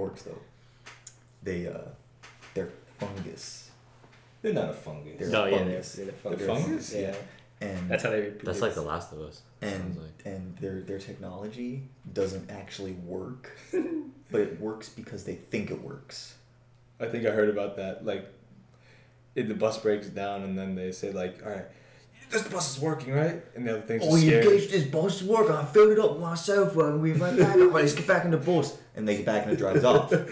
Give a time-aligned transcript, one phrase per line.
[0.00, 0.38] orcs though.
[1.42, 1.78] They uh,
[2.54, 3.70] they're fungus.
[4.42, 5.18] They're not a fungus.
[5.18, 5.92] They're No, yeah, they're, fungus.
[5.94, 6.64] they're the They're fungus.
[6.64, 6.94] fungus?
[6.94, 7.14] Yeah,
[7.60, 8.44] And that's how they reproduce.
[8.46, 9.42] That's like The Last of Us.
[9.60, 10.10] and like.
[10.24, 11.82] and their their technology
[12.12, 13.56] doesn't actually work,
[14.30, 16.34] but it works because they think it works.
[16.98, 18.04] I think I heard about that.
[18.04, 18.26] Like,
[19.34, 21.66] if the bus breaks down and then they say like, "All right,
[22.30, 24.44] this bus is working, right?" And the other thing's Oh, you scared.
[24.44, 25.50] engaged this bus work.
[25.50, 27.56] I filled it up myself and we went back.
[27.56, 27.72] up.
[27.72, 28.76] Let's get back in the bus.
[28.96, 30.12] And they get back and it drives off.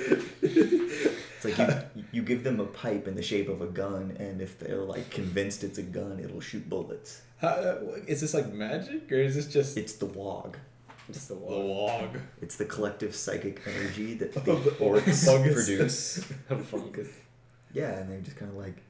[1.41, 1.56] It's like
[1.95, 4.83] you, you give them a pipe in the shape of a gun, and if they're
[4.83, 7.23] like convinced it's a gun, it'll shoot bullets.
[7.41, 10.56] How, uh, is this like magic or is this just It's the wog.
[11.12, 11.87] just the the wall.
[11.87, 12.19] log?
[12.42, 15.55] It's the collective psychic energy that the the orcs fungus.
[15.55, 16.25] produce.
[16.73, 17.09] fungus.
[17.73, 18.83] Yeah, and they're just kind of like,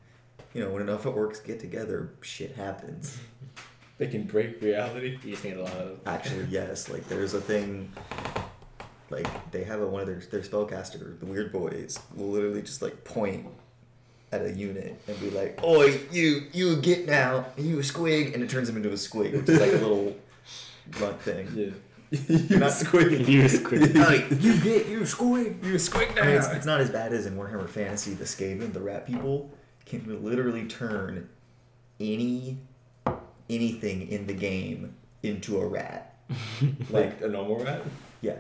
[0.55, 3.19] you know, when enough orcs get together, shit happens.
[3.98, 5.19] They can break reality.
[5.24, 6.01] You just need a lot of.
[6.06, 6.88] Actually, yes.
[6.88, 7.92] Like there's a thing.
[9.10, 13.05] Like they have a, one of their their spellcaster, the Weirdboys, will literally just like
[13.05, 13.46] point
[14.30, 18.43] at a unit and be like, "Oi, you, you get now, you a squig," and
[18.43, 20.16] it turns them into a squig, which is like a little
[20.91, 21.48] grunt thing.
[21.54, 21.70] Yeah.
[22.29, 23.26] You're not squig.
[23.29, 23.93] Use quick.
[23.93, 25.63] Hey, you get you squig.
[25.65, 26.23] You squig now.
[26.23, 28.15] I mean, it's, it's not as bad as in Warhammer Fantasy.
[28.15, 29.51] The Skaven, the rat people,
[29.89, 31.29] can literally turn
[31.99, 32.59] any
[33.51, 36.17] anything in the game into a rat.
[36.91, 37.83] like a normal rat.
[38.21, 38.33] Yeah,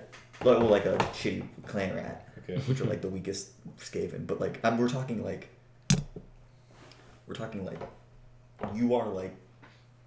[0.44, 2.58] like, well, like a shitty clan rat, Okay.
[2.66, 4.26] which are like the weakest Skaven.
[4.26, 5.48] But like, I'm, we're talking like,
[7.26, 7.80] we're talking like,
[8.74, 9.34] you are like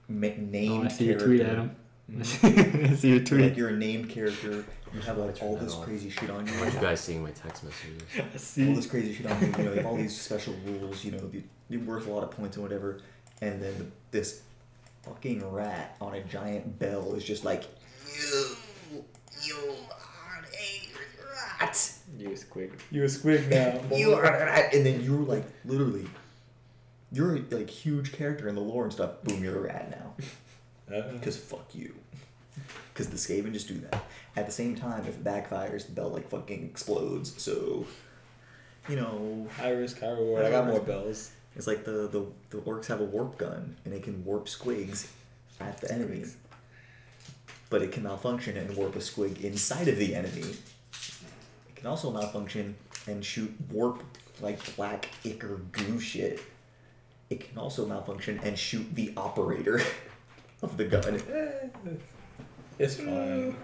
[0.08, 1.26] ma- named Oh, I see your character.
[1.38, 1.76] tweet, Adam.
[2.20, 2.24] I
[2.96, 3.56] see your Like tweet.
[3.58, 4.66] you're a named character.
[4.94, 5.86] You have like all that this off.
[5.86, 6.54] crazy shit on you.
[6.56, 8.02] Are you guys seeing my text messages?
[8.18, 9.48] I all this crazy shit on you.
[9.48, 11.06] You know, you have all these special rules.
[11.06, 13.00] You know, you, you're worth a lot of points or whatever.
[13.42, 14.42] And then this
[15.04, 17.64] fucking rat on a giant bell is just like,
[18.20, 18.56] you,
[19.44, 19.56] you
[19.90, 21.94] are a rat.
[22.18, 22.74] Use quick.
[22.92, 23.80] You a squig now.
[23.98, 24.74] You are a rat.
[24.74, 26.08] And then you're like, literally,
[27.14, 29.24] you're a like huge character in the lore and stuff.
[29.24, 30.94] Boom, you're a rat now.
[30.96, 31.96] Uh, Because fuck you.
[32.94, 34.04] Because the Skaven just do that.
[34.36, 37.42] At the same time, if it backfires, the bell like fucking explodes.
[37.42, 37.86] So,
[38.90, 40.46] you know, high risk, high reward.
[40.46, 41.32] I got more bells.
[41.56, 45.08] It's like the, the, the orcs have a warp gun and it can warp squigs
[45.60, 46.26] at the enemy.
[47.70, 50.42] But it can malfunction and warp a squig inside of the enemy.
[50.42, 52.76] It can also malfunction
[53.08, 54.04] and shoot warp
[54.42, 56.42] like black ichor goo shit.
[57.30, 59.82] It can also malfunction and shoot the operator
[60.62, 61.22] of the gun.
[62.82, 63.56] It's fine.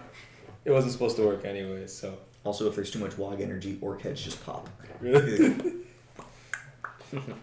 [0.64, 4.02] It wasn't supposed to work anyway, so Also, if there's too much wog energy, orc
[4.02, 4.68] heads just pop.
[5.00, 5.54] really.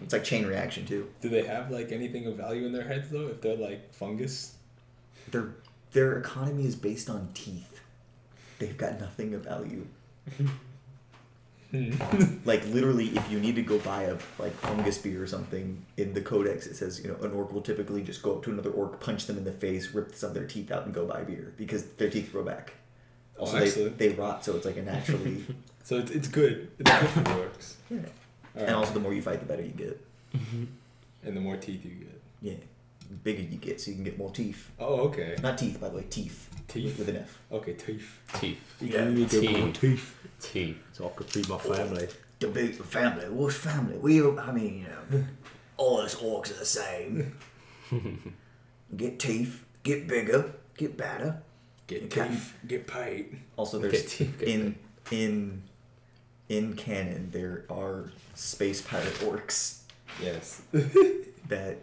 [0.00, 1.10] It's like chain reaction too.
[1.20, 3.26] Do they have like anything of value in their heads though?
[3.26, 4.54] If they're like fungus.
[5.32, 5.56] Their
[5.90, 7.80] their economy is based on teeth.
[8.60, 9.86] They've got nothing of value.
[11.70, 11.90] Hmm.
[12.44, 16.14] like literally, if you need to go buy a like fungus beer or something in
[16.14, 18.70] the codex, it says you know an orc will typically just go up to another
[18.70, 21.22] orc, punch them in the face, rip some of their teeth out, and go buy
[21.22, 22.74] beer because their teeth grow back.
[23.38, 25.44] Oh, Also, they, they rot, so it's like a naturally.
[25.84, 26.68] So it's, it's good.
[26.78, 27.74] For the orcs.
[27.88, 27.98] yeah.
[27.98, 28.10] Alright.
[28.56, 30.04] And also, the more you fight, the better you get.
[31.22, 32.20] and the more teeth you get.
[32.42, 32.54] Yeah,
[33.22, 34.70] bigger you get, so you can get more teeth.
[34.78, 35.36] Oh, okay.
[35.42, 36.50] Not teeth, by the way, teeth.
[36.68, 36.98] Teeth?
[36.98, 37.38] with an F.
[37.52, 38.20] Okay, teeth.
[38.34, 38.76] Teeth.
[38.80, 39.80] Yeah, teeth.
[39.80, 40.14] teeth.
[40.40, 40.76] Teeth.
[40.92, 42.08] So I could feed my family.
[42.40, 43.28] The big family.
[43.30, 43.96] What's family?
[43.96, 45.24] We, I mean, you know,
[45.76, 47.36] all us orcs are the same.
[48.96, 51.42] get teeth, get bigger, get better.
[51.86, 52.28] Get Okay.
[52.28, 52.54] teeth.
[52.66, 53.38] Get paid.
[53.56, 54.74] Also, there's Get teeth, get in
[55.10, 55.62] in
[56.48, 59.80] in canon there are space pirate orcs
[60.20, 60.62] Yes.
[61.48, 61.78] that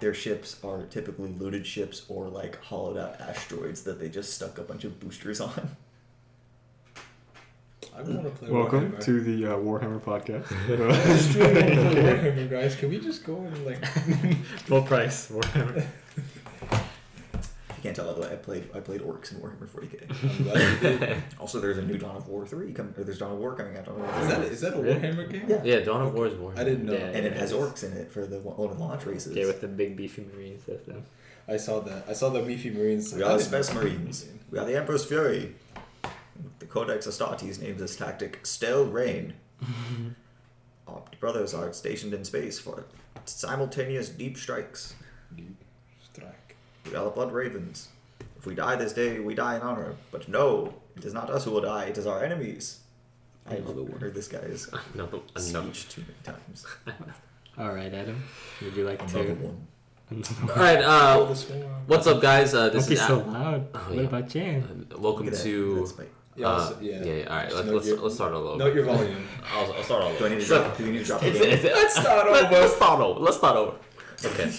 [0.00, 4.58] their ships are typically looted ships or like hollowed out asteroids that they just stuck
[4.58, 5.76] a bunch of boosters on.
[7.96, 9.04] I want to play Welcome Warhammer.
[9.04, 10.50] to the uh, Warhammer podcast.
[10.68, 12.76] Let's do it on the Warhammer, guys.
[12.76, 13.84] Can we just go and like?
[14.66, 15.86] Full price Warhammer.
[17.80, 20.38] If you can't tell, by the way, I played I played orcs in Warhammer 40k.
[20.38, 21.22] I'm glad you did.
[21.40, 23.76] Also, there's a new Dawn of War 3 coming, or there's Dawn of War coming
[23.78, 23.86] out.
[23.86, 24.46] Dawn of War Is that 3.
[24.48, 25.00] is that a Really?
[25.00, 25.44] Warhammer game?
[25.48, 25.62] Yeah.
[25.64, 26.58] Yeah, Dawn of War is Warhammer.
[26.58, 26.92] I didn't know.
[26.92, 27.06] Yeah.
[27.06, 29.34] and it has orcs in it for the one of the launch races.
[29.34, 31.04] Yeah, with the big beefy marines system.
[31.48, 32.04] I saw that.
[32.06, 33.14] I saw the beefy marines.
[33.14, 33.74] We I are the didn't Space.
[33.74, 34.26] Marines.
[34.50, 35.54] We are the Emperor's Fury.
[36.58, 39.34] The Codex Astartes names this tactic Steel Rain.
[40.86, 42.84] Our brothers are stationed in space for
[43.24, 44.94] simultaneous deep strikes.
[45.36, 45.66] Deep strike.
[46.86, 47.88] We are the Blood Ravens.
[48.38, 49.94] If we die this day, we die in honor.
[50.10, 52.80] But no, it is not us who will die, it is our enemies.
[53.46, 54.00] I've Another one.
[54.00, 55.72] heard this guy's Another, another.
[55.72, 56.66] speech too many times.
[57.58, 58.22] All right, Adam.
[58.62, 59.34] Would you like Another to?
[59.34, 59.66] one.
[60.50, 60.82] All right.
[60.82, 61.26] Uh,
[61.86, 62.54] what's up, guys?
[62.54, 63.68] Uh, Don't this be is so Al- loud.
[63.74, 64.00] Oh, what yeah.
[64.02, 64.86] about Jan?
[64.94, 65.88] uh, welcome Look at that- to.
[66.36, 67.04] Yeah, Uh, yeah.
[67.04, 67.12] yeah.
[67.12, 68.58] yeah, All right, let's let's, your- let's start all over.
[68.58, 69.26] Note your volume.
[69.52, 70.18] I'll, I'll start all over.
[70.18, 70.76] Do I need to drop?
[70.76, 71.52] Do we need to drop the It's- game?
[71.52, 72.50] it's- let's start over.
[72.50, 73.20] Let's start over.
[73.20, 73.76] Let's start over.
[74.24, 74.52] Okay.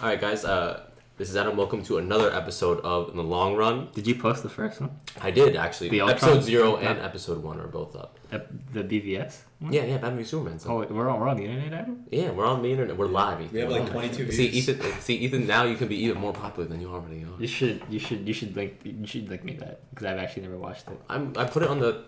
[0.00, 0.44] All right, guys.
[0.44, 0.80] Uh,
[1.16, 1.56] this is Adam.
[1.56, 3.88] Welcome to another episode of In the Long Run.
[3.94, 4.90] Did you post the first one?
[5.20, 5.88] I did actually.
[5.90, 6.16] The Ultron?
[6.30, 6.90] episode zero Yeah.
[6.90, 8.18] and episode one are both up.
[8.32, 9.42] Ep- The BVS?
[9.60, 9.72] one?
[9.72, 9.98] Yeah, yeah.
[9.98, 10.58] Batman v Superman.
[10.58, 10.70] So.
[10.70, 12.04] Oh, we're on, we're on the internet, Adam?
[12.10, 12.96] Yeah, we're on the internet.
[12.96, 13.40] We're live.
[13.40, 13.54] Ethan.
[13.54, 14.68] We have like 22 See, views.
[14.68, 14.92] Ethan.
[15.00, 15.46] See, Ethan.
[15.46, 17.40] Now you can be even more popular than you already are.
[17.40, 20.42] You should, you should, you should link, you should link me that because I've actually
[20.42, 21.00] never watched it.
[21.08, 21.32] I'm.
[21.36, 22.04] I put it on the.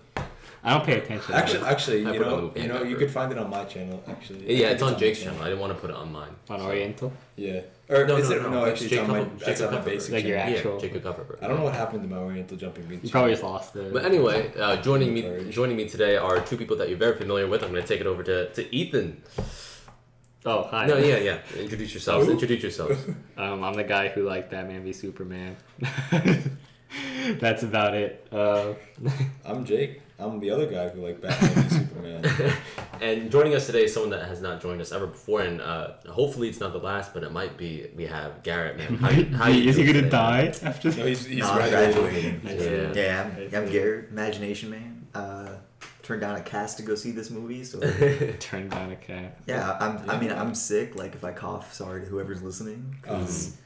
[0.64, 1.32] I don't pay attention.
[1.34, 3.64] Actually, actually, you put it on know, you know, you could find it on my
[3.64, 4.02] channel.
[4.08, 5.40] Actually, I Yeah, think it's on Jake's channel.
[5.40, 6.30] I didn't want to put it on mine.
[6.50, 8.42] on so- Oriental, Yeah, or No, is no, it?
[8.42, 9.18] no, No, it's actually, Jake it's on my.
[9.24, 9.90] Cover- That's Jake on my Cover.
[9.90, 10.54] basic Like your channel.
[10.56, 11.38] actual- Yeah, Jacob Kupferberg.
[11.42, 13.04] I don't know what happened to my Oriental jumping beans.
[13.04, 13.90] you probably just lost the.
[13.92, 15.52] But anyway, uh, joining me Encouraged.
[15.52, 17.62] joining me today are two people that you're very familiar with.
[17.62, 19.22] I'm going to take it over to, to Ethan.
[20.46, 20.86] oh, hi.
[20.86, 21.38] No, yeah, yeah.
[21.56, 22.26] Introduce yourselves.
[22.26, 22.32] Who?
[22.32, 22.98] Introduce yourselves.
[23.38, 25.56] Um, I'm the guy who liked Batman v Superman.
[27.38, 28.26] That's about it.
[28.32, 28.72] Uh,
[29.44, 30.00] I'm Jake.
[30.18, 32.52] I'm the other guy who like Batman and Superman.
[33.02, 35.92] and joining us today is someone that has not joined us ever before, and uh,
[36.08, 37.88] hopefully it's not the last, but it might be.
[37.94, 38.78] We have Garrett.
[38.78, 40.90] Man, how, you- how you is he gonna today, die after?
[40.92, 42.40] No, he's he's No, graduating.
[42.40, 42.94] graduating.
[42.94, 43.02] Yeah.
[43.02, 45.06] Yeah, I'm, I'm Garrett, Imagination Man.
[45.14, 45.48] Uh,
[46.02, 47.80] turned down a cast to go see this movie, so
[48.40, 49.34] Turn down a cast.
[49.46, 50.08] yeah, I'm.
[50.08, 50.96] I mean, I'm sick.
[50.96, 53.56] Like, if I cough, sorry to whoever's listening, because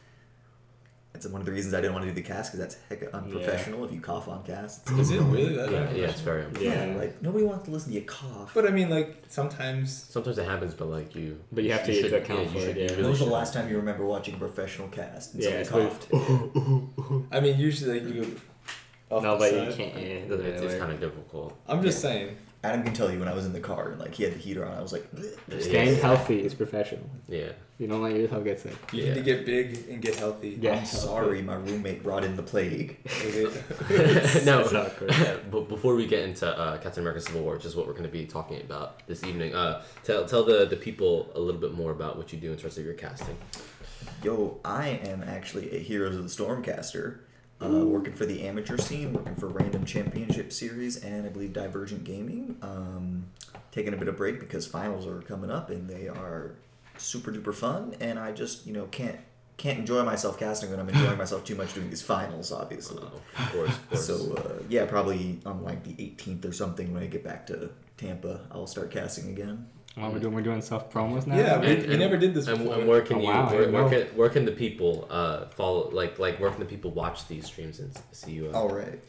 [1.25, 3.13] it's one of the reasons I didn't want to do the cast because that's heck
[3.13, 4.91] unprofessional if you cough on cast.
[4.99, 5.71] Is it really that?
[5.71, 6.45] Yeah, yeah, it's very.
[6.59, 6.87] Yeah.
[6.87, 8.53] Yeah, like nobody wants to listen to you cough.
[8.55, 9.93] But I mean, like sometimes.
[9.93, 11.39] Sometimes it happens, but like you.
[11.53, 12.83] But you have to should- account yeah, for it, yeah.
[12.87, 15.95] really when was the last time you remember watching a professional cast and Yeah, somebody
[15.95, 17.27] it's coughed?
[17.33, 18.41] I mean, usually like you.
[19.11, 19.97] Off No, the but you can't.
[19.97, 21.59] It's, it's, it's kind of difficult.
[21.67, 22.37] I'm just saying.
[22.63, 24.39] Adam can tell you when I was in the car and like he had the
[24.39, 25.09] heater on, I was like,
[25.61, 26.03] Staying Yeah.
[26.03, 27.09] healthy is professional.
[27.27, 27.53] Yeah.
[27.79, 28.75] You don't let yourself get sick.
[28.93, 29.09] You Yeah.
[29.15, 30.59] need to get big and get healthy.
[30.61, 30.75] Yeah.
[30.77, 32.99] I'm sorry, my roommate brought in the plague.
[34.45, 35.15] no, It's awkward.
[35.51, 38.05] but before we get into uh, Captain America: Civil War, which is what we're going
[38.05, 41.73] to be talking about this evening, uh, tell tell the, the people a little bit
[41.73, 43.39] more about what you do in terms of your casting.
[44.23, 47.21] Yo, I am actually a Heroes of the Storm caster,
[47.63, 52.05] uh, working for the amateur scene, working for Random Championship Series, and I believe Divergent
[52.05, 52.57] Gaming.
[52.63, 53.27] Um,
[53.73, 56.55] taking a bit of break because finals are coming up and they are
[56.97, 59.19] super duper fun, and I just you know can't
[59.57, 62.99] can't enjoy myself casting when I'm enjoying myself too much doing these finals, obviously.
[63.03, 64.07] Oh, of course, of course.
[64.07, 67.71] So uh, yeah, probably on like the 18th or something when I get back to
[67.99, 69.67] Tampa, I'll start casting again.
[70.01, 71.37] Well, we're doing we're doing self promos now.
[71.37, 72.75] Yeah, we, And- we and- never did this and, before.
[72.79, 75.91] and where can Oh, you wow, where, where, can, where can the people uh, follow
[75.91, 78.49] like like where can the people watch these streams and see you?
[78.53, 79.01] Uh, All right.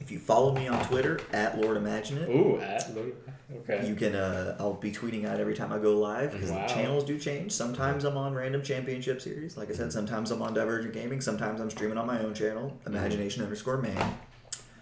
[0.00, 3.12] If you follow me on Twitter at Lord Imagine It, Ooh, at, Lord.
[3.58, 3.86] okay.
[3.86, 4.14] You can.
[4.14, 6.66] Uh, I'll be tweeting out every time I go live because Wow.
[6.66, 7.52] the channels do change.
[7.52, 9.92] Sometimes I'm on Random Championship Series, like I said.
[9.92, 11.20] Sometimes I'm on Divergent Gaming.
[11.20, 14.14] Sometimes I'm streaming on my own channel, Imagination underscore Man.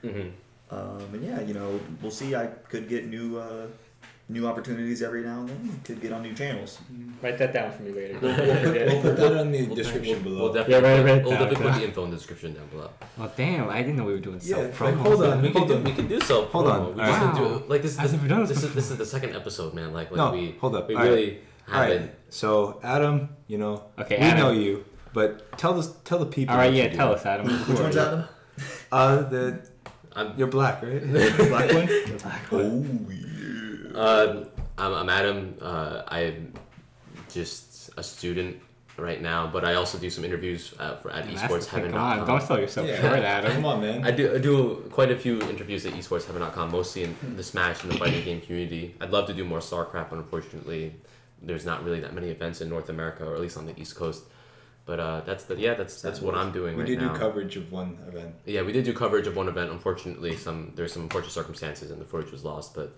[0.05, 0.29] Mm-hmm.
[0.71, 2.37] Um, and yeah, you know, we'll see.
[2.37, 3.67] I could get new, uh,
[4.31, 5.81] new opportunities every now and then.
[5.85, 6.79] Could get on new channels.
[7.23, 8.19] Write that down for me later.
[8.21, 10.39] We'll, we'll put, we'll put that on the We'll- description below.
[10.45, 12.55] We'll definitely, Yeah, right, put, right we'll down, definitely put the info in the description
[12.55, 12.91] down below.
[13.21, 13.69] oh damn!
[13.71, 15.43] I didn't know we were doing Yeah, self like, hold on.
[15.43, 16.45] We can hold do we can do so.
[16.47, 16.95] Hold on.
[16.95, 17.33] We just Wow.
[17.33, 17.97] didn't do like this.
[17.97, 19.93] This, done this this is this is the second episode, man.
[19.93, 20.89] Like like No, we hold up.
[20.89, 21.09] We All right.
[21.09, 21.39] really
[21.69, 22.01] All haven't.
[22.03, 22.15] right.
[22.29, 24.39] So Adam, you know, Okay, we Adam.
[24.41, 24.85] know you,
[25.15, 26.53] but tell the tell the people.
[26.55, 26.85] All right, yeah.
[26.85, 26.97] you do.
[26.97, 27.47] Tell us, Adam.
[27.49, 28.25] Which one's Adam?
[28.93, 29.67] Uh, the
[30.15, 31.03] I'm you're black, right?
[31.13, 31.87] Black one.
[32.19, 33.25] Black Oh yeah.
[33.95, 34.45] Uh,
[34.77, 35.57] I'm, I'm Adam.
[35.61, 36.53] Uh, I'm
[37.31, 38.57] just a student
[38.97, 41.91] right now, but I also do some interviews uh, for at Man, that's the thing.
[41.91, 42.27] Come on, esportsheaven.com.
[42.27, 43.01] don't sell yourself Yeah.
[43.43, 44.05] short, Come on, man.
[44.05, 47.93] I do I do quite a few interviews at esportsheaven.com, mostly in the Smash and
[47.93, 48.95] the fighting game community.
[49.01, 50.95] I'd love to do more StarCraft, but unfortunately,
[51.43, 53.95] there's not really that many events in North America, or at least on the East
[53.95, 54.25] Coast.
[54.85, 57.13] But uh, that's the yeah, that's that's what I'm doing we right did now.
[57.13, 58.35] do coverage of one event.
[58.47, 59.71] Yeah, we did do coverage of one event.
[59.71, 62.75] Unfortunately, some there's some unfortunate circumstances and the footage was lost.
[62.75, 62.97] But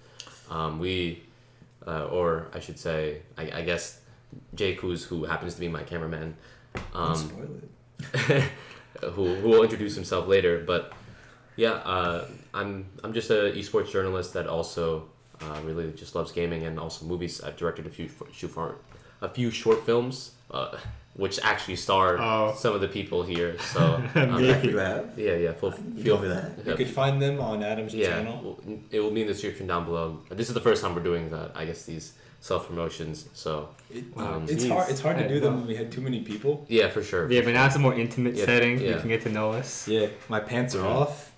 [0.50, 1.22] um, we,
[1.86, 4.00] uh, or I should say, I, I guess
[4.54, 6.36] Jake, who's who happens to be my cameraman,
[6.92, 7.16] um,
[9.02, 10.62] who who will introduce himself later.
[10.66, 10.92] But
[11.56, 15.08] yeah, uh, I'm I'm just a esports journalist that also
[15.40, 17.40] uh, really just loves gaming and also movies.
[17.40, 18.76] I've directed a few shoot for
[19.22, 20.32] a few short films.
[20.50, 20.76] Uh,
[21.20, 22.54] which actually star Oh.
[22.56, 23.80] some of the people here, so
[24.14, 24.46] um, Me.
[24.70, 25.04] You have.
[25.18, 25.52] yeah, yeah.
[25.52, 26.50] Full, You feel told me that.
[26.66, 28.58] You could find them on Adam's yeah, channel.
[28.90, 30.06] it will be in the description down below.
[30.30, 31.48] This is the first time we're doing that.
[31.54, 33.28] I guess these self promotions.
[33.34, 34.70] So It, Um, it's Jeez.
[34.70, 34.88] hard.
[34.90, 36.64] It's hard to do them when we had too many people.
[36.68, 37.30] yeah, for sure.
[37.30, 38.80] Yeah, but now it's a more intimate Yeah, setting.
[38.80, 39.86] You can get to know us.
[39.86, 41.29] Yeah, my pants are off.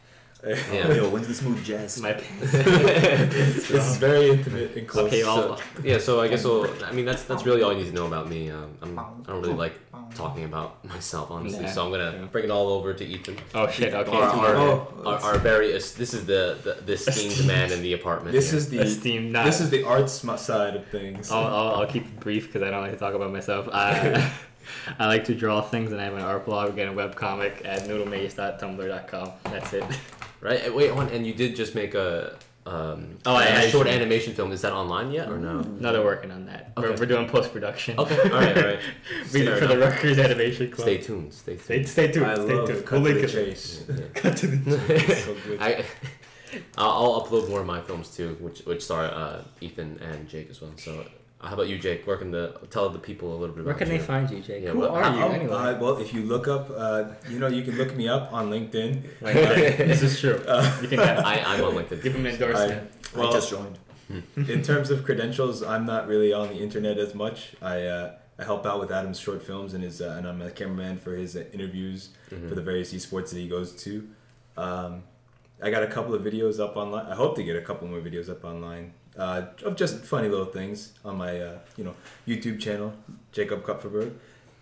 [0.44, 0.92] Yeah.
[0.92, 2.00] Yo, when's the smooth jazz?
[2.00, 2.52] My pants.
[2.52, 5.06] this is very intimate and close.
[5.06, 7.90] Okay, So, yeah, so I guess we'll, I mean that's that's really all you need
[7.90, 8.50] to know about me.
[8.50, 9.74] Um, I'm, I don't really like
[10.14, 11.62] talking about myself, honestly.
[11.64, 12.26] Yeah, So I'm gonna yeah.
[12.26, 13.36] bring it all over to Ethan.
[13.54, 13.94] Oh shit.
[13.94, 14.16] Okay.
[14.16, 17.92] Our, our, Oh, our, our very this is the the, the esteemed man in the
[17.92, 18.32] apartment.
[18.32, 18.58] This here.
[18.58, 21.30] is the Esteemed, not- this is the arts side of things.
[21.30, 23.68] I'll, I'll, I'll keep it brief because I don't like to talk about myself.
[23.72, 24.32] I,
[24.98, 27.82] I like to draw things and I have an art blog and a webcomic at
[27.82, 29.32] noodlemage.tumblr.com.
[29.44, 29.84] That's it.
[30.42, 30.68] Right.
[30.68, 33.68] uh, Wait, hold on, and you did just make a um Oh, a I- I
[33.70, 34.52] short should- animation film.
[34.52, 35.60] Is that online yet or no?
[35.62, 36.72] No, they're working on that.
[36.76, 37.98] We're, we're doing post production.
[37.98, 38.78] Okay, all right, all right.
[39.32, 39.78] Read it for the.
[39.78, 40.84] Rutgers Animation Club.
[40.86, 41.32] Stay tuned.
[41.34, 41.88] Stay Stay, tuned.
[41.88, 42.26] stay tuned.
[42.26, 42.86] I stay love tuned.
[42.86, 43.84] cut We'll to the chase.
[43.88, 44.04] Yeah, yeah.
[44.14, 45.60] Cut to the It's so good.
[45.60, 45.84] I,
[46.78, 50.48] I'll, I'll upload more of my films too, which which star uh, Ethan and Jake
[50.50, 50.70] as well.
[50.76, 51.04] So,
[51.42, 52.06] how about you, Jake?
[52.06, 53.66] Where can the tell the people a little bit about?
[53.66, 53.98] Where can you?
[53.98, 54.62] they find you, Jake?
[54.64, 55.52] Yeah, Who what- are you Um, anyway?
[55.54, 58.50] uh, well, if you look up, uh, you know, you can look me up on
[58.50, 59.02] LinkedIn.
[59.20, 60.40] Like, this is true.
[60.46, 62.02] Uh, you can have, I, I'm on LinkedIn.
[62.02, 62.90] give him an endorsement.
[63.16, 63.78] Well- I just joined.
[64.36, 67.54] in terms of credentials, I'm not really on the internet as much.
[67.62, 70.50] I uh, I help out with Adam's short films and his uh, and I'm a
[70.50, 72.48] cameraman for his uh, interviews Mhm.
[72.48, 74.06] for the various esports that he goes to.
[74.56, 75.02] Um,
[75.62, 77.06] I got a couple of videos up online.
[77.06, 80.46] I hope to get a couple more videos up online uh, of just funny little
[80.46, 81.94] things on my uh, you know
[82.26, 82.92] YouTube channel,
[83.32, 84.12] Jacob Kupferberg.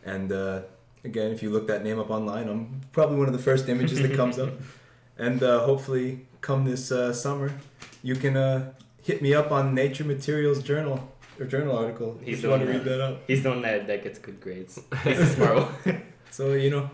[0.05, 0.63] And uh,
[1.05, 4.01] again, if you look that name up online, I'm probably one of the first images
[4.01, 4.51] that comes up.
[5.19, 7.53] And uh, hopefully, come this uh, summer,
[8.03, 12.45] you can uh, hit me up on Nature Materials Journal or journal article He's if
[12.45, 13.19] you want to read that up.
[13.27, 14.81] He's the one that, that gets good grades.
[15.05, 16.03] He's a smart one.
[16.31, 16.89] So you know,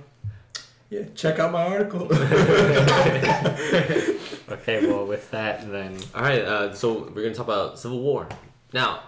[0.90, 2.08] yeah, check out my article.
[4.48, 5.98] Okay, well, with that, then.
[6.14, 8.28] All right, uh, so we're gonna talk about Civil War
[8.72, 9.00] now.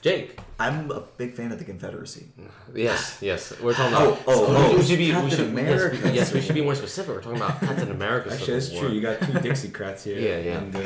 [0.00, 2.26] Jake, I'm a big fan of the Confederacy.
[2.74, 4.22] yes, yes, we're talking Oh, about.
[4.26, 5.14] oh, oh, we should be.
[5.14, 5.96] We should, America.
[5.96, 7.16] Yes, we, yes, we should be more specific.
[7.16, 8.32] We're talking about Captain America.
[8.32, 8.92] Actually, that's Civil true.
[8.92, 10.18] You got two Dixiecrats here.
[10.18, 10.58] Yeah, yeah.
[10.58, 10.78] And uh,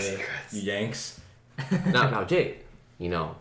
[0.51, 1.21] you Yanks.
[1.87, 2.67] now, now, Jake,
[2.99, 3.37] you know,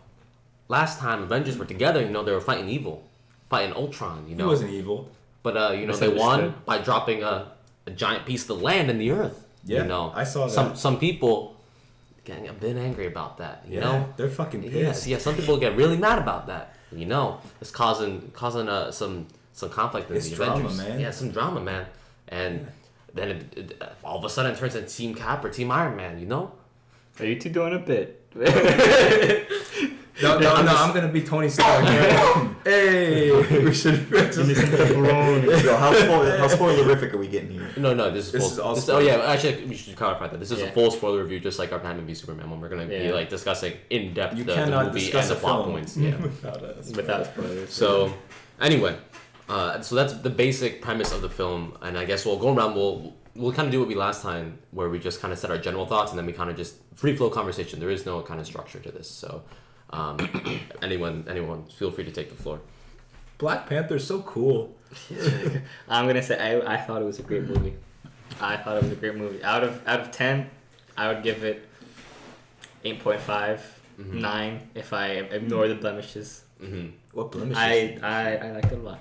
[0.68, 3.02] last time Avengers were together, you know, they were fighting evil,
[3.50, 4.26] fighting Ultron.
[4.28, 5.10] You know, He know, wasn't evil.
[5.44, 7.52] But uh, you know, they won by dropping a,
[7.86, 9.46] a giant piece of land in the earth.
[9.64, 10.52] Yeah, you know, I saw that.
[10.52, 11.56] some some people
[12.24, 13.62] getting a bit angry about that.
[13.68, 15.18] You yeah, know, they're fucking Yes, yeah.
[15.18, 16.74] Some people get really mad about that.
[16.90, 20.78] You know, it's causing causing uh, some some conflict in It's the drama, Avengers.
[20.78, 21.00] man.
[21.00, 21.86] Yeah, some drama, man.
[22.28, 22.66] And
[23.12, 25.94] then it, it, all of a sudden it turns into Team Cap or Team Iron
[25.94, 26.18] Man.
[26.18, 26.52] You know?
[27.20, 28.22] Are you two doing a bit?
[30.22, 30.70] No, no, I'm no.
[30.70, 31.84] just- I'm gonna be Tony Stark.
[32.64, 33.32] hey,
[33.64, 34.08] we should.
[34.10, 35.64] Give me some pepperoni.
[35.64, 37.68] Yo, how, spoil- how spoilerific are we getting here?
[37.76, 38.10] No, no.
[38.12, 38.52] This is This full.
[38.52, 40.38] is all this- oh yeah, actually, we should clarify that.
[40.38, 40.66] This is Yeah.
[40.66, 42.60] a full spoiler review, just like our Batman v Superman one.
[42.60, 45.40] We're gonna be like discussing in depth You the, the movie discuss and the a
[45.40, 45.96] plot points.
[45.96, 46.16] Yeah.
[46.22, 46.90] without us.
[46.94, 47.72] Without spoilers.
[47.72, 48.12] So,
[48.60, 48.96] anyway,
[49.48, 52.76] uh, so that's the basic premise of the film, and I guess we'll go around.
[52.76, 55.50] We'll we'll kind of do what we last time, where we just kind of set
[55.50, 57.80] our general thoughts, and then we kind of just free flow conversation.
[57.80, 59.42] There is no kind of structure to this, so
[59.90, 60.18] um,
[60.82, 62.60] anyone anyone feel free to take the floor.
[63.38, 64.74] Black Panther's so cool.
[65.88, 67.74] I'm gonna say I, I thought it was a great movie.
[68.40, 69.42] I thought it was a great movie.
[69.44, 70.48] Out of out of ten,
[70.96, 71.68] I would give it
[72.84, 73.60] 8.5,
[73.98, 74.12] Mhm.
[74.20, 76.44] 9 if I ignore the blemishes.
[76.60, 77.56] hmm What blemishes?
[77.58, 79.00] I, I I liked it a lot.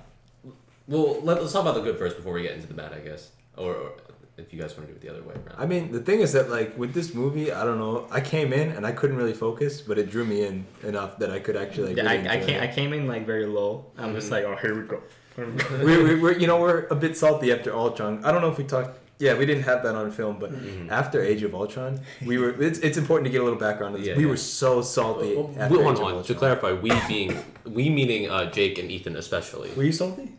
[0.88, 3.00] Well, let, us talk about the good first before we get into the bad, I
[3.00, 3.92] guess, or, or
[4.38, 5.56] if you guys want to do it the other way around.
[5.58, 8.08] I mean, the thing is that like with this movie, I don't know.
[8.12, 11.30] I came in and I couldn't really focus, but it drew me in enough that
[11.32, 11.94] I could actually.
[11.94, 13.86] Like, really I, I enjoy came I came in like very low.
[13.98, 14.32] I'm just Mhm.
[14.32, 15.02] like, oh here we go.
[15.38, 15.86] We go.
[15.86, 18.24] we, we, we're you know we're a bit salty after Ultron.
[18.25, 19.00] I don't know if we talked.
[19.20, 20.90] Yeah, we didn't have that on film, but Mhm.
[20.90, 22.50] after Age of Ultron, we were.
[22.62, 23.94] It's, it's important to get a little background.
[23.94, 24.08] on this.
[24.10, 24.30] Yeah, we yeah.
[24.30, 25.36] were so salty.
[25.36, 28.80] Well, after well, hold Age of on, to clarify, we being we meaning uh, Jake
[28.80, 29.70] and Ethan especially.
[29.78, 30.34] were you salty,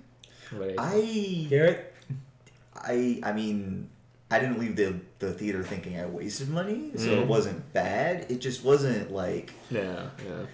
[0.53, 1.94] But I, Garrett?
[2.87, 3.89] I, I mean,
[4.31, 7.23] I didn't leave the the theater thinking I wasted money, so Mm-hmm.
[7.23, 8.27] it wasn't bad.
[8.31, 10.47] It just wasn't like yeah, yeah.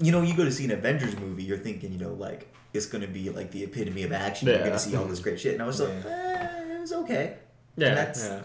[0.00, 2.86] you know, you go to see an Avengers movie, you're thinking, you know, like it's
[2.86, 4.48] gonna be like the epitome of action.
[4.48, 7.36] You're gonna see all this great shit, and I was like, eh, it was okay.
[7.76, 8.42] Yeah, that's- yeah.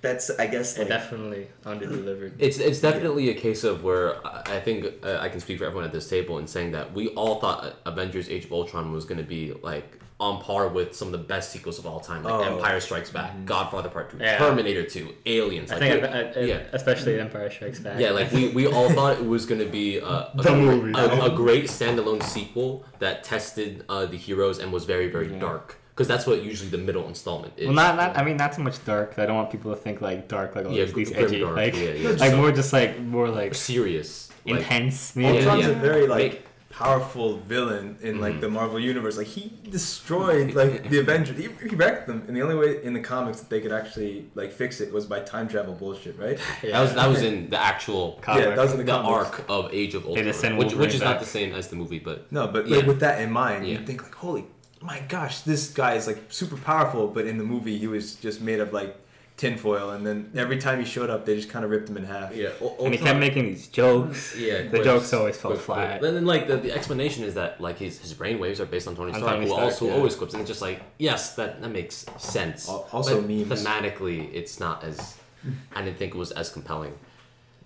[0.00, 2.34] That's I guess It like definitely underdelivered.
[2.38, 5.64] It's it's definitely a case of where I I think uh, I can speak for
[5.64, 9.04] everyone at this table in saying that we all thought Avengers: Age of Ultron was
[9.04, 12.24] going to be like on par with some of the best sequels of all time,
[12.24, 12.42] like Oh.
[12.56, 14.36] Empire Strikes Back, Godfather Part Two, Yeah.
[14.38, 15.70] Terminator Two, Aliens.
[15.70, 16.60] I Like, think, we- I, I, yeah.
[16.72, 18.00] especially Empire Strikes Back.
[18.00, 20.92] Yeah, like we, we all thought it was gonna be a, a, The movie.
[20.98, 25.38] a, a great standalone sequel that tested uh, the heroes and was very very Yeah.
[25.38, 27.66] dark because that's what usually the middle installment is.
[27.66, 28.16] Well, not, not.
[28.16, 29.18] I mean, not so much dark.
[29.18, 31.74] I don't want people to think like dark, like Yeah, these, these edgy, dark, like,
[31.76, 32.08] yeah, yeah.
[32.22, 34.30] like So- more just like more like serious.
[34.44, 35.14] Intense.
[35.14, 35.38] Yeah, Maybe.
[35.38, 35.70] Ultron's yeah.
[35.70, 36.44] a very like Make-
[36.82, 38.40] powerful villain in like Mhm.
[38.40, 39.16] the Marvel universe.
[39.16, 41.36] Like he destroyed like the Avengers.
[41.36, 44.26] He, he wrecked them, and the only way in the comics that they could actually
[44.40, 46.38] like fix it was by time travel bullshit, right?
[46.62, 48.44] That was that was in the actual Comic.
[48.44, 49.38] Yeah, that was in the, the comics.
[49.38, 51.76] arc of Age of They Ultron, which, which Wolverine is not the same as the
[51.82, 52.86] movie, but No, but like Yeah.
[52.90, 53.78] with that in mind, Yeah.
[53.78, 54.44] you think like, holy,
[54.80, 57.08] my gosh, this guy is like super powerful.
[57.16, 58.92] But in the movie, he was just made of like
[59.38, 62.04] tinfoil, and then every time he showed up, they just kind of ripped him in
[62.04, 62.34] half.
[62.34, 64.36] yeah, And he kept making these jokes.
[64.48, 66.00] Yeah, The quips, jokes always fell quip, flat.
[66.00, 66.08] quip.
[66.08, 68.86] And then like the, the explanation is that like his his brain waves are based
[68.86, 69.94] on Tony Stark, who also yeah.
[69.94, 72.68] always quips, and it's just like yes, that that makes sense.
[72.68, 73.48] Al- also but memes.
[73.48, 75.16] Thematically, it's not as
[75.74, 76.94] I didn't think it was as compelling,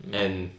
[0.06, 0.14] mm.
[0.14, 0.50] and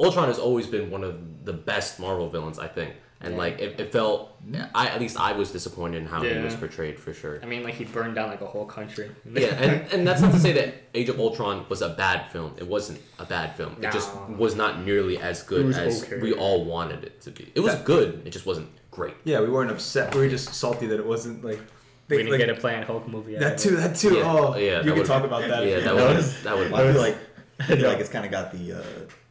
[0.00, 2.94] Ultron has always been one of the best Marvel villains, I think.
[3.24, 3.38] And Yeah.
[3.44, 4.36] like it, it felt,
[4.74, 7.40] I at least I was disappointed in how he was portrayed for sure.
[7.42, 9.10] I mean, like he burned down like a whole country.
[9.32, 12.54] Yeah, and, and that's not to say that Age of Ultron was a bad film.
[12.58, 13.76] It wasn't a bad film.
[13.80, 16.20] It just was not nearly as good as okay.
[16.20, 17.50] we all wanted it to be.
[17.54, 18.22] It was That- good.
[18.26, 19.14] It just wasn't great.
[19.24, 20.14] Yeah, we weren't upset.
[20.14, 21.60] We were just salty that it wasn't like.
[22.08, 23.34] we didn't like get a Planet Hulk movie.
[23.36, 23.76] out that too.
[23.76, 24.14] That too.
[24.16, 25.64] Yeah, Oh, yeah, You that can talk about that.
[25.66, 26.70] Yeah, that you that was was- that would.
[26.70, 27.16] Well, I feel like
[27.60, 28.82] I feel like it's kind of got the uh,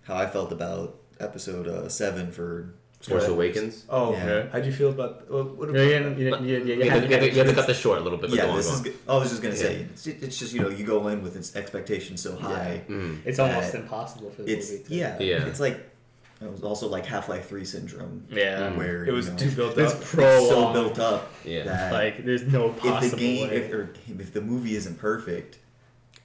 [0.08, 2.74] how I felt about episode uh, seven for
[3.04, 3.84] Force Star Awakens.
[3.90, 4.48] Oh, Yeah.
[4.52, 5.58] how'd you feel about what?
[5.58, 6.42] what Yeah, about yeah, that?
[6.44, 6.94] yeah, yeah, yeah, You yeah.
[6.94, 8.30] had, you, had to, you had to cut this short a little bit.
[8.30, 8.78] But Yeah, go on, this go is.
[8.80, 8.84] on.
[8.84, 8.96] Good.
[9.08, 9.86] I was just gonna say Yeah.
[9.92, 12.82] it's, it's just you know you go in with its expectations so high.
[12.90, 13.20] Mm.
[13.26, 14.84] It's almost impossible for the It's movie.
[14.86, 15.46] To, yeah, Yeah.
[15.48, 15.90] It's like
[16.42, 18.70] it was also like Half Life Three syndrome Yeah.
[18.72, 18.78] Mm.
[18.78, 19.78] where It was you know, too built up.
[19.80, 21.64] It's pro so built up Yeah.
[21.64, 23.56] that Like there's no if the game way.
[23.58, 25.58] if, or if the movie isn't perfect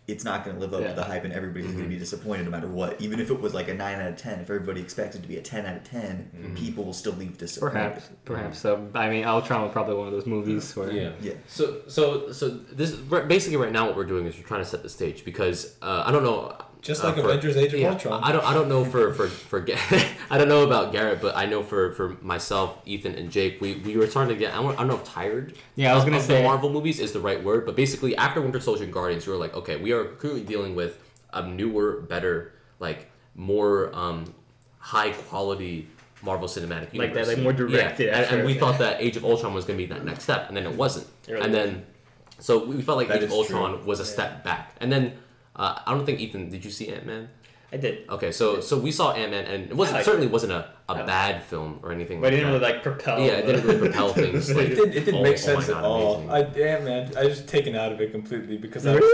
[0.09, 0.89] it's not going to live up Yeah.
[0.89, 1.91] to the hype and everybody's going to mm-hmm.
[1.91, 4.41] be disappointed no matter what even if it was like a 9 out of 10
[4.41, 6.55] if everybody expected to be a 10 out of 10 mm-hmm.
[6.55, 8.15] people will still leave disappointed Perhaps, mm-hmm.
[8.25, 8.59] perhaps.
[8.59, 11.13] So I mean, Ultron was probably one of those movies where Yeah.
[11.21, 14.69] yeah So so so this basically right now what we're doing is we're trying to
[14.69, 16.57] set the stage because uh, I don't know.
[16.83, 18.23] Just uh, like for- Avengers: Age of yeah, Ultron.
[18.23, 19.67] I don't I don't know for for for
[20.31, 23.77] I don't know about Garrett, but I know for for myself, Ethan, and Jake, we
[23.77, 25.57] we were starting to get I don't, I don't know if tired.
[25.77, 28.17] Yeah, I was gonna of say- the Marvel movies is the right word, but basically
[28.17, 30.99] after Winter Soldier and Guardians, we were like, okay, we are clearly dealing with
[31.33, 34.33] a newer, better, like more um
[34.79, 35.89] high quality.
[36.21, 39.17] Marvel Cinematic Universe, Like that, like more directed Yeah, and, and we thought that Age
[39.17, 41.07] of Ultron was going to be that next step, and then it wasn't.
[41.29, 41.87] Really and then,
[42.41, 43.85] so we felt like That Age of Ultron true.
[43.87, 45.13] was a step back, and then
[45.59, 46.49] uh, I don't think Ethan.
[46.51, 47.29] Did you see Ant Man?
[47.71, 50.27] I did, Okay, so so we saw Ant Man, and it wasn't I liked certainly
[50.27, 51.05] wasn't a, a No.
[51.05, 52.19] bad film or anything.
[52.23, 52.61] but it didn't that.
[52.61, 53.21] really like propel.
[53.21, 54.49] Yeah, it didn't really propel things.
[54.49, 56.15] it, Like, did, it didn't oh- make oh sense God, at all.
[56.21, 56.31] amazing.
[56.31, 59.05] I damn man, I was taken out of it completely because I was.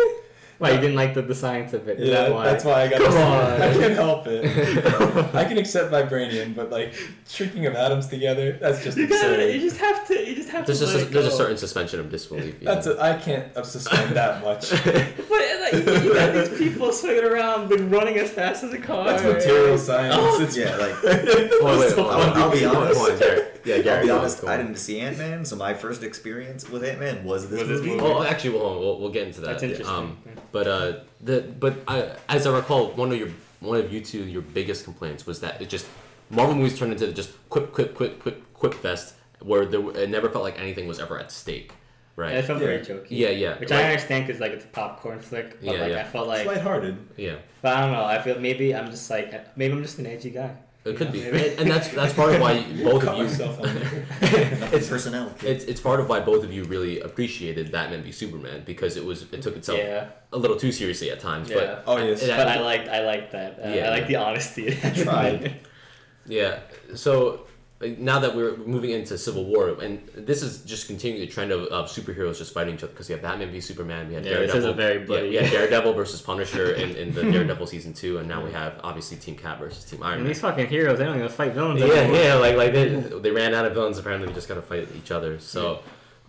[0.64, 0.76] Really?
[0.76, 2.00] Why you didn't like the, the science of it?
[2.00, 2.44] Is Yeah, that why?
[2.44, 3.00] that's why I got.
[3.02, 3.62] Come on.
[3.62, 4.44] I can't help it.
[5.34, 6.94] I can accept vibranium, but like
[7.28, 10.14] shrinking of atoms together—that's just You, gotta, you just have to.
[10.28, 10.84] You just have there's to.
[10.86, 12.56] just a, let it there's a certain suspension of disbelief.
[12.60, 12.92] you That's know?
[12.96, 14.72] a, I can't suspend that much.
[15.34, 18.78] But like, you, you got these people swinging around, been running as fast as a
[18.78, 19.04] car.
[19.06, 20.14] That's material science.
[20.18, 20.40] Oh.
[20.42, 21.24] It's yeah like Wait,
[21.62, 23.00] wait, so I'll, I'll be go on, honest.
[23.00, 23.60] go on, Garrett.
[23.64, 23.86] Yeah, Garrett.
[24.00, 27.24] I'll be on, honest go I didn't see Ant-Man so my first experience with Ant-Man
[27.24, 28.02] was this Was this movie movie?
[28.02, 29.46] Oh, actually, we'll, we'll, we'll get into that.
[29.52, 29.88] That's interesting.
[29.88, 30.18] Um,
[30.54, 34.22] but uh, the but I, as I recall, one of your one of you two
[34.24, 35.86] your biggest complaints was that it just
[36.30, 40.28] Marvel movies turned into just quip quip quip quip quip fest where there it never
[40.30, 41.70] felt like anything was ever at stake,
[42.16, 42.44] And it right?
[42.44, 42.66] felt Yeah.
[42.70, 43.06] very jokey.
[43.10, 43.58] Yeah, yeah.
[43.58, 45.48] Which Like- I understand because like it's a popcorn flick.
[45.60, 46.00] But Yeah, like yeah.
[46.02, 46.96] I felt like It's lighthearted.
[47.16, 48.04] Yeah, but I don't know.
[48.04, 50.52] I feel maybe I'm just like maybe I'm just an edgy guy.
[50.84, 51.48] It could know, be, maybe.
[51.50, 53.24] and, and that's that's part of why both of you.
[53.24, 54.52] myself on there.
[54.52, 58.62] Enough personnel It's, it's part of why both of you really appreciated Batman v Superman
[58.66, 60.08] because it was it took itself Yeah.
[60.32, 61.48] a little too seriously at times.
[61.48, 61.56] Yeah.
[61.56, 62.22] But Oh yes.
[62.22, 63.58] it, But I liked I liked that.
[63.64, 63.86] Uh, Yeah.
[63.86, 64.74] I like the honesty.
[65.02, 65.60] Tried.
[66.26, 66.60] Yeah.
[66.94, 67.46] So
[67.98, 71.62] now that we're moving into Civil War, and this is just continuing the trend of,
[71.66, 74.38] of superheroes just fighting each other because you have Batman v Superman, we had Yeah,
[74.40, 74.58] this Daredevil.
[74.58, 74.72] is a
[75.06, 78.44] very yeah, we had Daredevil versus Punisher in, in the Daredevil season two, and now
[78.44, 80.28] we have obviously Team Cap versus Team Iron And Man.
[80.28, 82.16] these fucking heroes, they don't even fight villains Yeah, anymore.
[82.18, 83.98] yeah, like like they, they ran out of villains.
[83.98, 85.38] Apparently, we just gotta fight each other.
[85.40, 85.80] So,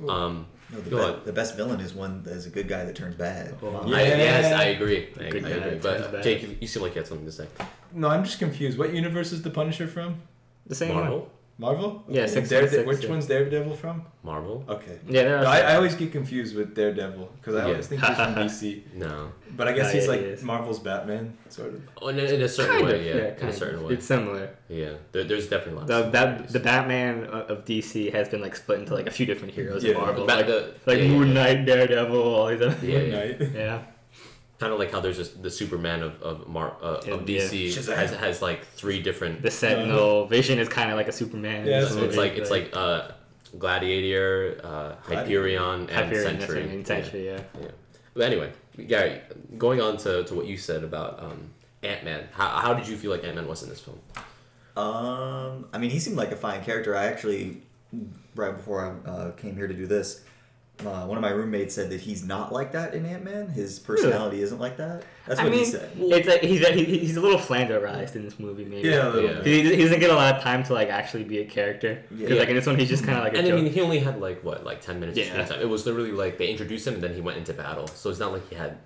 [0.08, 1.22] um, No, the, Go be- on.
[1.26, 3.54] the best villain is one that is a good guy that turns bad.
[3.62, 3.88] Hold on.
[3.88, 3.98] Yeah.
[3.98, 5.10] I, yes, I agree.
[5.20, 5.80] I, I Good guy agree.
[5.80, 6.24] turns But.
[6.24, 7.48] Jake, you, you seem like you had something to say.
[7.94, 8.78] No, I'm just confused.
[8.80, 10.22] What universe is the Punisher from?
[10.68, 11.22] The same one.
[11.58, 12.04] Marvel, Marvel?
[12.10, 12.32] Yeah, Okay.
[12.32, 13.10] 616, Darede- Which yeah.
[13.10, 14.04] one's Daredevil from?
[14.24, 14.66] Marvel.
[14.68, 15.00] Okay.
[15.08, 17.66] Yeah, there are No, I, I always get confused with Daredevil because I Yeah.
[17.72, 18.82] always think he's from DC.
[18.96, 20.44] No, But I guess he's yeah, like he is.
[20.44, 21.82] Marvel's Batman, sort of.
[22.02, 23.80] oh, in, a- in a certain kind way, of, yeah, yeah, in kind a certain
[23.80, 23.86] of.
[23.86, 24.50] way, It's similar.
[24.68, 24.94] yeah.
[25.14, 25.88] There, there's definitely lots.
[25.88, 26.54] The of that similarities.
[26.54, 29.82] the Batman of of DC has been like split into like a few different heroes
[29.84, 31.34] Yeah, in Marvel, Ba- like, the- like yeah, Moon yeah.
[31.36, 32.76] Knight, Daredevil, all these other.
[32.86, 33.12] Yeah, Moon.
[33.12, 33.42] Knight.
[33.56, 33.80] yeah.
[34.60, 37.96] kind of like how there's just the Superman of of Mar uh, of DC yeah.
[37.96, 39.42] Has has like three different.
[39.42, 41.66] The Sentinel Vision is kind of like a Superman.
[41.66, 43.10] Yeah, in that's this so it's like it's like uh,
[43.58, 46.48] Gladiator, uh, Hyperion, and Hyperion, Sentry.
[46.48, 47.42] Sentry, and Sentry, yeah.
[47.60, 47.68] Yeah.
[48.14, 48.52] But anyway,
[48.88, 49.22] Gary,
[49.58, 51.50] going on to, to what you said about um,
[51.84, 54.00] Ant Man, how, how did you feel like Ant Man was in this film?
[54.78, 56.96] Um, I mean, he seemed like a fine character.
[56.96, 57.62] I actually,
[58.36, 60.24] right before I uh, came here to do this,
[60.86, 63.48] uh, one of my roommates said that he's not like that in Ant Man.
[63.48, 65.04] His personality isn't like that.
[65.26, 65.90] That's I what mean, he said.
[65.96, 68.90] it's like he's a, he, he's a little flanderized in this movie, maybe.
[68.90, 69.44] Yeah, a little Yeah.
[69.44, 72.04] He, he doesn't get a lot of time to like actually be a character.
[72.10, 72.36] 'Cause, Yeah.
[72.40, 74.00] like in this one, he's just kind of like a And I mean, he only
[74.00, 75.32] had like what, like ten minutes of Yeah.
[75.34, 75.62] screen time.
[75.62, 77.88] It was literally like they introduced him and then he went into battle.
[77.88, 78.78] So it's not like he had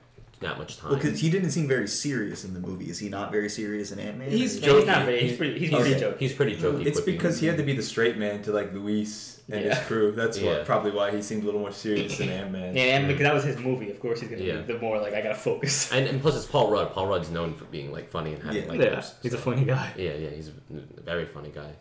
[0.42, 0.92] that much time.
[0.92, 2.90] Well, because he didn't seem very serious in the movie.
[2.90, 4.30] Is he not very serious in Ant Man?
[4.32, 5.20] He's Yeah, he's not very.
[5.28, 5.60] He's pretty.
[5.60, 5.82] He's Okay.
[5.84, 6.20] pretty joke.
[6.20, 6.86] He's pretty jokey.
[6.86, 7.06] It's quippy.
[7.08, 9.76] because he had to be the straight man to like Luis and Yeah.
[9.76, 10.12] his crew.
[10.12, 10.50] That's Yeah.
[10.58, 12.76] what probably why he seemed a little more serious than Ant Man.
[12.76, 14.58] Yeah, and because that was his movie, of course he's gonna Yeah.
[14.62, 15.92] be the more like I gotta focus.
[15.94, 16.94] And, and plus, it's Paul Rudd.
[16.94, 18.70] Paul Rudd's known for being like funny and having Yeah.
[18.70, 19.92] like yeah, quips, he's a funny guy.
[19.98, 21.72] Yeah, yeah, he's a very funny guy.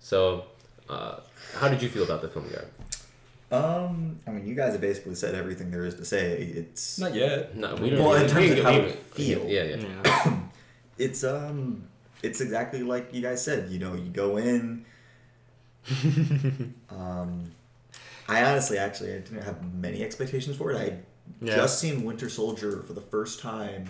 [0.00, 0.44] So,
[0.88, 1.20] uh,
[1.54, 2.72] how did you feel about the film, Garrett?
[3.50, 6.32] Um, I mean, you guys have basically said everything there is to say.
[6.42, 7.56] It's Not yet.
[7.56, 8.02] No, we don't.
[8.04, 9.46] Well, in terms we- of how we- it feel.
[9.46, 9.76] Yeah, yeah.
[10.04, 10.36] Yeah.
[10.98, 11.86] it's um,
[12.22, 13.70] it's exactly like you guys said.
[13.70, 14.84] You know, you go in.
[16.90, 17.50] um,
[18.28, 20.76] I honestly, actually, I didn't have many expectations for it.
[20.76, 20.98] I
[21.44, 21.56] Yeah.
[21.56, 23.88] just seen Winter Soldier for the first time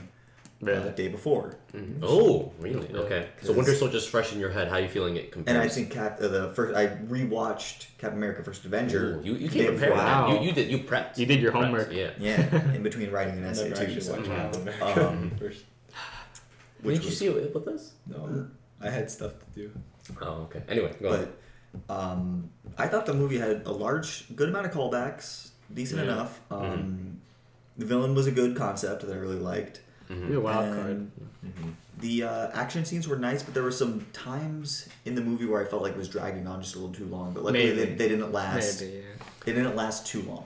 [0.61, 0.83] Really.
[0.85, 1.99] the day before, Mhm.
[2.03, 2.89] Oh, really?
[2.95, 3.29] Okay.
[3.43, 4.69] So Cause- Winter Soldier's fresh in your head.
[4.69, 5.55] How are you feeling it compares?
[5.55, 9.19] and I think Cap uh, the first I rewatched Captain America: First Avenger.
[9.19, 9.93] Ooh, you you the came day prepared.
[9.99, 10.33] Wow.
[10.33, 11.19] You you did you prepped.
[11.19, 11.93] You did your homework.
[11.93, 12.11] Yeah.
[12.19, 13.83] Yeah, in between writing an I essay too.
[13.83, 14.27] actually So, watched.
[14.27, 15.65] Captain America Um, first.
[16.83, 17.93] which Did you was- see it with us?
[18.07, 18.47] No,
[18.81, 19.71] I had stuff to do.
[20.23, 20.63] Oh, okay.
[20.69, 21.29] Anyway, go on.
[21.87, 26.13] but um, I thought the movie had a large, good amount of callbacks, decent Yeah.
[26.13, 26.41] enough.
[26.51, 27.11] Um, Mm-hmm.
[27.77, 29.81] The villain was a good concept that I really liked.
[30.11, 30.29] Mhm.
[30.29, 31.11] Be a wild card.
[31.47, 31.71] Mm-hmm.
[32.01, 35.65] The uh, action scenes were nice, but there were some times in the movie where
[35.65, 37.33] I felt like it was dragging on just a little too long.
[37.33, 38.81] But luckily, they, they didn't last.
[38.83, 38.95] Maybe.
[38.97, 39.01] Yeah.
[39.45, 40.45] They didn't last too long.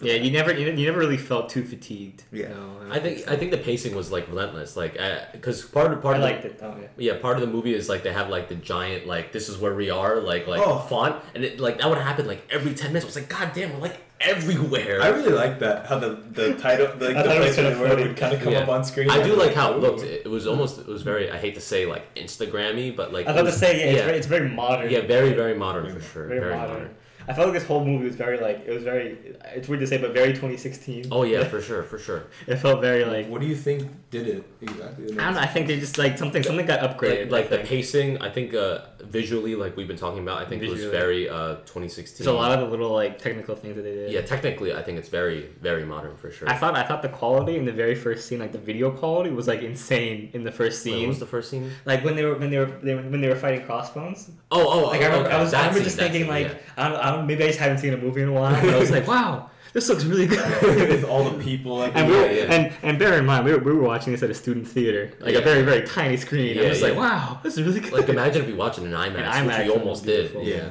[0.00, 2.24] Yeah, you never you, you never really felt too fatigued.
[2.32, 2.48] Yeah.
[2.48, 4.76] No, I think I think the pacing was like relentless.
[4.76, 4.98] Like,
[5.32, 6.76] because part of part I of the- liked it though.
[6.98, 7.12] Yeah.
[7.14, 9.56] Yeah, part of the movie is like they have like the giant like this is
[9.56, 10.78] where we are like like Oh.
[10.80, 13.04] font and it like that would happen like every ten minutes.
[13.04, 15.00] It was like God damn, we're like everywhere.
[15.02, 18.02] I really like that how the the title like the thought place where kinda they
[18.02, 18.60] were would kind of come Yeah.
[18.60, 19.10] up on screen.
[19.10, 20.02] I do was like how it looked.
[20.02, 23.26] It, it was almost it was very I hate to say like Instagrammy, but like
[23.26, 24.90] I it was about was- to say yeah, it's, very, it's very modern.
[24.90, 26.26] yeah, very very modern for sure.
[26.28, 26.74] very, Very, modern.
[26.74, 26.94] modern.
[27.26, 29.16] I felt like this whole movie was very like it was very.
[29.56, 31.06] It's weird to say, but very 2016.
[31.10, 32.24] Oh yeah, for sure, for sure.
[32.46, 35.04] It felt very like What do you think did it exactly?
[35.12, 35.40] I don't know.
[35.40, 37.30] I think they just like something something got upgraded.
[37.30, 40.62] Like, like the pacing, I think uh, visually, like we've been talking about, I think
[40.62, 42.24] it was very uh, 2016.
[42.24, 44.12] There's a lot of the little like technical things that they did.
[44.12, 46.48] yeah, technically, I think it's very very modern for sure.
[46.48, 49.30] I thought I thought the quality in the very first scene, like the video quality,
[49.30, 51.00] was like insane in the first Wait, scene.
[51.02, 51.70] what was the first scene?
[51.84, 54.30] like when they were when they were, they were when they were fighting crossbones.
[54.50, 55.36] Oh, oh, Like oh, I remember, okay.
[55.36, 56.58] I was I remember scene, just that thinking scene, like yeah.
[56.76, 58.54] I, don't, I don't maybe I just haven't seen a movie in a while.
[58.64, 60.38] And I was like, wow, this looks really good.
[60.90, 62.52] with all the people like And we were, Yeah, yeah.
[62.54, 65.12] and and bear in mind we were, we were watching this at a student theater,
[65.20, 65.40] like Yeah.
[65.40, 66.56] a very very tiny screen.
[66.56, 66.98] Yeah, I was like, yeah.
[66.98, 67.92] wow, this is really good.
[67.92, 70.32] Like imagine if we watched it in IMAX, In which IMAX, we almost did.
[70.42, 70.68] Yeah.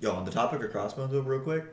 [0.00, 1.64] Yo, on the topic of Crossbones, though, real quick,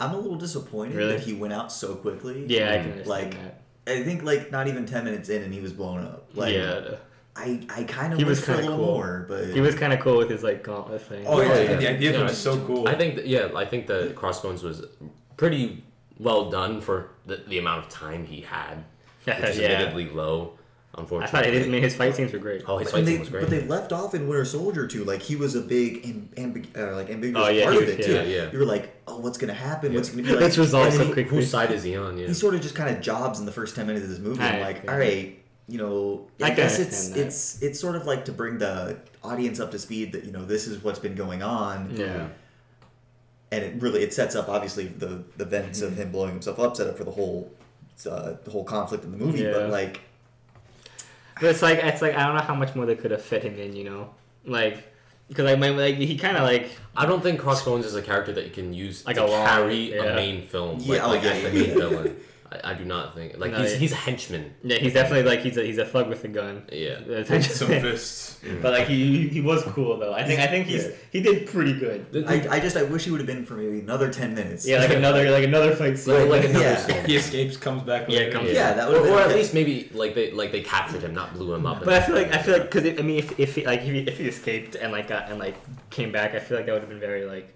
[0.00, 1.12] I'm a little disappointed Really?
[1.12, 2.44] that he went out so quickly.
[2.48, 3.60] yeah, I can Like, that.
[3.86, 6.28] I think like not even ten minutes in, and he was blown up.
[6.34, 6.96] Like, yeah,
[7.34, 8.76] I, I kind of He was kinda cool.
[8.76, 11.24] more, but he was kind of cool with his like gauntlet thing.
[11.26, 11.74] Oh yeah, oh, yeah.
[11.76, 12.86] the idea of Yeah, was so cool.
[12.88, 14.84] I think that, yeah, I think the Crossbones was
[15.36, 15.82] pretty
[16.22, 18.84] well done for the, the amount of time he had,
[19.24, 19.68] which is yeah.
[19.68, 20.58] admittedly low,
[20.94, 21.30] I unfortunately.
[21.50, 22.62] thought it I mean, his fight scenes were great.
[22.66, 23.40] Oh, his And fight they, scene was great.
[23.42, 25.04] But they left off in Winter Soldier too.
[25.04, 27.86] Like he was a big, amb- ambi- uh, like ambiguous Oh, yeah, part he of
[27.88, 28.12] was- it too.
[28.14, 28.52] yeah, yeah.
[28.52, 29.94] You were like, oh, what's gonna happen?
[29.94, 30.40] What's gonna be like?
[30.40, 31.24] Let's resolve and so quickly.
[31.38, 32.18] Whose side is he on?
[32.18, 32.26] Yeah.
[32.28, 34.42] He sort of just kind of jobs in the first ten minutes of this movie.
[34.42, 34.88] I'm like, agree.
[34.92, 37.18] all right, you know, I, I guess it's that.
[37.26, 40.44] it's it's sort of like to bring the audience up to speed that you know
[40.44, 41.96] this is what's been going on.
[41.96, 42.28] Yeah.
[43.52, 45.92] And it really it sets up obviously the the events Mm-hmm.
[45.92, 47.48] of him blowing himself up set up for the whole
[48.10, 49.52] uh, the whole conflict in the movie Yeah.
[49.52, 50.00] but like
[51.40, 53.42] But it's like it's like I don't know how much more they could have fit
[53.44, 54.10] him in, you know,
[54.44, 54.88] like
[55.28, 58.32] because like my like he kind of like I don't think Crossbones is a character
[58.34, 60.02] that you can use Like to a long- carry yeah.
[60.02, 60.78] a main film.
[60.80, 62.16] Yeah, like, oh, like yeah, as the main villain.
[62.52, 63.78] I, I do not think like No, he's yeah.
[63.78, 64.54] he's a henchman.
[64.62, 66.64] yeah he's definitely like he's a he's a thug with a gun.
[66.72, 67.22] Yeah.
[67.24, 68.38] Some fists.
[68.44, 68.60] Mm.
[68.60, 70.12] but like he he was cool though.
[70.12, 70.90] I think I think he's Yeah.
[71.12, 72.24] he did pretty good.
[72.26, 74.78] I, I just I wish he would have been for maybe another 10 minutes Yeah,
[74.80, 76.14] like another like another fight scene.
[76.14, 76.76] like, like another Yeah.
[76.76, 77.04] scene.
[77.04, 78.06] He escapes, comes back.
[78.08, 79.36] Yeah, comes- yeah that would Or, or at okay.
[79.36, 81.84] least maybe like they like they captured him, not blew him up.
[81.84, 83.86] But I feel like I feel like because I mean if if he, like if
[83.92, 85.54] he, if he escaped and like got and like
[85.90, 87.54] came back, I feel like that would have been very like 'Cause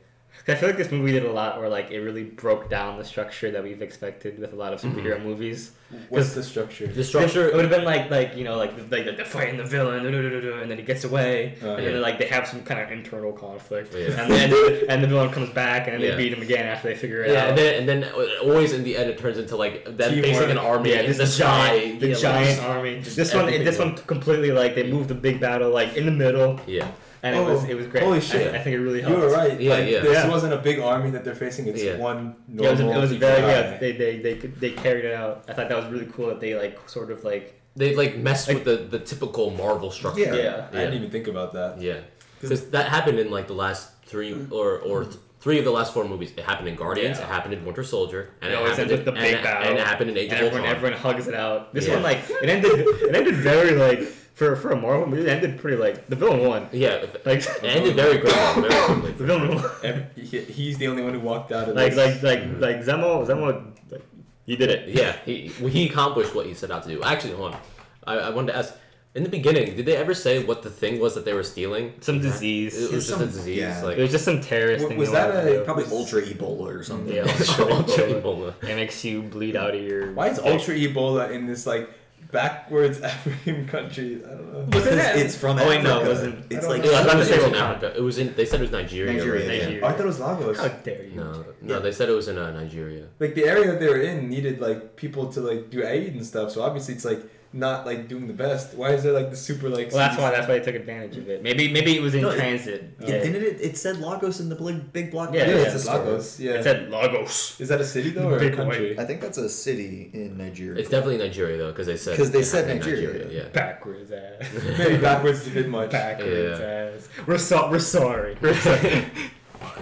[0.49, 3.05] I feel like this movie did a lot where like it really broke down the
[3.05, 5.73] structure that we've expected with a lot of superhero movies.
[6.09, 6.87] What's the structure?
[6.87, 7.49] The structure.
[7.49, 10.71] It would have been like like you know like like they're fighting the villain, and
[10.71, 11.91] then he gets away, Oh, and yeah.
[11.93, 14.21] then like they have some kind of internal conflict, Yeah.
[14.23, 16.11] and then and the villain comes back, and then Yeah.
[16.13, 17.49] they beat him again after they figure it Yeah, out.
[17.51, 20.51] and then and then uh, always in the end it turns into like them facing
[20.51, 23.01] an army yeah, this the giant, the giant army.
[23.03, 26.13] just This one, this one completely like they moved the big battle like in the
[26.13, 26.89] middle, Yeah,
[27.27, 28.03] and it Oh, was it was great.
[28.05, 28.55] holy shit.
[28.55, 29.17] I, think it really helped.
[29.17, 29.61] You were right.
[29.61, 30.01] Yeah, like, yeah.
[30.01, 30.29] This Yeah.
[30.29, 31.67] wasn't a big army that they're facing.
[31.69, 31.97] It's Yeah.
[31.97, 33.49] one Yeah, it was, it was very guy.
[33.49, 33.79] yeah.
[33.79, 35.35] They, they they they carried it out.
[35.49, 38.49] I thought that was really cool that they like sort of like they like messed
[38.49, 40.21] Like- with the the typical Marvel structure.
[40.21, 40.35] Yeah.
[40.35, 40.67] Yeah.
[40.73, 41.81] I didn't even think about that.
[41.81, 41.99] Yeah,
[42.41, 45.93] because that happened in like the last three or or th- three of the last
[45.95, 46.31] four movies.
[46.37, 47.19] It happened in Guardians.
[47.19, 47.25] Yeah.
[47.27, 49.35] It happened in Winter Soldier, and It it, always happened ends in, with the big
[49.35, 50.77] and, battle, and it happened in Age and of everyone Ultron.
[50.77, 51.75] everyone hugs it out.
[51.75, 51.95] This Yeah.
[51.95, 52.73] one like it ended
[53.09, 54.01] it ended very like
[54.37, 55.23] for for a Marvel movie.
[55.23, 56.69] It ended pretty like the villain won.
[56.73, 58.69] Yeah, like it ended very quickly.
[58.69, 59.13] Very quickly.
[59.19, 59.71] the villain won.
[59.83, 62.23] Ev- he- He's the only one who walked out of like this.
[62.23, 62.61] like like mm-hmm.
[62.61, 64.03] like Zemo Zemo like,
[64.45, 64.89] he did it.
[64.91, 67.03] Yeah, he he accomplished what he set out to do.
[67.03, 67.61] Actually, hold on.
[68.07, 68.75] I, I wanted to ask.
[69.17, 71.95] In the beginning, did they ever say what the thing was that they were stealing?
[72.03, 72.77] Some disease.
[72.77, 72.93] It disease.
[72.93, 73.57] was just Some- a disease.
[73.57, 73.83] yeah.
[73.83, 74.99] Like It was just some terrorist W- thing.
[74.99, 75.65] was that a- do.
[75.65, 77.15] Probably Ultra Ebola or something.
[77.15, 78.53] Yeah, Ultra Ebola.
[78.61, 78.69] Ebola.
[78.69, 80.13] It makes you bleed out of your.
[80.13, 81.89] Why is Ultra Ebola in this like
[82.33, 84.23] backwards African country?
[84.25, 84.59] I don't know.
[84.59, 86.45] Wasn't Because that- it's from Oh, wait, no, it wasn't.
[86.51, 86.95] It's I don't like know.
[86.95, 87.97] I thought they It said it was was in Africa.
[87.97, 88.35] It was in.
[88.35, 89.13] They said it was Nigeria.
[89.13, 89.59] Nigeria, right?
[89.63, 89.81] Nigeria.
[89.85, 90.59] Oh, I thought it was Lagos.
[90.59, 91.15] How dare you?
[91.17, 91.79] No, no, Yeah.
[91.81, 93.07] they said it was in uh, Nigeria.
[93.21, 96.25] Like the area that they were in needed like people to like do aid and
[96.27, 96.51] stuff.
[96.53, 97.21] So obviously it's like
[97.57, 98.75] not like doing the best.
[98.75, 99.89] Why is there like the super like?
[99.89, 100.31] Well, that's why.
[100.31, 101.43] That's why they took advantage of it.
[101.43, 102.85] Maybe maybe it was in No, transit.
[103.01, 103.23] Yeah, Yeah.
[103.25, 103.61] didn't it?
[103.61, 105.33] It said Lagos in the big, big block.
[105.33, 106.39] Yeah, Yeah, yeah, it's It's Lagos.
[106.41, 106.53] Yeah.
[106.53, 107.61] It said Lagos.
[107.61, 108.99] is that a city though or a Big country?
[108.99, 110.79] I think that's a city in Nigeria.
[110.81, 113.29] It's definitely Nigeria though, because they said 'Cause they said happened in Nigeria.
[113.31, 113.49] Yeah.
[113.49, 114.21] Backwards eh?
[114.41, 114.47] ass.
[114.79, 115.91] Maybe backwards is a bit much.
[115.91, 116.67] Backwards Yeah.
[116.95, 117.09] ass.
[117.27, 118.37] We're so we're sorry.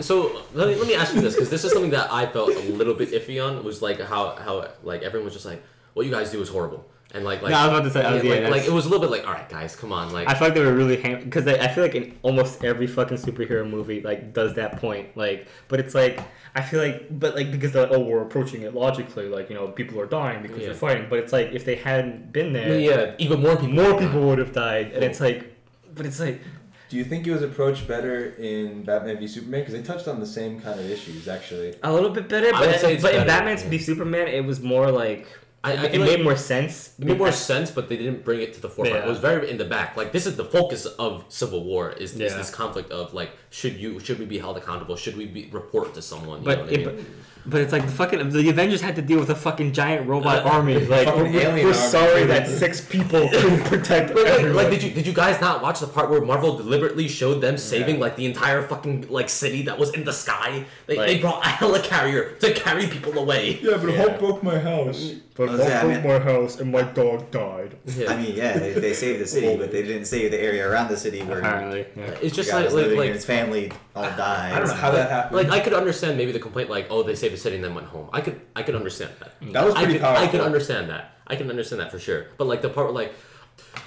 [0.00, 2.50] So let me, let me ask you this, because this is something that I felt
[2.54, 3.62] a little bit iffy on.
[3.64, 5.62] Was like how how like everyone was just like,
[5.94, 6.84] what you guys do is horrible,
[7.14, 8.00] and like like no, I was about to say.
[8.00, 9.76] I yeah, was, yeah, like, like it was a little bit like, all right, guys,
[9.76, 12.64] come on, like I feel like they were really because I feel like in almost
[12.64, 16.20] every fucking superhero movie like does that point like but it's like
[16.56, 19.68] I feel like but like because like, oh we're approaching it logically like you know
[19.68, 20.66] people are dying because Yeah.
[20.66, 23.98] they're fighting but it's like if they hadn't been there yeah, even more people, more
[23.98, 25.54] people would have died and it's like
[25.94, 26.40] but it's like
[26.88, 29.60] Do you think it was approached better in Batman v Superman?
[29.60, 31.76] Because they touched on the same kind of issues actually.
[31.82, 33.68] a little bit better I but, would say in Batman yeah.
[33.68, 35.28] v Superman it was more like
[35.64, 38.40] I, I it made like more sense it made more sense, but they didn't bring
[38.40, 39.00] it to the forefront.
[39.00, 39.06] Yeah.
[39.06, 39.96] It was very in the back.
[39.96, 43.74] Like this is the focus of Civil War is, is this conflict of like should
[43.82, 44.94] you should we be held accountable?
[44.96, 46.40] Should we be report to someone?
[46.40, 46.84] You But know what I mean?
[46.84, 47.04] but,
[47.46, 50.46] but it's like the fucking the Avengers had to deal with a fucking giant robot
[50.46, 50.78] uh, army.
[50.78, 51.88] Like Fucking we're, alien we're army.
[51.98, 54.56] sorry that six people couldn't protect Like, like, everyone.
[54.56, 57.56] like, did you did you guys not watch the part where Marvel deliberately showed them
[57.58, 60.64] saving like the entire fucking like city that was in the sky?
[60.86, 63.58] They, they brought a helicarrier to carry people away.
[63.62, 63.96] Yeah, but Yeah.
[63.98, 65.12] Hulk broke my house.
[65.36, 67.76] But I was saying, I mean- my house and my dog died.
[68.08, 70.88] I mean, yeah, they, they saved the city, but they didn't save the area around
[70.88, 72.02] the city where Apparently, yeah.
[72.22, 74.52] it's just like like, living like and his family all died.
[74.52, 75.36] I don't know how that happened.
[75.36, 77.74] Like I could understand maybe the complaint like oh they saved the city and then
[77.74, 78.08] went home.
[78.12, 79.32] I could I could understand that.
[79.52, 80.24] That was I pretty could, powerful.
[80.24, 81.16] I could understand that.
[81.26, 82.26] I can understand that for sure.
[82.38, 83.12] But like the part where like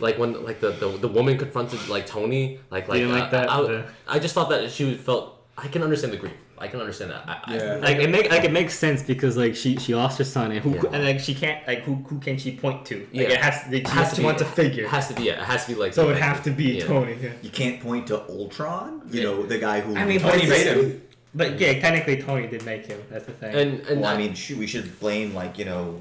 [0.02, 3.50] like when like the the, the woman confronted like Tony like like, uh, like that,
[3.50, 6.34] I, the- I just thought that she felt I can understand the grief.
[6.60, 7.24] I can understand that.
[7.28, 7.74] I, Yeah.
[7.74, 10.52] I, Like it make like it makes sense because like she she lost her son
[10.52, 10.92] and who Yeah.
[10.94, 12.96] and like she can't like who who can she point to?
[13.00, 13.22] Like, Yeah.
[13.36, 15.34] it has to, she It has to want to It has to be yeah.
[15.34, 16.86] It has to be like So it would have to be yeah.
[16.86, 17.18] Tony.
[17.22, 17.30] Yeah.
[17.42, 19.96] You can't point to Ultron, you know, the guy who.
[19.96, 21.02] I mean, Tony made him.
[21.34, 23.00] But yeah, technically Tony did make him.
[23.12, 23.54] That's the thing.
[23.56, 26.00] And and well, I mean, shoot, we should blame like you know,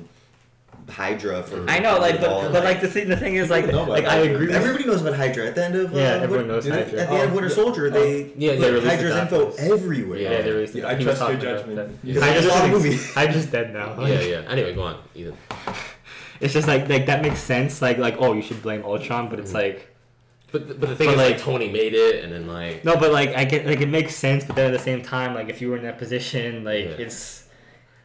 [0.88, 1.68] Hydra for.
[1.68, 4.04] I know, like, but, but like the thing, the thing is, like, People know like
[4.04, 4.34] I Hydra.
[4.34, 4.46] agree.
[4.46, 5.46] With, everybody knows about Hydra.
[5.48, 7.00] At the end of uh, yeah, everyone Win- knows did it- Hydra.
[7.02, 7.54] At the end of Oh, Winter yeah.
[7.54, 10.18] Soldier, they Yeah, they released Hydra's the info everywhere.
[10.20, 10.74] Yeah, there is.
[10.74, 11.76] Yeah, I trust your judgment.
[12.04, 12.22] that.
[12.22, 12.96] I just saw the just- movie.
[12.96, 14.00] Hydra's dead now.
[14.06, 14.36] yeah yeah.
[14.48, 14.96] Anyway, go on.
[15.14, 15.36] Ethan.
[16.40, 17.80] It's just like like that makes sense.
[17.82, 19.54] Like like oh, you should blame Ultron, but it's Mhm.
[19.54, 19.88] like
[20.52, 22.96] But but the thing But, is like, like- Tony made it and then like no,
[22.96, 25.48] but like I get like it makes sense, but then at the same time, like
[25.48, 27.04] if you were in that position, like Yeah.
[27.06, 27.48] it's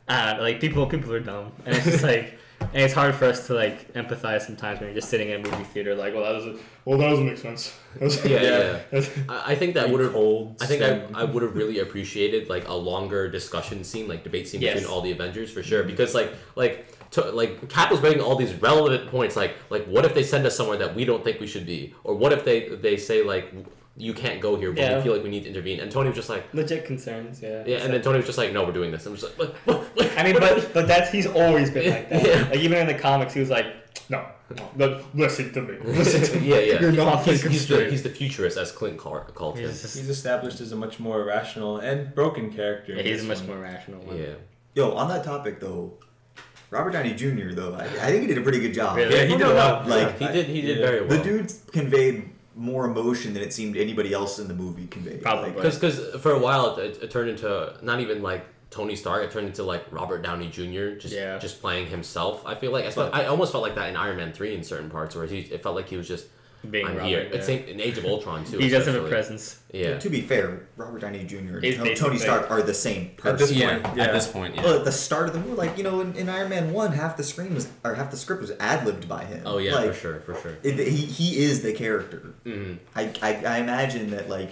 [0.09, 2.39] uh like people people are dumb, and it's just like.
[2.73, 5.49] And it's hard for us to like empathize sometimes when you're just sitting in a
[5.49, 7.77] movie theater, like, well, that doesn't, well, that doesn't make sense.
[7.99, 8.79] yeah yeah.
[8.91, 9.01] Yeah.
[9.27, 10.57] I, I think that would have cold.
[10.61, 11.15] I think stem.
[11.15, 14.75] I, I would have really appreciated like a longer discussion scene, like debate scene Yes.
[14.75, 15.83] between all the Avengers for sure.
[15.83, 20.05] Because like like to, like Cap was making all these relevant points, like like what
[20.05, 22.45] if they send us somewhere that we don't think we should be, or what if
[22.45, 23.53] they they say like
[23.97, 24.97] you can't go here, but Yeah.
[24.97, 25.79] we feel like we need to intervene.
[25.79, 27.63] And Tony was just like Legit concerns, yeah.
[27.65, 29.05] yeah, and then Tony was just like no, we're doing this.
[29.05, 30.17] I'm just like what, what, what?
[30.17, 32.25] I mean, but but that's he's always been like that.
[32.25, 32.49] Yeah.
[32.49, 33.65] Like even in the comics, he was like,
[34.09, 35.77] No, no, no, listen to me.
[35.83, 36.47] Listen to me.
[36.49, 36.79] yeah, yeah.
[36.81, 37.91] You're not he's, thinking he's the straight.
[37.91, 39.69] he's the futurist, as Clint car- called him.
[39.69, 42.93] He's, He's established as a much more rational and broken character.
[42.95, 43.47] yeah, he's a much one.
[43.47, 44.17] more rational one.
[44.17, 44.33] Yeah.
[44.73, 45.93] Yo, on that topic though,
[46.69, 47.51] Robert Downey Jr.
[47.53, 48.95] though, I, I think he did a pretty good job.
[48.95, 49.13] Really?
[49.13, 49.87] Yeah, he did a lot.
[49.89, 50.45] Like, He did.
[50.47, 50.85] He did Yeah.
[50.85, 51.17] very well.
[51.17, 55.21] The dude conveyed more emotion than it seemed anybody else in the movie conveyed.
[55.21, 55.51] Probably.
[55.51, 59.23] Like, Because for a while it, it turned into not even like Tony Stark.
[59.23, 60.95] It turned into like Robert Downey Jr.
[60.97, 61.37] just Yeah.
[61.37, 62.45] just playing himself.
[62.45, 64.63] I feel like I, felt, I almost felt like that in Iron Man three in
[64.63, 66.25] certain parts where he it felt like he was just
[66.69, 67.23] Being I'm Robert, here.
[67.23, 67.35] yeah.
[67.37, 68.57] It's same in Age of Ultron too.
[68.59, 69.59] He does have a presence.
[69.73, 69.97] Yeah.
[69.97, 71.37] To be fair, Robert Downey Jr.
[71.37, 73.81] and He's Tony basically- Stark are the same At this person.
[73.81, 74.03] point, yeah.
[74.03, 74.63] At this point, yeah.
[74.63, 76.91] Well, at the start of the movie, like you know, in, in Iron Man one,
[76.91, 79.41] half the screen was or half the script was ad libbed by him.
[79.45, 80.55] oh yeah, like, for sure, for sure.
[80.61, 82.33] It, he he is the character.
[82.43, 84.51] hmm I, I, I imagine that like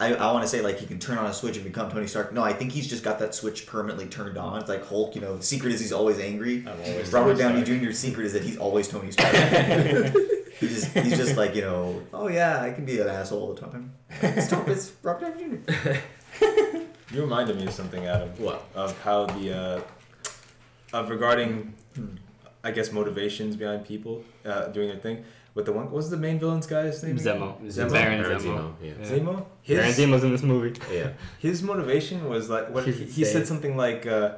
[0.00, 2.06] I, I want to say like he can turn on a switch and become Tony
[2.06, 2.32] Stark.
[2.32, 4.58] No, I think he's just got that switch permanently turned on.
[4.58, 5.36] It's like Hulk, you know.
[5.36, 6.64] The secret is he's always angry.
[6.66, 7.62] I'm always Robert Downey.
[7.62, 9.32] Jr.'s secret is that he's always Tony Stark.
[10.58, 12.02] he just he's just like you know.
[12.12, 13.92] Oh yeah, I can be an asshole all the time.
[14.20, 15.92] It's, it's Robert Downey Jr.
[17.14, 18.30] You reminded me of something, Adam.
[18.38, 18.66] What?
[18.74, 19.80] Of how the uh,
[20.92, 21.74] of regarding,
[22.64, 25.24] I guess, motivations behind people uh, doing their thing.
[25.54, 27.16] With the one, what was the main villain's guy's name?
[27.16, 27.36] again?
[27.38, 27.60] Zemo.
[27.66, 27.92] Zemo.
[27.92, 28.42] Baron Baron Zemo.
[28.42, 28.92] Zemo, yeah.
[28.98, 29.06] Yeah.
[29.06, 29.24] Zemo.
[29.68, 30.80] Baron His Zemo's in this movie.
[30.92, 31.10] Yeah.
[31.38, 34.34] his motivation was like what he, he said something like uh,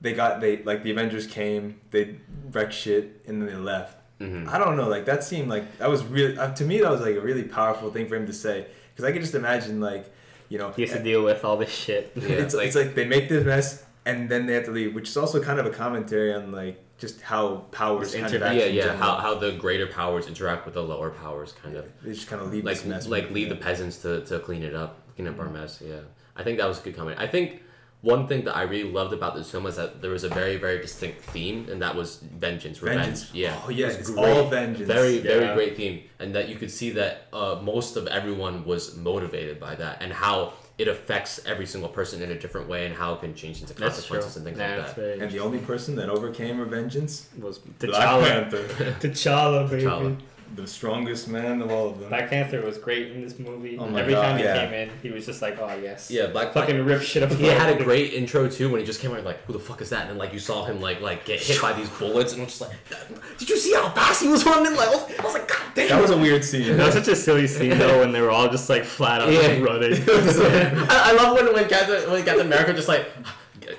[0.00, 2.16] they got they like the Avengers came, they
[2.50, 3.96] wrecked shit, and then they left.
[4.18, 6.90] hmm I don't know, like that seemed like that was really uh, to me that
[6.90, 9.80] was like a really powerful thing for him to say because I could just imagine
[9.80, 10.12] like
[10.48, 12.12] you know He has to deal with all this shit.
[12.16, 14.92] Yeah, it's, like- it's like they make this mess and then they have to leave,
[14.96, 18.34] which is also kind of a commentary on like just how powers Just kind of
[18.42, 18.96] interact Yeah, yeah.
[18.96, 22.40] How, how the greater powers interact with the lower powers, kind of they just kind
[22.40, 23.08] of leave like this mess.
[23.08, 25.54] like with leave the peasants to, to clean it up, clean up our Mm-hmm.
[25.54, 25.82] mess.
[25.84, 26.00] Yeah,
[26.36, 27.18] I think that was a good comment.
[27.18, 27.60] I think
[28.02, 30.56] one thing that I really loved about this film is that there was a very
[30.56, 32.08] very distinct theme, and that was
[32.46, 33.00] vengeance, revenge.
[33.02, 33.34] vengeance.
[33.34, 34.24] Yeah, oh yeah, It it's great.
[34.24, 34.86] all vengeance.
[34.98, 38.96] Very, very great theme, and that you could see that uh, most of everyone was
[38.96, 42.94] motivated by that, and how it affects every single person in a different way, and
[42.94, 44.98] how it can change into That's consequences and things like that.
[45.22, 48.22] and the only person that overcame her vengeance, was Black T'Challa.
[48.28, 48.64] Panther,
[49.08, 49.82] T'Challa, baby.
[49.84, 50.16] T'Challa.
[50.54, 52.10] The strongest man of all of them.
[52.10, 53.78] Black Panther was great in this movie.
[53.78, 54.64] Oh my Every God, time he yeah.
[54.64, 57.30] came in, he was just like, "Oh yes." Yeah, Black Fucking rip shit up.
[57.32, 59.80] He had a great intro too when he just came out like, "Who the fuck
[59.80, 62.32] is that?" And then like you saw him like like get hit by these bullets,
[62.32, 64.90] and it was just like, "Did you see how fast he was running?" Like I
[64.90, 66.76] was, I was like, "God damn!" that was a weird scene.
[66.76, 69.32] That was such a silly scene though when they were all just like flat out
[69.32, 69.58] Yeah.
[69.60, 69.94] running.
[70.08, 73.06] I, I love when when Captain when Captain America just like,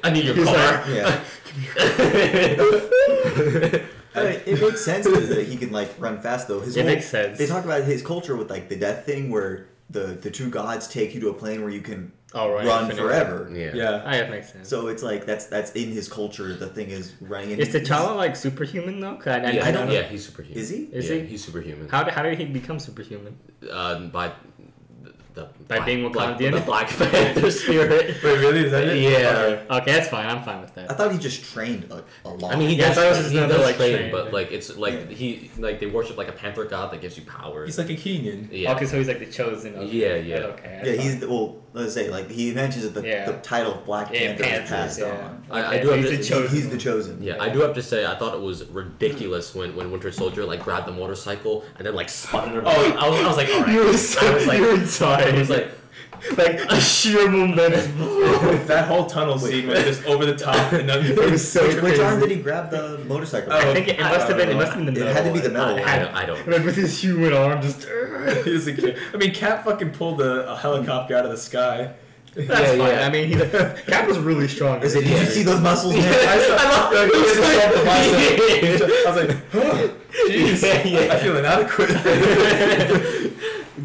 [0.03, 1.23] "I need your He's car." Yeah.
[4.15, 6.59] I mean, it makes sense that that he can like run fast though.
[6.59, 7.37] His It whole- makes sense.
[7.37, 10.87] They talk about his culture with like the death thing, where the the two gods
[10.87, 12.65] take you to a plane where you can All right.
[12.65, 13.01] run finish.
[13.01, 13.49] forever.
[13.53, 13.71] yeah.
[13.75, 14.01] yeah.
[14.05, 14.67] Ah, it makes sense.
[14.69, 16.53] So it's like that's that's in his culture.
[16.53, 17.51] The thing is running.
[17.51, 19.15] in is T'Challa like superhuman though?
[19.15, 19.93] 'Cause I, I, Yeah, I don't know.
[19.93, 20.57] yeah, he's superhuman.
[20.61, 20.77] Is he?
[20.91, 21.25] Is yeah, he?
[21.27, 21.89] He's superhuman.
[21.89, 23.37] How, did- how did he become superhuman?
[23.69, 24.31] Uh, by
[25.35, 26.51] the By Black- being Black, Wakandian?
[26.53, 28.15] the Black Panther spirit.
[28.23, 28.65] Wait, really?
[28.65, 28.97] Is that it?
[28.97, 29.17] Yeah.
[29.19, 29.65] Okay.
[29.77, 30.25] Okay, that's fine.
[30.27, 30.91] I'm fine with that.
[30.91, 32.53] I thought he just trained a, a lot.
[32.53, 33.97] I mean, he Yeah, I does, thought it was just he another, does like, train,
[33.97, 34.11] train.
[34.11, 35.05] but like it's like Yeah.
[35.15, 37.65] he like they worship like a panther god that gives you power.
[37.65, 38.47] He's like a Kenyan.
[38.51, 38.73] yeah.
[38.73, 39.75] Okay, so he's like the chosen.
[39.75, 40.35] Of Yeah, yeah.
[40.37, 40.81] Okay.
[40.85, 41.57] yeah, he's the, well.
[41.75, 43.25] Let's say like he mentions that the, Yeah.
[43.25, 45.05] the title of Black Yeah, Panther is passed yeah.
[45.05, 45.43] on.
[45.49, 46.55] I- I do so have he's to- the chosen.
[46.55, 47.23] he's the chosen.
[47.23, 50.45] Yeah, I do have to say, I thought it was ridiculous when, when Winter Soldier
[50.45, 52.67] like grabbed the motorcycle and then like spun it around.
[52.67, 53.73] Oh, I was, I was like, all right.
[53.73, 55.62] You were I so, was like, you were I was like,
[56.37, 57.97] like a sheer momentum.
[58.67, 61.81] that whole tunnel scene was just over the top and then It was so Which,
[61.81, 63.51] which arm did he grab the motorcycle?
[63.51, 63.57] Oh.
[63.57, 64.49] I think it, it must have been.
[64.49, 65.13] It must have been the It middle.
[65.13, 65.85] had to be the middle It.
[65.85, 66.47] I don't, I don't.
[66.47, 67.85] Like with his human arm, just.
[68.45, 68.97] He's a kid.
[69.13, 71.93] I mean, Cap fucking pulled a, a helicopter out of the sky.
[72.35, 72.79] That's Yeah, fine.
[72.79, 73.05] yeah.
[73.05, 73.35] I mean, he,
[73.91, 74.81] Cap was really strong.
[74.83, 76.05] I said, did you see those muscles, man?
[76.07, 76.55] I saw.
[76.89, 78.89] I he was just off love- bicep.
[78.89, 79.95] I was like, oh,
[80.29, 81.13] jeez, Yeah, yeah.
[81.13, 81.91] I feel inadequate.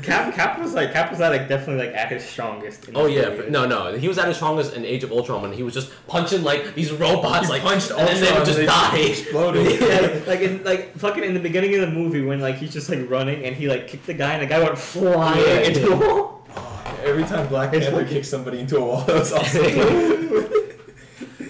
[0.02, 2.88] Cap, Cap was like Cap was at like definitely like at his strongest.
[2.88, 3.50] in Oh yeah, movie.
[3.50, 3.96] no, no.
[3.96, 6.74] He was at his strongest in Age of Ultron when he was just punching like
[6.74, 8.98] these robots, He like punched and then they Ultron would just and they die.
[8.98, 9.80] exploded.
[9.80, 12.90] Yeah, like in like fucking in the beginning of the movie when like he's just
[12.90, 15.80] like running and he like kicked the guy and the guy went flying Yeah, into
[15.80, 15.86] yeah.
[15.94, 16.46] a wall.
[17.04, 19.62] Every time Black Panther kicks somebody into a wall, that was awesome.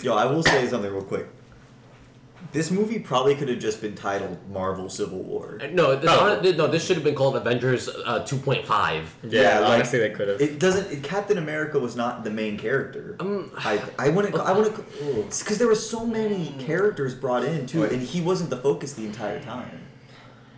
[0.02, 1.26] Yo, I will say something real quick.
[2.50, 5.60] This movie probably could have just been titled Marvel Civil War.
[5.70, 6.40] No, this, Oh.
[6.56, 8.64] no, this should have been called Avengers uh, 2.5.
[9.22, 10.40] Yeah, Yeah, like, honestly they could have.
[10.40, 10.90] It doesn't.
[10.90, 13.16] It, Captain America was not the main character.
[13.20, 14.34] Um, I I wouldn't.
[14.34, 14.76] I wouldn't.
[15.28, 19.04] Because there were so many characters brought in too, and he wasn't the focus the
[19.04, 19.82] entire time.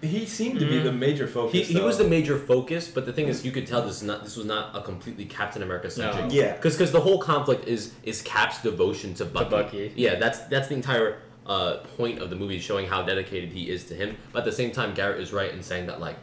[0.00, 1.52] he seemed to be the major focus.
[1.68, 4.04] He, he was the major focus, but the thing is, you could tell this is
[4.04, 6.26] not this was not a completely Captain America centric.
[6.26, 6.32] No.
[6.32, 6.52] Yeah.
[6.54, 9.50] because the whole conflict is is Cap's devotion to Bucky.
[9.50, 9.92] Bucky.
[9.96, 11.18] Yeah, that's that's the entire
[11.50, 14.16] uh, point of the movie showing how dedicated he is to him.
[14.32, 16.16] But at the same time, Garrett is right in saying that like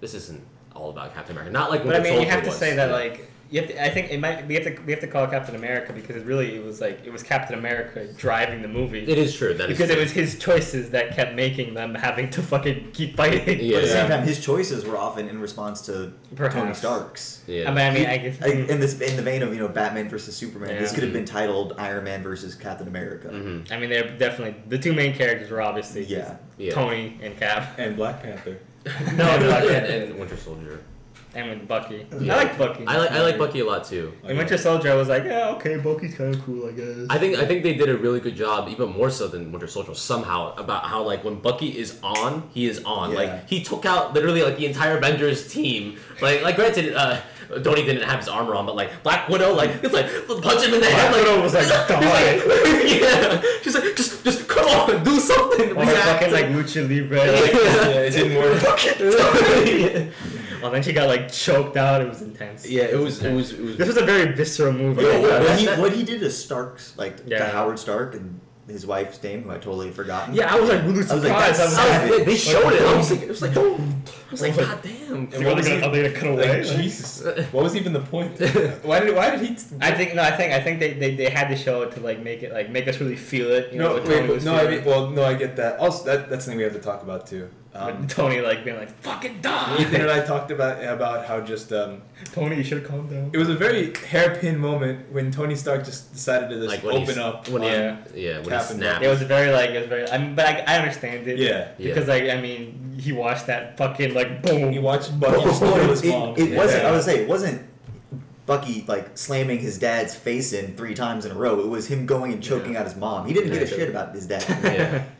[0.00, 0.42] this isn't
[0.76, 1.50] all about Captain America.
[1.50, 2.58] Not like But I mean, you have to was.
[2.58, 5.00] say that like you have to, I think it might we have to we have
[5.00, 8.06] to call it Captain America because it really it was like it was Captain America
[8.16, 9.00] driving the movie.
[9.06, 10.02] it is true that is because it true.
[10.02, 13.58] was his choices that kept making them having to fucking keep fighting.
[13.60, 13.76] Yeah.
[13.76, 17.42] But at the same time, his choices were often in response to Tony Stark's.
[17.46, 17.70] yeah.
[17.70, 18.42] I mean, I mean, I guess.
[18.42, 21.12] I- In this, in the vein of you know Batman versus Superman, this could have
[21.12, 23.28] been titled Iron Man versus Captain America.
[23.28, 23.72] Mhm.
[23.72, 26.36] I mean, they're definitely the two main characters were obviously Yeah.
[26.58, 26.72] Yeah.
[26.74, 27.78] Tony and Cap.
[27.78, 28.58] And Black Panther.
[29.16, 29.90] No, and, they're not and, good.
[30.10, 30.80] and Winter Soldier.
[31.34, 32.06] And with Bucky.
[32.18, 32.34] Yeah.
[32.34, 32.86] I like Bucky.
[32.86, 34.12] I like I like Bucky a lot too.
[34.24, 37.06] In Winter Soldier, I was like, yeah, okay, Bucky's kind of cool, I guess.
[37.10, 39.66] I think I think they did a really good job, even more so than Winter
[39.66, 43.10] Soldier somehow, about how like when Bucky is on, he is on.
[43.12, 43.16] Yeah.
[43.18, 45.98] Like he took out literally like the entire Avengers team.
[46.22, 47.20] Like like granted, uh,
[47.62, 50.06] Tony didn't have his armor on, but like Black Widow, like it's like
[50.42, 51.10] punch him in the head.
[51.10, 52.36] Black Like Widow was like, he's die.
[52.36, 53.42] like, yeah.
[53.62, 55.72] She's like, just just come on, and do something.
[55.76, 57.18] Or her react." fucking like lucha libre.
[57.26, 57.32] Yeah.
[57.40, 60.08] Like, Yeah, it didn't work.
[60.62, 62.00] Oh, then she got like choked out.
[62.00, 62.68] It was intense.
[62.68, 63.76] yeah, it was it was it was.
[63.76, 65.02] This was a very visceral movie.
[65.02, 68.40] Yo, I what- what, he, what he did to Stark's, like to Howard Stark and
[68.68, 70.34] his wife's name, who I totally had forgotten.
[70.34, 71.60] yeah, I was like really I was like, surprised.
[71.60, 72.82] I was that's like, they, they showed it.
[72.82, 73.78] I was like, it was like, I was like,
[74.28, 75.16] I was like, God damn.
[75.16, 76.58] And Are what was they gonna, are they gonna cut away?
[76.60, 77.24] Like, Like- Jesus.
[77.52, 78.38] What was even the point?
[78.84, 79.56] Why did why did he?
[79.80, 82.00] I think no, I think I think they, they, they had to show it to
[82.00, 83.72] like make it like make us really feel it.
[83.72, 85.56] You know, no, what wait, Tony but was no, I mean, well, no, I get
[85.56, 85.78] that.
[85.80, 87.48] Also, that that's something we have to talk about too.
[87.78, 89.76] Um, With Tony like being like fucking die.
[89.80, 92.02] Ethan and I talked about about how just um,
[92.32, 93.30] Tony, you should calm down.
[93.32, 97.00] it was a very hairpin moment when Tony Stark just decided to just Like open
[97.04, 97.48] he's- up.
[97.48, 99.04] when he, on- yeah, when he snapped.
[99.04, 100.10] It was very like it was very.
[100.10, 101.38] I mean, but I, I understand it.
[101.38, 101.88] yeah, Yeah.
[101.94, 104.72] Because like I mean, he watched that fucking like boom.
[104.72, 106.34] he watched Bucky just kill his it, mom.
[106.36, 106.82] it wasn't.
[106.82, 106.88] Yeah.
[106.88, 107.62] I would say it wasn't
[108.46, 111.60] Bucky like slamming his dad's face in three times in a row.
[111.60, 112.80] It was him going and choking Yeah.
[112.80, 113.26] out his mom.
[113.26, 114.44] He didn't give a shit about his dad.
[114.64, 115.04] yeah.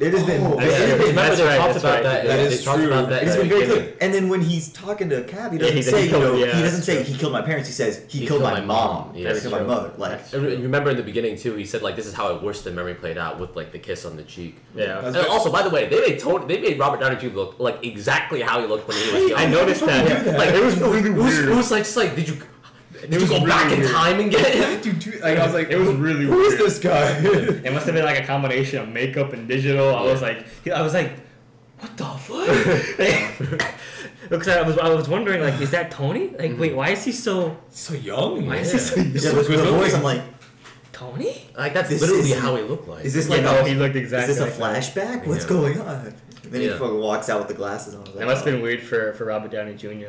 [0.00, 0.42] It has been.
[0.42, 2.02] Oh, it that's has Remember That's they right, talked that's about right.
[2.02, 2.26] that.
[2.26, 2.86] That they is true.
[2.86, 3.22] about that.
[3.22, 3.82] It has been very beginning.
[3.84, 3.96] clear.
[4.00, 6.56] And then when he's talking to Cap, he doesn't he- say, he you know, yeah,
[6.56, 7.04] he doesn't say true.
[7.12, 7.68] he killed my parents.
[7.68, 9.12] He says he, killed, my mom.
[9.12, 9.92] Yeah, he that's killed my mother.
[9.96, 12.60] Like And remember in the beginning too, he said like this is how I wish
[12.62, 14.58] the memory played out with like the kiss on the cheek.
[14.74, 15.00] Yeah.
[15.04, 17.34] And very- also, by the way, they made Tony, they made Robert Downey Jr.
[17.34, 19.38] look like exactly how he looked when he was young.
[19.38, 20.26] I noticed that.
[20.38, 21.48] Like it was really weird.
[21.48, 22.36] it was like just like did you
[23.10, 24.80] did you was go really back in time and get him?
[24.82, 26.60] Dude, dude, like, I was like, It was really Who is weird.
[26.70, 27.18] this guy?
[27.64, 29.94] It must have been like a combination of makeup and digital.
[29.94, 31.12] I was like, I was like,
[31.80, 33.74] what the fuck?
[34.30, 36.28] Because I was, I was wondering, like, is that Tony?
[36.28, 36.76] Like, wait, mm-hmm.
[36.76, 38.46] why is he so so young.
[38.46, 39.36] Why is he so yeah, young?
[39.36, 39.94] with good the voice.
[39.94, 40.22] I'm like,
[40.92, 41.46] Tony?
[41.56, 43.04] Like that's This literally is- how he looked like.
[43.04, 44.32] is this like no, a, he looked exactly?
[44.32, 45.22] is exactly this a like that.
[45.22, 45.26] flashback?
[45.26, 45.48] What's Yeah.
[45.50, 46.06] going on?
[46.44, 46.72] And then Yeah.
[46.72, 48.00] he fucking walks out with the glasses on.
[48.00, 48.56] I was like, That must have oh.
[48.56, 50.06] been weird for, for Robert Downey Jr.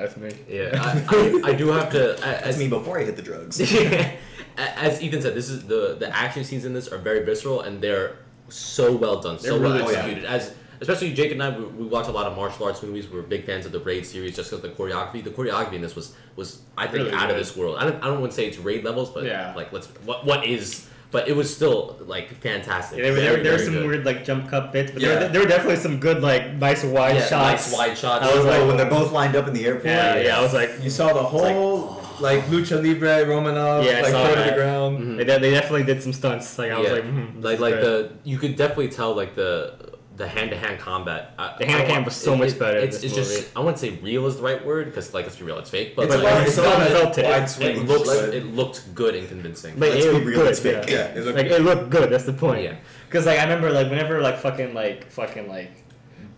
[0.00, 0.30] That's me.
[0.48, 2.16] yeah, I, I, I do have to.
[2.20, 3.60] That's As, me before I hit the drugs.
[4.56, 7.80] as Ethan said, this is the the action scenes in this are very visceral and
[7.80, 8.16] they're
[8.48, 10.24] so well done, so They're well really well executed.
[10.24, 13.08] As especially Jake and I, we, we watch a lot of martial arts movies.
[13.08, 15.22] We're big fans of the Raid series just because the choreography.
[15.22, 17.76] The choreography in this was was I think Really out of this world.
[17.78, 19.52] I don't I don't want to say it's Raid levels, but Yeah.
[19.54, 20.88] like let's what what is.
[21.10, 22.98] But it was still like fantastic.
[22.98, 23.86] Yeah, there, were- Very, there, there were some good.
[23.88, 25.08] weird like jump cut bits, but Yeah.
[25.08, 27.70] there, were, there were definitely some good like nice wide yeah, shots.
[27.70, 28.24] nice wide shots.
[28.26, 29.86] I was Oh, like- when they're both lined up in the airport.
[29.86, 34.02] yeah, yeah, I was like, You saw the whole like, Lucha Libre Romanov Yeah, I
[34.02, 34.98] like saw throw to the ground.
[34.98, 35.16] Mhm.
[35.18, 36.58] they, they definitely did some stunts.
[36.58, 37.84] Like I was like, mm, this like like great.
[37.84, 39.72] the you could definitely tell like the
[40.18, 41.32] the hand to hand combat.
[41.38, 43.56] I- The hand-to-hand don't- uh, was so much better It's, this it's just.
[43.56, 45.94] I wouldn't say real is the right word because like let's be real, it's fake.
[45.96, 47.24] But It's like, a lot- it it's not felt it.
[47.24, 47.86] it swing.
[47.86, 49.74] looks but- it looked good and convincing.
[49.78, 50.84] But Let's it be was real, good, it's fake.
[50.88, 50.94] yeah.
[50.94, 52.10] Yeah, it looked like it looked good.
[52.10, 52.62] That's the point.
[52.64, 52.74] Yeah.
[53.08, 55.70] Because like I remember like whenever like fucking like fucking like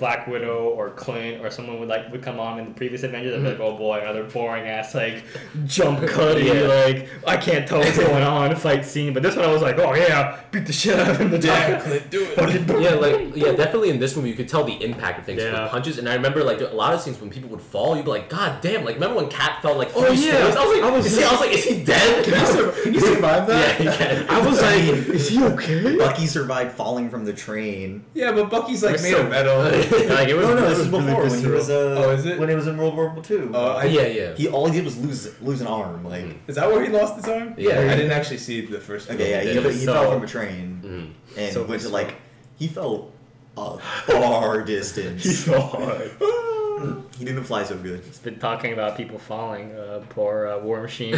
[0.00, 3.34] Black Widow or Clint or someone would like would come on in the previous Avengers,
[3.34, 3.62] I'd be like, mm-hmm.
[3.62, 5.22] oh boy, another boring ass like
[5.66, 6.62] jump cutty Yeah.
[6.62, 9.12] like I can't tell what's going on fight scene.
[9.12, 11.30] But this one I was like, oh yeah, beat the shit out of him.
[11.30, 11.82] The Yeah, time.
[11.82, 12.34] Clint, do it.
[12.34, 12.80] Fucking boom.
[12.82, 15.62] yeah, like yeah, definitely in this movie you could tell the impact of things Yeah.
[15.62, 15.98] with punches.
[15.98, 18.28] And I remember like a lot of scenes when people would fall, you'd be like,
[18.30, 18.84] God damn!
[18.84, 20.18] Like remember when Cap fell like oh, three Oh, yeah.
[20.50, 20.56] stairs?
[20.56, 22.24] I was like, I was- is he, I was like, is he dead?
[22.24, 23.76] Can you, sur- can you survive yeah, that?
[23.80, 24.26] he can.
[24.30, 24.82] I was like,
[25.14, 25.96] is he okay?
[25.98, 28.04] Bucky survived falling from the train.
[28.14, 29.60] Yeah, but Bucky's like It's made so- of metal.
[30.08, 30.46] like it was.
[30.48, 32.38] no, no, it this was is before really when he was uh, Oh, is it?
[32.38, 33.48] when he was in World War II.
[33.54, 34.34] Oh, I- yeah, yeah.
[34.34, 36.04] he all he did was lose lose an arm.
[36.04, 36.36] Like Mm.
[36.48, 37.54] Is that where he lost his arm?
[37.56, 37.78] Yeah.
[37.80, 39.10] I didn't actually see the first.
[39.10, 39.64] okay, yeah, film.
[39.72, 41.38] he, he so- fell from a train Mhm.
[41.38, 42.14] and So went to like
[42.58, 43.10] he fell
[43.56, 45.22] a far distance.
[45.24, 46.10] He fell hard.
[47.18, 48.00] He didn't fly so good.
[48.06, 49.70] He's been talking about people falling.
[49.76, 51.12] Uh, poor uh, War Machine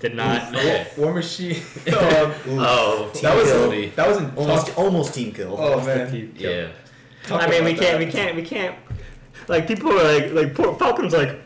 [0.00, 0.48] did not.
[0.54, 0.86] Okay.
[0.96, 1.56] War Machine.
[1.88, 3.88] um, Oh, that was Tildy.
[3.96, 5.52] that was an Almost almost team kill.
[5.60, 6.32] Oh Lost the man.
[6.36, 6.68] Yeah.
[7.26, 8.76] Talk I mean, we can't, we can't, we can't.
[9.48, 11.40] Like people are like, like poor Falcon's like,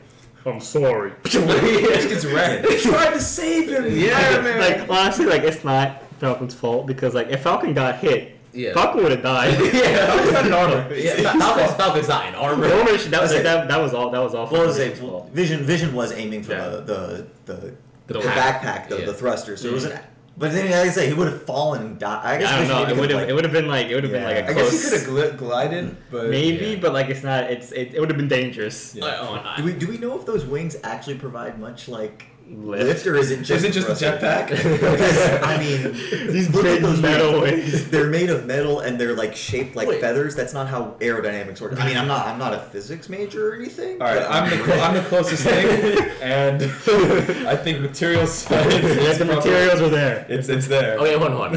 [0.44, 1.12] I'm sorry.
[1.24, 2.68] He just gets wrecked.
[2.68, 3.84] They tried to save him.
[3.96, 4.58] Yeah, man.
[4.60, 8.72] Like honestly, like it's not Falcon's fault because like if Falcon got hit, Yeah.
[8.74, 9.58] Falcon would have died.
[9.74, 10.06] Yeah.
[10.32, 10.94] Falcon's not an armor.
[10.94, 12.68] Yeah, Falcon's, Falcon's not in armor.
[12.68, 14.10] The armor that, was, That's that, that was all.
[14.10, 14.46] That was all.
[14.50, 15.30] Well, was Falcon's.
[15.34, 16.68] Vision Vision was aiming for Yeah.
[16.68, 17.54] the the the,
[18.06, 19.06] The the, backpack, the, Yeah.
[19.06, 19.56] the thruster.
[19.56, 19.98] So it was an.
[20.38, 22.20] But then, like I say, he would have fallen and died.
[22.24, 22.82] I guess I don't know.
[22.82, 23.86] It would could've, like- it would have been like.
[23.86, 24.70] It would have been like a I close.
[24.70, 26.78] guess he could have gl- glided, but maybe, Yeah.
[26.80, 27.44] but like it's not.
[27.44, 28.94] It's it, it would have been dangerous.
[28.94, 29.06] Yeah.
[29.06, 32.84] Uh, oh, Do we do we know if those wings actually provide much like Lift.
[32.84, 34.20] lift, or is it just Is it just a thrusters?
[34.60, 35.42] jetpack?
[35.42, 37.72] I mean, These look big at those metal wings.
[37.72, 37.90] wings.
[37.90, 40.00] They're made of metal and they're like shaped like Wait.
[40.00, 40.34] feathers.
[40.36, 41.80] That's not how aerodynamics work.
[41.80, 44.00] I mean, I'm not I'm not a physics major or anything.
[44.00, 46.62] All right, but- I'm the clo- I'm the closest thing, and
[47.48, 48.74] I think material science.
[49.06, 50.26] Yeah, the probably- materials are there.
[50.28, 50.98] It's it's there.
[50.98, 51.52] Okay, hold on.
[51.54, 51.56] hold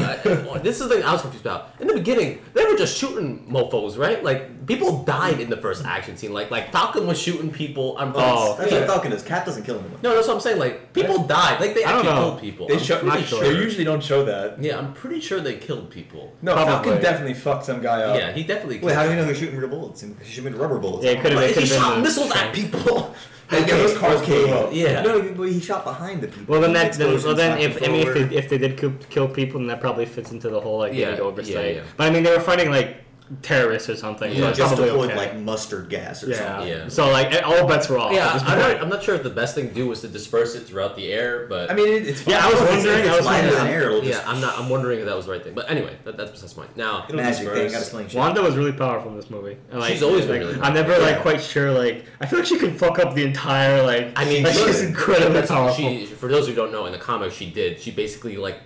[0.56, 1.70] I- this is the thing I was confused about.
[1.80, 4.22] In the beginning, they were just shooting mofo's, right?
[4.22, 6.32] Like people died in the first action scene.
[6.32, 7.96] Like like Falcon was shooting people.
[7.98, 8.56] I'm Oh.
[8.58, 8.78] That's yeah.
[8.80, 9.22] what Falcon is.
[9.22, 9.98] Cap doesn't kill anyone.
[10.02, 10.58] No, that's what I'm saying.
[10.58, 11.60] Like people died.
[11.60, 12.28] Like they I don't actually know.
[12.30, 12.66] killed people.
[12.68, 12.98] They I'm show.
[12.98, 13.40] pretty not sure.
[13.42, 14.62] They usually don't show that.
[14.62, 16.32] Yeah, I'm pretty sure they killed people.
[16.42, 16.72] No, Probably.
[16.72, 18.16] Falcon definitely fucked some guy up.
[18.16, 18.76] Yeah, he definitely.
[18.78, 20.00] Killed Wait, how do you know he's shooting real bullets?
[20.02, 21.04] He's shooting rubber bullets.
[21.04, 23.14] Yeah, it could've- But it he could've been shot missiles at people.
[23.52, 24.70] Yeah, those cars blew up.
[24.72, 25.02] Yeah.
[25.02, 26.52] No, but he shot behind the people.
[26.52, 28.92] Well then that then, well then if I mean if they if they did kill,
[29.08, 31.54] kill people then that probably fits into the whole like Yeah, yeah, oversight.
[31.54, 31.82] yeah, yeah.
[31.96, 32.98] But I mean they were fighting like
[33.42, 34.30] terrorists or something.
[34.32, 35.16] Yeah, so it's just probably deployed okay.
[35.16, 36.36] like mustard gas or yeah.
[36.36, 36.68] something.
[36.68, 36.88] Yeah.
[36.88, 38.12] So like all bets were off.
[38.12, 40.54] Yeah, I'm not, I'm not sure if the best thing to do was to disperse
[40.54, 42.34] it throughout the air, but I mean, it, it's fine.
[42.34, 44.58] Yeah, I was wondering- if it's I was wondering- air, it'll yeah, just I'm not.
[44.58, 45.54] I'm wondering if that was the right thing.
[45.54, 46.76] But anyway, that, that's besides point.
[46.76, 47.68] Now, magic thing.
[47.68, 47.92] disperse.
[47.92, 48.16] Got to.
[48.18, 49.56] Wanda was really powerful in this movie.
[49.70, 51.22] And, like, She's always been like, really I'm never like Yeah.
[51.22, 51.70] quite sure.
[51.72, 54.12] Like I feel like she could fuck up the entire like.
[54.16, 55.76] I mean, like, she's incredibly that's- powerful.
[55.76, 57.80] She, for those who don't know, in the comics, she did.
[57.80, 58.58] She basically like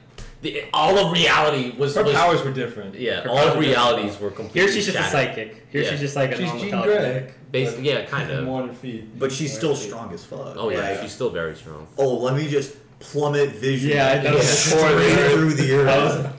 [0.45, 1.95] the, all of reality was.
[1.97, 2.95] Her was powers were different.
[2.95, 4.61] yeah, Her all of were realities were completely.
[4.61, 5.66] Here she's just a psychic.
[5.70, 5.90] Here Yeah.
[5.90, 6.82] she's just like a She's normal Jean.
[6.82, 7.32] Grey.
[7.53, 8.45] Basi- yeah, kind of.
[8.45, 9.18] More feet.
[9.18, 10.55] But she's still strong as fuck.
[10.57, 11.86] Oh yeah, Like, she's still very strong.
[11.99, 13.90] oh, let me just plummet vision.
[13.90, 14.38] Yeah, I know.
[14.40, 16.36] straight through the earth.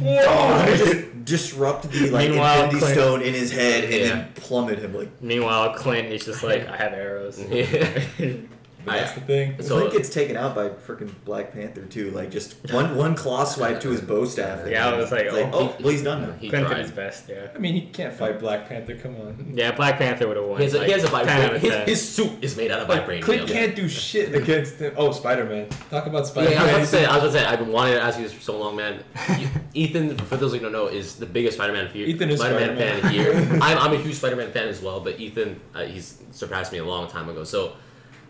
[0.00, 4.08] That And just disrupt the like Meanwhile, infinity Clint- stone in his head and Yeah.
[4.08, 5.10] then plummet him like.
[5.22, 7.38] Meanwhile, Clint is just like, I have arrows.
[7.50, 8.00] Yeah.
[8.84, 9.62] But that's I- the thing.
[9.62, 12.10] So- Clint gets taken out by freaking Black Panther too.
[12.10, 14.66] Like just one one claw swipe to his bow staff.
[14.68, 15.50] Yeah, I was like, it's oh.
[15.52, 16.32] oh, well, he's done now.
[16.32, 16.82] He Clint did tried.
[16.82, 17.48] his best, yeah.
[17.54, 18.96] I mean, he can't fight Black Panther.
[18.96, 19.52] Come on.
[19.54, 20.58] Yeah, Black Panther would have won.
[20.58, 21.58] He has a, like, he has a vibranium.
[21.58, 23.22] His, his suit is made out of Like, vibranium.
[23.22, 24.94] Clint can't do shit against him.
[24.96, 25.68] Oh, Spider Man.
[25.90, 26.80] Talk about Spider Yeah, I was about Man.
[26.80, 27.04] to say.
[27.04, 27.44] I was gonna say.
[27.44, 29.04] I've been wanting to ask you this for so long, man.
[29.38, 32.76] You- Ethan, for those who don't know, is the biggest Spider-Man, fe- Ethan is Spider-Man
[32.76, 33.00] Spider-Man.
[33.00, 33.58] fan here.
[33.62, 36.84] I'm, I'm a huge Spider-Man fan as well, but Ethan, uh, he's surpassed me a
[36.84, 37.42] long time ago.
[37.44, 37.72] So,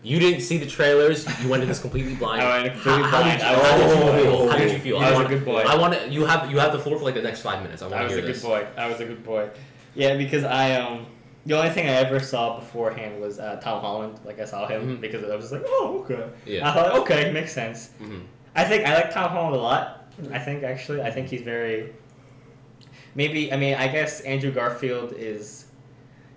[0.02, 1.26] you didn't see the trailers.
[1.42, 2.42] You went in this completely blind.
[2.42, 3.22] I went completely how.
[3.22, 4.48] Did you, was- how did you feel?
[4.50, 4.98] How did you feel?
[4.98, 5.60] I I was a want, good boy.
[5.62, 6.08] I want to.
[6.08, 7.82] You have you have the floor for like the next five minutes.
[7.82, 8.66] I want I to was a good boy.
[8.76, 9.50] I was a good boy.
[9.94, 11.06] Yeah, because I um
[11.46, 14.18] the only thing I ever saw beforehand was uh, Tom Holland.
[14.24, 15.00] Like I saw him Mhm.
[15.00, 16.28] because I was just like, oh okay.
[16.46, 16.68] Yeah.
[16.68, 17.90] I thought okay, makes sense.
[18.00, 18.22] Mhm.
[18.54, 19.98] I think I like Tom Holland a lot.
[20.32, 21.92] I think actually, I think he's very.
[23.14, 25.66] Maybe I mean I guess Andrew Garfield is.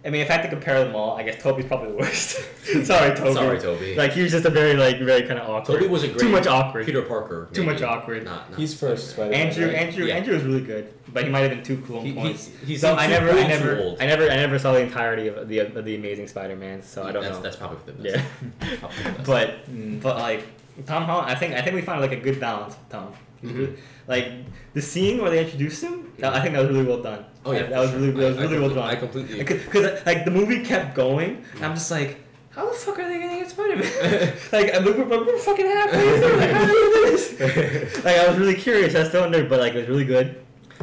[0.06, 2.38] I mean, if I had to compare them all, I guess Toby's probably the worst.
[2.86, 3.34] Sorry, Toby.
[3.34, 3.95] Sorry, Toby.
[3.95, 5.80] Like he was just a very like very kind of awkward.
[5.80, 6.20] Toby was a great.
[6.20, 6.86] too much awkward.
[6.86, 7.49] Peter Parker.
[7.53, 8.24] Too much awkward.
[8.24, 9.47] Not, not He's first Spider Man.
[9.47, 10.16] Andrew, Andrew, Yeah.
[10.18, 12.47] Andrew was really good, but he might have been too cool in He, points.
[12.60, 13.99] he's he's so I never, I never, old.
[13.99, 17.12] I never, I never saw the entirety of the of the Amazing Spider-Man, so I
[17.12, 17.41] don't that's, know.
[17.41, 18.24] That's probably for the yeah,
[18.60, 18.80] best.
[18.80, 19.26] Probably for the best.
[19.26, 20.01] but Mm.
[20.03, 20.45] but like
[20.86, 23.12] Tom Holland, I think I think we found like a good balance with Tom.
[23.46, 23.78] Mhm.
[24.08, 24.28] like
[24.74, 27.26] the scene where they introduced him, that, I think that was really well done.
[27.46, 28.00] Oh yeah, that, for was sure.
[28.00, 28.89] really that was I- I really well done.
[28.89, 29.38] I completely.
[29.43, 32.18] Because like the movie kept going, and I'm just like,
[32.52, 34.34] how the fuck are they gonna get Spider-Man?
[34.52, 36.38] like I'm- we're, we're fucking halfway through.
[36.38, 38.04] Like how do they do this?
[38.06, 38.96] like I was really curious.
[38.96, 40.41] I still wondered, but like it was really good.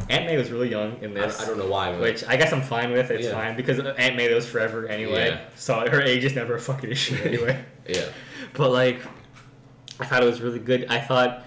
[0.09, 1.41] Aunt May was really young in this.
[1.41, 1.93] I don't know why.
[1.93, 3.11] But Which I guess I'm fine with.
[3.11, 3.33] It's Yeah.
[3.35, 5.29] fine because Aunt May lives forever anyway.
[5.29, 5.41] Yeah.
[5.55, 7.63] So her age is never a fucking issue anyway.
[7.89, 8.07] yeah.
[8.55, 9.01] But like,
[10.01, 10.87] I thought it was really good.
[10.89, 11.45] I thought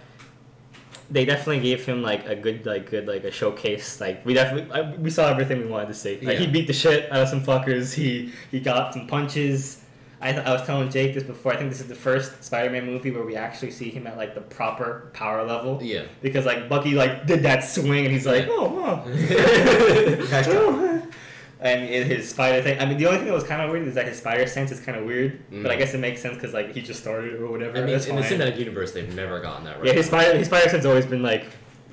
[1.09, 4.01] they definitely gave him like a good, like good, like a showcase.
[4.01, 6.19] Like we definitely, I, we saw everything we wanted to see.
[6.21, 7.93] Like he beat the shit out of some fuckers.
[7.93, 9.81] He he got some punches.
[10.21, 11.53] I, th- I was telling Jake this before.
[11.53, 14.33] I think this is the first Spider-Man movie where we actually see him at like
[14.33, 15.79] the proper power level.
[15.83, 16.05] Yeah.
[16.21, 18.53] Because like Bucky like did that swing and he's like, Yeah.
[18.53, 19.03] oh,
[20.47, 21.07] oh.
[21.65, 22.79] And his spider thing.
[22.79, 24.71] I mean, the only thing that was kind of weird is that his spider sense
[24.71, 25.79] is kind of weird, but I Mm.
[25.79, 27.77] guess it makes sense because like he just started or whatever.
[27.77, 28.39] I mean, That's in the fine.
[28.39, 29.87] cinematic universe, they've never gotten that right.
[29.87, 31.45] yeah, his spider his spider sense has always been like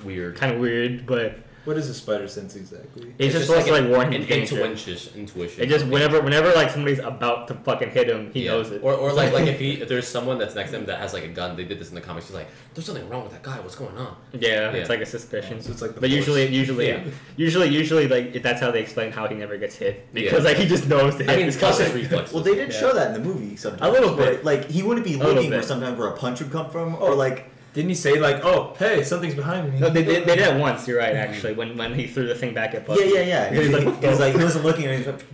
[0.03, 0.35] weird.
[0.35, 3.13] kind of weird, but What is a spider sense exactly?
[3.17, 4.61] it's, just supposed to like warn him an of danger.
[4.65, 5.13] intuition.
[5.17, 5.63] Intuition.
[5.63, 8.51] It just whenever whenever like somebody's about to fucking hit him, he Yeah.
[8.51, 8.81] knows it.
[8.83, 11.13] Or, or like like if he if there's someone that's next to him that has
[11.13, 12.27] like a gun, they did this in the comics.
[12.27, 13.59] He's like, "There's something wrong with that guy.
[13.61, 14.71] What's going on?" yeah, Yeah.
[14.73, 15.61] it's like a suspicion.
[15.61, 16.53] So it's like the But usually, Force.
[16.57, 17.03] usually, Yeah.
[17.37, 20.49] usually, usually, like that's how they explain how he never gets hit because Yeah.
[20.49, 21.29] like he just knows to hit.
[21.29, 22.33] I mean, it's plus his reflexes.
[22.33, 22.79] Well, they did Yeah.
[22.79, 23.89] show that in the movie sometimes.
[23.89, 24.43] A little where, bit.
[24.43, 27.49] Like he wouldn't be looking where sometimes where a punch would come from, or like
[27.73, 29.79] Didn't he say like, "Oh, hey, something's behind me"?
[29.79, 30.87] No, they, they, they did it once.
[30.87, 31.53] You're right, actually.
[31.53, 33.01] When when he threw the thing back at Bucky.
[33.05, 33.53] Yeah, yeah, yeah.
[33.53, 35.25] He was like, he was like, he wasn't looking, and he just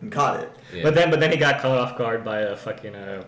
[0.00, 0.52] and caught it.
[0.72, 0.82] Yeah.
[0.84, 3.24] But then, but then he got caught off guard by a fucking uh,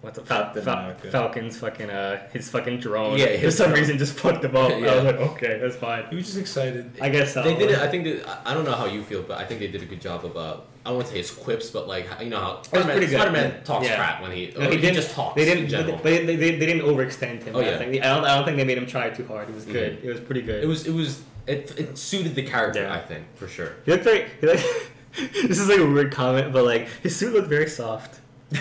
[0.00, 3.18] what's the Fal- Fal- Falcon's fucking uh, his fucking drone.
[3.18, 3.80] Yeah, for some drone.
[3.80, 4.72] reason just fucked him up.
[4.72, 4.94] I Yeah.
[4.94, 6.06] was like, okay, that's fine.
[6.10, 6.92] He was just excited.
[7.00, 7.42] I guess so.
[7.42, 7.78] They did it.
[7.78, 9.82] I think that I- I don't know how you feel, but I think they did
[9.82, 10.36] a good job of.
[10.36, 10.56] Uh,
[10.88, 13.06] I don't say his quips, but like you know how Spider-Man.
[13.08, 13.96] Spider-Man talks Yeah.
[13.96, 14.54] crap when he.
[14.58, 15.34] No, he didn't just talks.
[15.36, 15.64] They didn't.
[15.64, 15.98] In But general.
[15.98, 17.54] they, they, they, didn't overextend him.
[17.56, 17.76] Oh, I yeah.
[17.78, 17.96] think.
[18.02, 18.24] I don't.
[18.24, 19.50] I don't think they made him try too hard.
[19.50, 20.00] It was good.
[20.00, 20.04] Mhm.
[20.04, 20.64] It was pretty good.
[20.64, 20.86] it was.
[20.86, 21.20] It was.
[21.46, 22.82] It, it suited the character.
[22.82, 22.94] Yeah.
[22.94, 23.74] I think for sure.
[23.84, 24.28] He looked very.
[24.40, 24.64] He looked,
[25.48, 28.20] this is like a weird comment, but like his suit looked very soft.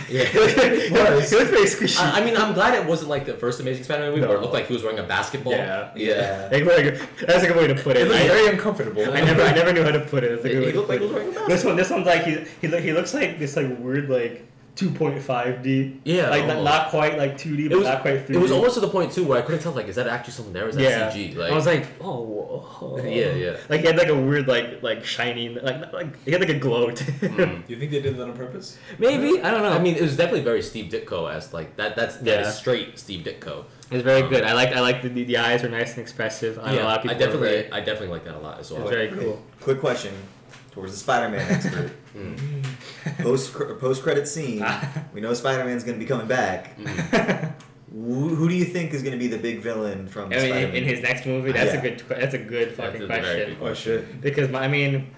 [0.09, 0.23] Yeah.
[0.25, 0.89] he, looked, he
[1.35, 1.99] looked very squishy.
[2.01, 4.35] I, I mean, I'm glad it wasn't like the first Amazing Spider-Man movie, where No.
[4.37, 5.53] it looked like he was wearing a basketball.
[5.53, 5.91] Yeah.
[5.95, 6.49] Yeah.
[6.51, 8.01] Like, like, that's a good way to put it.
[8.01, 9.01] It looked I, very uncomfortable.
[9.03, 10.31] I never, I never knew how to put it.
[10.31, 11.63] That's a It, good way he to looked put like he was wearing a This
[11.63, 14.45] one, this one's like he he, look, he looks like this like weird like
[14.77, 15.99] 2.5D.
[16.03, 17.87] Yeah, like not, not quite like 2D, It but was.
[17.87, 18.35] not quite 3D.
[18.35, 20.33] It was almost to the point too where I couldn't tell like is that actually
[20.33, 20.65] something there?
[20.65, 21.09] Or is that yeah.
[21.11, 21.35] CG?
[21.35, 22.21] Like I was like, oh,
[22.79, 22.97] whoa.
[23.03, 23.57] Yeah, yeah.
[23.69, 26.59] Like he had like a weird like like shining like like he had like a
[26.59, 27.31] glow to him.
[27.31, 27.65] mm.
[27.67, 28.77] Do you think they did that on purpose?
[28.99, 29.71] Maybe I don't know.
[29.71, 31.95] I mean, it was definitely very Steve Ditko as like that.
[31.95, 32.47] That's that Yeah.
[32.47, 33.65] is straight Steve Ditko.
[33.91, 34.43] it's very um, good.
[34.43, 36.59] I like I like the, the eyes are nice and expressive.
[36.59, 37.15] I know a lot of I people.
[37.15, 38.81] are definitely, I definitely like that a lot as well.
[38.81, 39.41] It's very cool.
[39.61, 40.13] Quick question
[40.77, 41.91] towards the Spider-Man expert.
[42.17, 42.63] Mm.
[43.23, 44.65] Post post credit scene,
[45.13, 46.75] we know Spider-Man's going to be coming back.
[46.79, 47.53] Mm.
[47.93, 50.39] Who, who do you think is going to be the big villain from I mean,
[50.39, 50.69] Spider-Man?
[50.69, 51.79] in, in his next movie, that's Yeah.
[51.79, 51.99] a good.
[52.07, 53.59] That's a good That's fucking a very question.
[53.59, 54.19] good Oh shit.
[54.21, 55.11] Because my, I mean,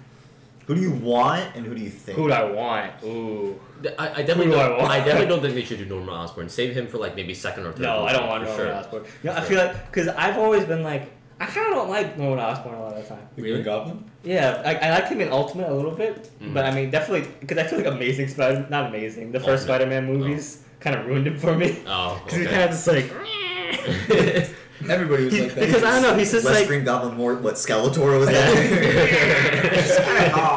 [0.67, 2.17] who do you want and who do you think?
[2.17, 2.91] who do I want?
[3.05, 3.57] Ooh.
[3.97, 4.77] I, I definitely Who do I don't.
[4.79, 4.91] want?
[4.91, 6.49] I, definitely don't think they should do Norman Osborn.
[6.49, 7.83] Save him for like maybe second or third.
[7.83, 8.75] No, I don't want Norman sure.
[8.75, 9.03] Osborn.
[9.23, 11.11] You know, I feel like because I've always been like
[11.41, 13.25] I kind of don't like Norman Osborn a lot of the time.
[13.35, 13.55] The Really?
[13.63, 14.03] Green Goblin?
[14.23, 16.53] Yeah, I, I liked him in Ultimate a little bit, Mhm.
[16.53, 19.85] but I mean definitely because I feel like Amazing Spider not Amazing the first Ultimate.
[19.87, 22.55] Spider-Man movies kind of ruined him for me Oh, because he's okay.
[22.55, 23.09] kind of just like
[24.89, 25.65] Everybody was He- like that.
[25.67, 28.51] because I don't know he's just Less like Green Goblin, more what Skeletor was Yeah.
[28.51, 29.85] that?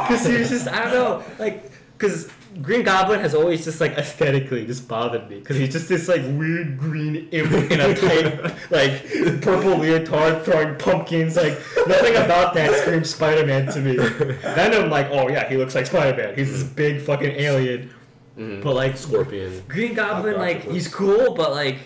[0.08, 2.28] Because he was just, I don't know, like, because
[2.60, 5.38] Green Goblin has always just, like, aesthetically just bothered me.
[5.38, 9.06] Because he's just this, like, weird green imp in a tight, like,
[9.40, 11.36] purple leotard throwing pumpkins.
[11.36, 11.54] Like,
[11.86, 13.96] nothing about that screams Spider Man to me.
[13.96, 16.34] Then I'm like, oh, yeah, he looks like Spider Man.
[16.34, 17.90] He's this big fucking alien.
[18.36, 18.62] Mhm.
[18.62, 19.62] But, like, Scorpion.
[19.68, 21.78] Green Goblin, like, he's cool, but, like,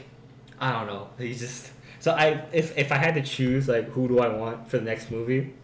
[0.59, 1.09] I don't know.
[1.19, 1.71] He's just.
[2.01, 4.85] So I, if, if I had to choose, like, who do I want for the
[4.85, 5.55] next movie?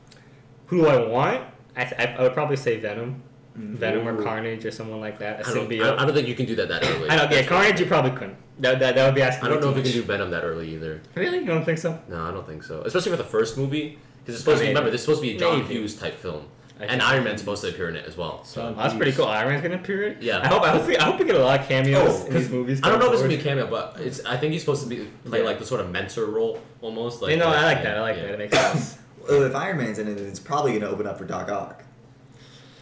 [0.66, 1.44] Who do I want?
[1.76, 3.22] I, I, I would probably say Venom.
[3.54, 5.40] Venom or Carnage or someone like that.
[5.40, 5.98] A I don't, symbiote.
[5.98, 7.10] I, I don't think you can do that that early.
[7.10, 8.36] I know, yeah, That's Carnage you probably couldn't.
[8.60, 9.98] That, that, that would be asking I don't way know if too you can do
[10.00, 10.06] much.
[10.18, 11.02] Venom that early either.
[11.14, 11.38] Really?
[11.38, 11.98] You don't think so?
[12.08, 12.82] No, I don't think so.
[12.82, 14.66] Especially for the first movie, because it's supposed to be.
[14.68, 14.74] Maybe.
[14.74, 15.74] Remember, this is supposed to be a John Maybe.
[15.74, 16.44] Hughes type film,
[16.78, 18.44] I and think- Iron Man's supposed to appear in it as well.
[18.44, 19.26] So John Oh, that's pretty cool.
[19.26, 20.22] Iron Man's gonna appear in it?
[20.22, 20.38] Yeah.
[20.40, 22.32] I hope I hope we, I hope we get a lot of cameos Oh, in
[22.32, 22.80] his movies.
[22.82, 24.24] I don't know if it's going gonna be a cameo, but it's.
[24.24, 25.44] I think he's supposed to be play Yeah.
[25.44, 27.20] like the sort of mentor role almost.
[27.22, 27.98] Like you know, I like that.
[27.98, 28.22] I like yeah.
[28.22, 28.34] that.
[28.34, 28.98] It makes sense.
[29.28, 31.84] Well, if Iron Man's in it, it's probably going to open up for Doc Ock.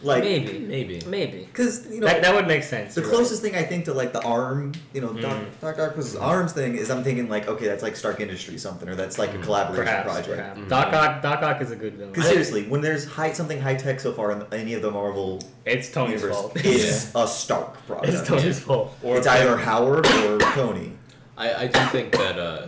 [0.03, 1.01] Like, maybe, Maybe.
[1.05, 1.45] maybe.
[1.45, 2.95] because you know, that, that would make sense.
[2.95, 3.15] the you're right.
[3.17, 5.59] closest thing I think to like the arm, you know, Doc, Mm.
[5.61, 8.95] Doc Ock's arms thing is I'm thinking like, okay, that's like Stark Industries something, or
[8.95, 9.43] that's like a Mm.
[9.43, 10.27] collaboration Perhaps, project.
[10.37, 10.59] perhaps.
[10.59, 10.69] Mhm.
[10.69, 12.13] Doc Ock, Doc Ock is a good villain.
[12.13, 15.39] Because seriously, when there's high something high tech so far in any of the Marvel
[15.65, 16.51] It's Tony's universe, fault.
[16.55, 18.13] it's a Stark project.
[18.13, 18.93] it's Tony's fault.
[19.03, 20.93] Or It's either Howard or Tony.
[21.37, 22.67] I, I do think that uh,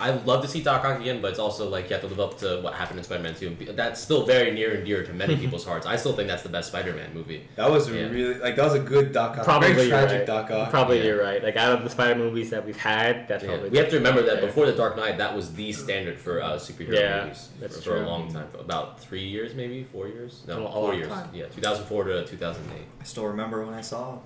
[0.00, 2.20] I'd love to see Doc Ock again, but it's also like you have to live
[2.20, 3.72] up to what happened in Spider-Man 2.
[3.72, 5.86] That's still very near and dear to many people's hearts.
[5.86, 7.48] I still think that's the best Spider-Man movie.
[7.56, 8.08] That was Yeah.
[8.08, 9.44] really like that was a good Doc Ock.
[9.44, 10.26] Probably very you're tragic right.
[10.26, 10.70] Doc Ock.
[10.70, 11.04] Probably Yeah.
[11.04, 11.42] you're right.
[11.42, 13.50] Like out of the Spider movies that we've had, that's Yeah.
[13.50, 13.70] probably.
[13.70, 14.46] We have to remember that there.
[14.46, 17.82] before The Dark Knight, that was the standard for uh, superhero Yeah, movies that's for,
[17.82, 18.48] for a long time.
[18.52, 19.84] For about three years, maybe?
[19.84, 20.42] Four years?
[20.46, 21.08] No, A- a four years.
[21.08, 21.30] time.
[21.32, 22.82] Yeah, 2004 to 2008.
[23.00, 24.18] I still remember when I saw.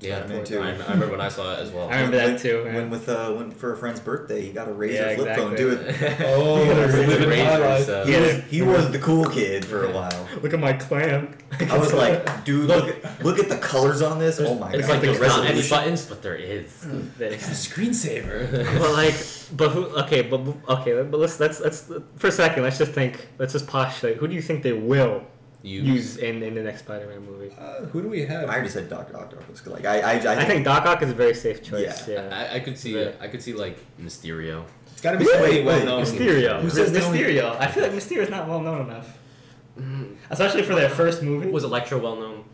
[0.00, 1.88] Yeah, Spider-Man I, I remember when I saw it as well.
[1.88, 2.64] I remember when, that too.
[2.64, 5.52] When with uh, when for a friend's birthday, he got a RAZR Yeah, flip phone.
[5.54, 6.16] exactly.
[6.16, 7.88] Dude, Oh, Yeah, living RAZR my RAZRs, life.
[7.88, 8.20] uh, he Yeah.
[8.20, 10.28] was he was the cool kid for a while.
[10.42, 11.34] Look at my clan.
[11.68, 14.38] I was like, dude, look at, look at the colors on this.
[14.38, 16.86] Oh my It's god, like the there's not any buttons, but there is.
[17.18, 18.52] It's a screensaver.
[18.78, 19.14] but like,
[19.56, 19.86] but who?
[20.02, 22.62] Okay, but okay, but let's let's let's for a second.
[22.62, 23.26] Let's just think.
[23.38, 24.18] Let's just postulate.
[24.18, 25.24] Who do you think they will
[25.62, 27.52] You use in, in the next Spider-Man movie?
[27.58, 28.48] Uh, who do we have?
[28.48, 29.66] I already said Doctor Doc Octopus.
[29.66, 32.06] Like I, I, I, I think Doc Ock is a very safe choice.
[32.06, 32.28] Yeah.
[32.28, 32.48] Yeah.
[32.52, 33.10] I, I could see Yeah.
[33.20, 34.64] I could see like Mysterio.
[34.92, 36.04] It's got to be somebody Wait, well known.
[36.04, 36.60] Mysterio.
[36.60, 36.92] Who says?
[36.92, 37.56] Mysterio?
[37.58, 39.18] I feel like Mysterio is not well known enough,
[40.30, 41.48] especially for their first movie.
[41.50, 42.44] Was Electro well known?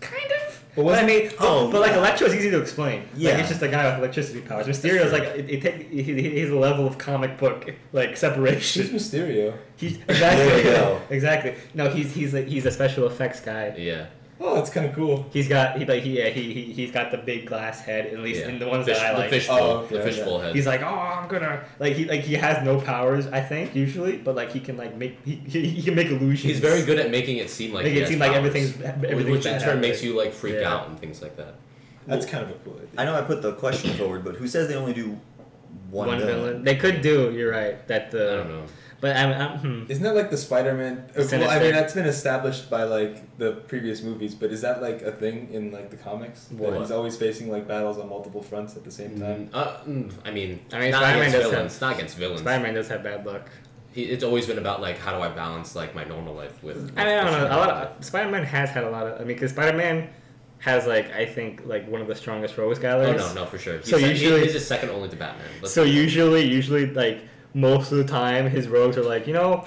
[0.00, 0.39] kind of.
[0.76, 1.98] But But, I mean, Oh, but, but like yeah.
[1.98, 3.08] Electro is easy to explain.
[3.16, 3.30] Yeah.
[3.30, 4.66] Like it's just a guy with electricity powers.
[4.66, 8.16] Mysterio is like it, it take, he, he- he's a level of comic book like
[8.16, 8.82] separation.
[8.82, 9.56] He's Mysterio.
[9.76, 11.00] He's exactly There you go.
[11.10, 11.54] exactly.
[11.74, 13.74] No, he's he's a, he's a special effects guy.
[13.76, 14.06] Yeah.
[14.42, 15.26] Oh, that's kind of cool.
[15.34, 18.20] He's got he like he yeah, he, he he's got the big glass head at
[18.20, 18.48] least Yeah.
[18.48, 19.30] in the ones Fish, that I the like.
[19.30, 20.44] fishbowl, Oh, okay, the fishbowl yeah.
[20.46, 20.54] head.
[20.54, 24.16] He's like, oh, I'm gonna like he like he has no powers, I think usually,
[24.16, 26.42] but like he can like make he, he, he can make illusions.
[26.52, 28.46] He's very good at making it seem like Make he it has seem like powers,
[28.46, 29.80] everything's everything's which in turn happening.
[29.82, 30.72] makes you like freak Yeah.
[30.72, 31.56] out and things like that.
[32.06, 32.88] That's kind of a cool idea.
[32.96, 35.20] I know I put the question forward, but who says they only do
[35.90, 36.34] one, one, villain?
[36.36, 36.64] villain.
[36.64, 37.30] They could do.
[37.32, 37.86] You're right.
[37.88, 38.62] That the I don't know.
[39.00, 39.90] But I'm, I'm hmm.
[39.90, 41.10] Isn't that like the Spider-Man?
[41.16, 44.82] uh, Well, I mean, that's been established by like the previous movies, but is that
[44.82, 46.44] like a thing in like the comics?
[46.46, 46.78] That What?
[46.80, 49.48] he's always facing like battles on multiple fronts at the same time.
[49.48, 51.72] Mm, uh, mm, I mean, I mean, not Spider-Man against does villains.
[51.74, 52.40] have- Not against villains.
[52.40, 53.48] Spider-Man does have bad luck.
[53.92, 56.76] He, it's always been about like how do I balance like my normal life with.
[56.76, 57.46] with I mean, I don't know.
[57.46, 59.14] A lot of, Spider-Man has had a lot of.
[59.14, 60.08] I mean, because Spider-Man
[60.58, 63.04] has like I think like one of the strongest rogues guys.
[63.08, 63.78] Oh no, no, for sure.
[63.78, 65.46] He's So sec- usually- he's just second only to Batman.
[65.62, 67.22] Let's So usually, usually like
[67.54, 69.64] most of the time, his rogues are like, you know,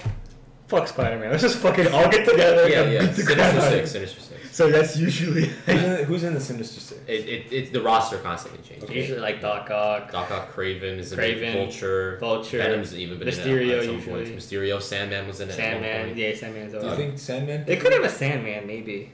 [0.68, 1.30] fuck Spider-Man.
[1.30, 3.00] Let's just fucking all get together yeah, and yeah.
[3.06, 3.86] beat the crap Sinister out of Six, him.
[4.06, 4.30] Sinister Six.
[4.56, 7.00] So that's usually Who's in- Who's in the Sinister Six?
[7.08, 8.88] It, it, it's the roster constantly changes.
[8.88, 11.52] usually like Doc Ock, Doc Ock, Kraven is in Kraven, it.
[11.54, 14.24] Vulture, Vulture, Venom's even been in Mysterio it at some usually.
[14.24, 14.36] point.
[14.36, 15.58] Mysterio, Sandman was in it.
[15.58, 16.06] At one Sandman.
[16.06, 16.16] point.
[16.18, 16.96] Yeah, Sandman's Do you always.
[16.98, 17.64] think Sandman?
[17.64, 19.10] They could have a Sandman maybe.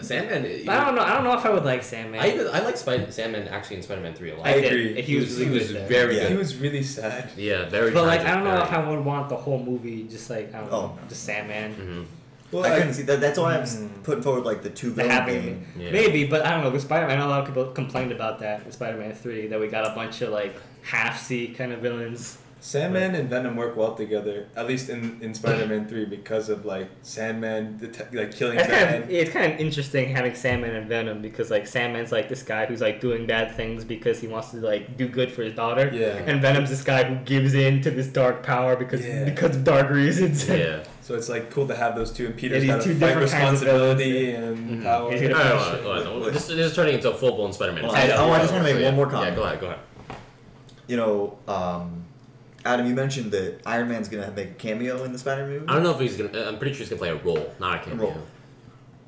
[0.00, 0.62] Sandman.
[0.66, 1.02] But I don't know.
[1.02, 2.20] I don't know if I would like Sandman.
[2.20, 4.46] I even I like Spider Sandman actually in Spider Man Three a lot.
[4.46, 4.72] I I did.
[4.72, 5.02] agree.
[5.02, 5.88] He was he really was good there.
[5.88, 6.28] very Yeah.
[6.28, 7.30] He was really sad.
[7.36, 7.90] Yeah, very.
[7.92, 10.54] But like, I don't know very- if I would want the whole movie just like
[10.54, 10.80] I don't Oh.
[10.82, 11.74] know, just Sandman.
[11.74, 12.04] Mhm.
[12.52, 13.20] Well, I I- couldn't see that.
[13.20, 13.88] That's why I'm Mm.
[14.04, 15.66] putting forward like the two The villain happy game.
[15.78, 15.90] Yeah.
[15.90, 16.70] Maybe, but I don't know.
[16.70, 19.58] With Spider-Man, I know a lot of people complained about that with Spider-Man Three that
[19.58, 22.38] we got a bunch of like half-C kind of villains.
[22.58, 26.88] Sandman and Venom work well together, at least in, in Spider-Man Three, because of like
[27.02, 31.22] Sandman det- like killing It's kind of it's kind of interesting having Sandman and Venom
[31.22, 34.56] because like Sandman's like this guy who's like doing bad things because he wants to
[34.56, 36.16] like do good for his daughter, Yeah.
[36.26, 39.24] and Venom's this guy who gives in to this dark power because Yeah.
[39.24, 40.48] because of dark reasons.
[40.48, 40.82] Yeah.
[41.06, 43.30] So it's like cool to have those two, and Peter's these got to fight different
[43.30, 44.82] kinds of responsibility villains, and Mhm.
[44.82, 45.12] power.
[45.12, 46.30] He's gonna- don't know, I.
[46.30, 47.84] This, this is turning into a full blown Spider Man.
[47.84, 49.30] Well, I- oh, I just wanna make one more comment.
[49.30, 49.78] Yeah, go ahead, go ahead.
[50.88, 52.05] You know, um,
[52.66, 55.66] Adam, you mentioned that Iron Man's gonna make a cameo in the Spider-Man movie.
[55.68, 56.36] I don't know if he's gonna.
[56.38, 58.04] Uh, I'm pretty sure he's gonna play a role, not a cameo.
[58.10, 58.22] Role.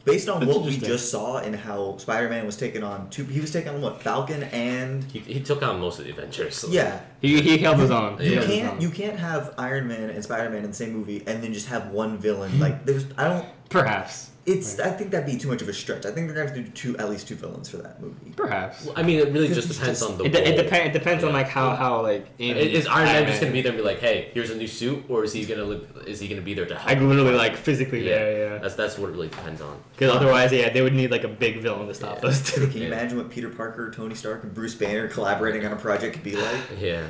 [0.05, 3.41] Based on That's what we just saw and how Spider-Man was taking on two, he
[3.41, 6.55] was taking on what Falcon and He, he took on most of the Avengers.
[6.57, 7.01] so- yeah.
[7.21, 8.17] He, he held his own.
[8.19, 8.81] He You held his can't own.
[8.81, 11.89] you can't have Iron Man and Spider-Man in the same movie and then just have
[11.89, 12.59] one villain.
[12.59, 13.45] Like there's I don't.
[13.69, 16.07] Perhaps It's I think that'd be too much of a stretch.
[16.07, 18.33] I think they're gonna have to do two at least two villains for that movie.
[18.35, 18.87] perhaps.
[18.87, 20.25] Well, I mean, it really just depends just- on the.
[20.25, 20.63] It, de- it, role.
[20.65, 23.61] depend, it depends on like how how like in Is Iron Man just gonna be
[23.61, 25.87] there and be like, "Hey, here's a new suit," or is he gonna live?
[26.07, 26.87] Is he gonna be there to help?
[26.89, 28.19] like literally like physically Yeah.
[28.19, 28.59] there, yeah.
[28.59, 29.77] That's that's what it really depends on.
[29.93, 32.21] Because otherwise, yeah, they would need like a big villain to stop Yeah.
[32.23, 32.63] those two.
[32.69, 32.95] Can you Yeah.
[32.95, 36.37] imagine what Peter Parker, Tony Stark, and Bruce Banner collaborating on a project could be
[36.37, 36.57] like?
[36.81, 37.03] Yeah.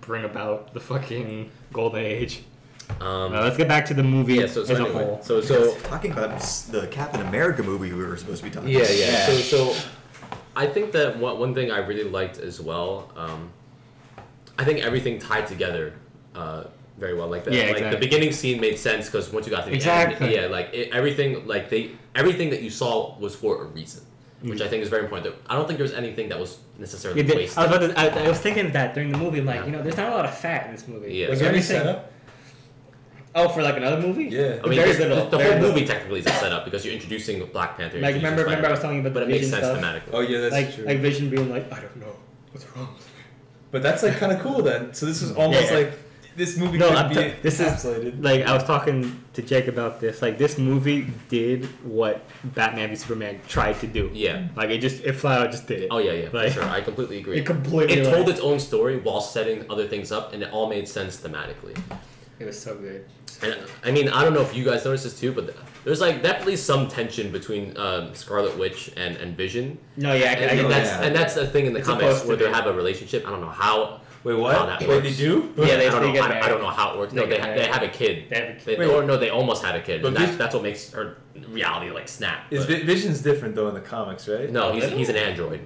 [0.00, 2.42] Bring about the fucking golden age.
[3.00, 4.46] Um, Now, let's get back to the movie yeah.
[4.46, 5.20] So, so as a whole.
[5.22, 6.40] so so talking about
[6.70, 8.96] the Captain America movie we were supposed to be talking Yeah, about.
[8.96, 9.26] yeah.
[9.26, 9.36] So,
[9.72, 9.88] so
[10.54, 13.10] I think that one, one thing I really liked as well.
[13.16, 13.50] Um,
[14.58, 15.94] I think everything tied together
[16.34, 16.64] uh,
[16.98, 17.28] very well.
[17.28, 17.90] Like the, Yeah, like exactly.
[17.90, 20.26] the beginning scene made sense because once you got to the Exactly.
[20.26, 24.04] end, yeah, like it, everything, like they, everything that you saw was for a reason,
[24.42, 25.34] which I think is very important.
[25.48, 27.58] I don't think there was anything that was necessarily Yeah, wasted.
[27.58, 29.40] I, was to, I, I was thinking of that during the movie.
[29.40, 29.66] Like, Yeah.
[29.66, 31.14] you know, there's not a lot of fat in this movie.
[31.14, 31.22] Yeah.
[31.24, 32.11] Like, Was there any setup?
[33.34, 34.24] Oh, for like another movie?
[34.24, 34.60] Yeah.
[34.62, 35.74] I mean, very this- little, the, the very whole little.
[35.74, 37.98] movie technically is a setup because you're introducing Black Panther.
[37.98, 38.80] Like, remember, remember I was Spider-Man.
[38.80, 40.02] telling you about but the it makes vision sense stuff?
[40.04, 40.14] thematically.
[40.14, 40.84] Oh yeah, that's like, true.
[40.84, 42.14] like Vision being like, I don't know
[42.50, 43.22] what's wrong with me.
[43.70, 44.92] but that's like kind of cool then.
[44.92, 45.78] So this is almost Yeah.
[45.78, 45.92] like
[46.36, 48.22] this movie No, could I'm be t- this is- encapsulated.
[48.22, 50.20] Like, I was talking to Jake about this.
[50.22, 54.10] Like, this movie did what Batman v Superman tried to do.
[54.14, 54.48] Yeah.
[54.56, 55.88] Like, it just, it flat out just did it.
[55.90, 56.64] Oh yeah, yeah, for Like- sure.
[56.64, 57.38] I completely agree.
[57.38, 57.98] It completely.
[57.98, 60.86] it like- told its own story while setting other things up, and it all made
[60.86, 61.78] sense thematically.
[62.42, 63.04] It was so good.
[63.42, 66.22] And I mean, I don't know if you guys noticed this too, but there's like
[66.22, 70.62] definitely some tension between um, Scarlet Witch and, and Vision, No, yeah, I, and, I,
[70.62, 71.04] and that's that.
[71.04, 72.52] and that's the thing in the It's comics where they be.
[72.52, 73.26] have a relationship.
[73.26, 74.00] I don't know how.
[74.24, 74.66] Wait, how what?
[74.80, 75.52] that Wait, they do?
[75.56, 76.12] Yeah, they- I don't they know.
[76.14, 77.12] get I, don't- I don't know how it works.
[77.12, 77.66] They No, they, ha- they married.
[77.74, 78.26] have a kid.
[78.28, 78.86] They have a They, kid.
[78.90, 80.02] or no, they almost had a kid.
[80.02, 81.16] But And that's, that's what makes her
[81.48, 82.52] reality like snap.
[82.52, 84.50] Is but- Vision's different though in the comics, right?
[84.50, 85.60] no, he's, he's an android.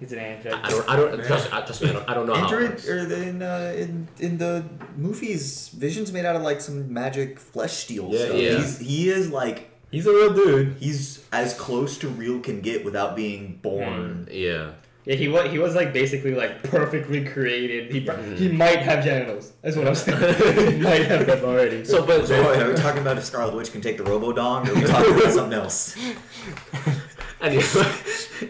[0.00, 0.54] He's an android.
[0.54, 0.88] I I don't.
[0.90, 1.24] I don't.
[1.24, 1.90] Trust, I, trust me.
[1.90, 2.40] I don't, I don't know how.
[2.46, 2.88] It Android, works.
[2.88, 4.64] or the- in, uh, in in the
[4.96, 8.36] movies, Vision's made out of like some magic flesh steel Yeah, stuff.
[8.36, 8.56] yeah.
[8.58, 10.76] He's, he is like He's a real dude.
[10.78, 14.28] he's as close to real can get without being born.
[14.30, 14.72] Yeah.
[15.04, 17.90] Yeah, he was he was like basically like perfectly created.
[17.90, 19.52] He pro- he might have genitals.
[19.62, 20.76] That's what I'm saying.
[20.76, 21.82] he might have them already.
[21.86, 24.32] So, but So wait, are we talking about if Scarlet Witch can take the Robo
[24.32, 25.96] Dong, or are we talking about something else?
[27.40, 27.62] Anyway,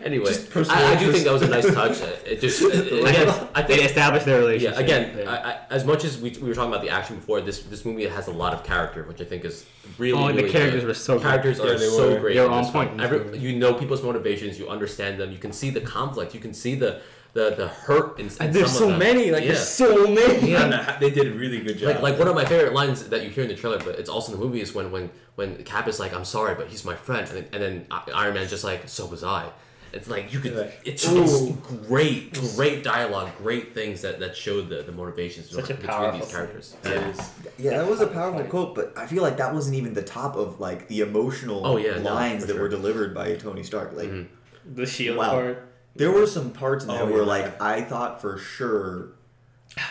[0.02, 2.00] Anyway, Just I, I do think that was a nice touch.
[2.02, 4.46] Uh, It just again, I They think established their yeah.
[4.46, 4.78] relationship.
[4.78, 5.30] Again, Yeah.
[5.30, 7.84] I, I, as much as we, we were talking about the action before, this this
[7.84, 9.66] movie has a lot of character, which I think is
[9.98, 10.12] really.
[10.18, 10.88] Oh, and the really characters good.
[10.88, 11.22] were so good.
[11.22, 12.20] characters Yeah, are they so were.
[12.20, 12.34] great.
[12.34, 13.00] They were in on point film.
[13.00, 14.58] in this Every, you know people's motivations.
[14.58, 15.32] You understand them.
[15.32, 16.34] You can see the conflict.
[16.34, 17.00] You can see the
[17.34, 18.98] the, the hurt in, in And there's some so of them.
[19.00, 19.30] many.
[19.30, 19.48] Like yeah.
[19.52, 20.50] there's so many.
[20.50, 20.64] Yeah.
[20.94, 21.88] And they did a really good job.
[21.88, 24.08] Like, like one of my favorite lines that you hear in the trailer, but it's
[24.08, 26.84] also in the movie, is when when when Cap is like, "I'm sorry, but he's
[26.84, 29.50] my friend," and then, and then I- Iron Man's just like, "So was I."
[29.90, 30.70] It's like you could.
[30.84, 31.22] It's, Ooh.
[31.22, 35.88] it's great, great dialogue, great things that that show the the motivations Such a between
[35.88, 36.76] powerful these characters.
[36.82, 37.08] That Yeah.
[37.08, 38.50] is- Yeah, that was a powerful Funny.
[38.50, 41.76] quote, but I feel like that wasn't even the top of like the emotional Oh,
[41.78, 42.62] yeah, lines for that sure.
[42.62, 43.92] were delivered by Tony Stark.
[43.96, 44.26] Like Mhm.
[44.74, 45.30] The shield Wow.
[45.30, 45.64] part.
[45.98, 47.26] There were some parts in there Oh, where yeah.
[47.28, 49.08] like I thought for sure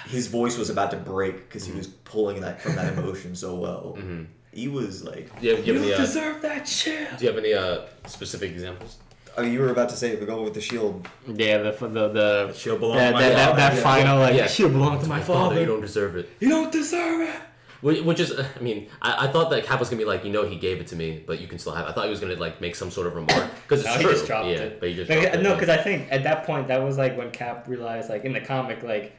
[0.07, 3.55] his voice was about to break because he was pulling that from that emotion so
[3.55, 3.95] well.
[3.99, 4.25] Mhm.
[4.51, 5.93] He was like, Do you have, do you have any?
[5.93, 7.17] Uh, deserve that shit.
[7.17, 8.97] do you have any uh, specific examples?
[9.39, 11.07] oh, you were about to say, the go with the shield.
[11.27, 13.57] Yeah, the the the She'll belong that, to my that, that, father.
[13.61, 13.81] that Yeah.
[13.83, 14.47] final like Yeah.
[14.47, 15.59] she'll belong to my, father.
[15.59, 16.27] You don't deserve it.
[16.39, 17.35] You don't deserve it.
[17.81, 20.31] Which, which is, I mean, I, I thought that Cap was gonna be like, you
[20.31, 21.85] know, he gave it to me, but you can still have.
[21.85, 21.89] it.
[21.89, 24.03] I thought he was gonna like make some sort of remark because it's No, he
[24.03, 24.11] true.
[24.13, 24.79] just dropped yeah, it.
[24.79, 27.17] but he just Like, dropped no, because I think at that point that was like
[27.17, 29.15] when Cap realized, like in the comic, like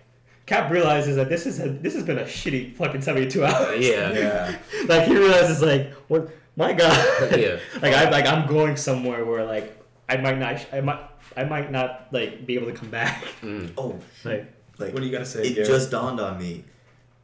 [0.46, 3.86] Cap realizes that this is a, this has been a shitty fucking seventy two hours.
[3.86, 4.58] yeah, Yeah.
[4.88, 6.28] like he realizes, like, what?
[6.56, 7.32] My God.
[7.38, 7.58] Yeah.
[7.82, 11.00] like I like I'm going somewhere where like I might not I might
[11.36, 13.24] I might not like be able to come back.
[13.42, 13.70] Mm.
[13.78, 15.68] Oh, Like like What do you gotta say, it Garrett?
[15.68, 16.64] just dawned on me.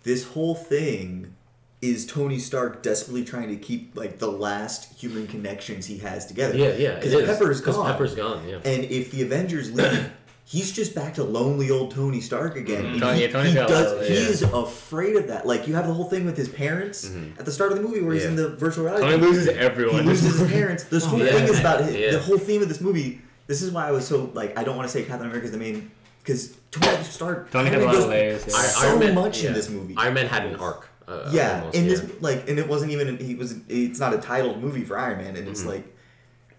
[0.04, 1.34] This whole thing
[1.82, 6.56] is Tony Stark desperately trying to keep like the last human connections he has together.
[6.56, 6.94] yeah, yeah.
[6.94, 7.90] Because Pepper's gone.
[7.90, 8.46] Pepper's gone.
[8.48, 8.56] Yeah.
[8.64, 10.10] And if the Avengers leave,
[10.46, 12.84] he's just back to lonely old Tony Stark again.
[12.84, 12.92] Mhm.
[12.92, 14.08] And Tony- he, yeah, Tony's he does.
[14.08, 14.20] he yeah.
[14.20, 15.46] is afraid of that.
[15.46, 17.38] Like you have the whole thing with his parents Mhm.
[17.38, 19.04] at the start of the movie, where he's in the virtual reality.
[19.06, 20.02] Tony loses everyone.
[20.04, 20.84] he loses his parents.
[20.90, 21.32] This whole yeah.
[21.32, 22.10] thing is about his, Yeah.
[22.12, 23.20] the whole theme of this movie.
[23.46, 25.58] This is why I was so like I don't want to say Captain America's the
[25.58, 25.90] main
[26.22, 27.50] because Tony Stark.
[27.50, 28.44] Tony had a lot goes of layers.
[28.46, 28.52] Yeah.
[28.54, 29.48] So Iron Man- much yeah.
[29.48, 29.94] in this movie.
[29.96, 30.88] Iron Man had an arc.
[31.06, 31.90] Uh, yeah, almost, in yeah.
[31.90, 33.56] this like, and it wasn't even he was.
[33.68, 35.66] It's not a titled movie for Iron Man, and it's Mhm.
[35.66, 35.90] like.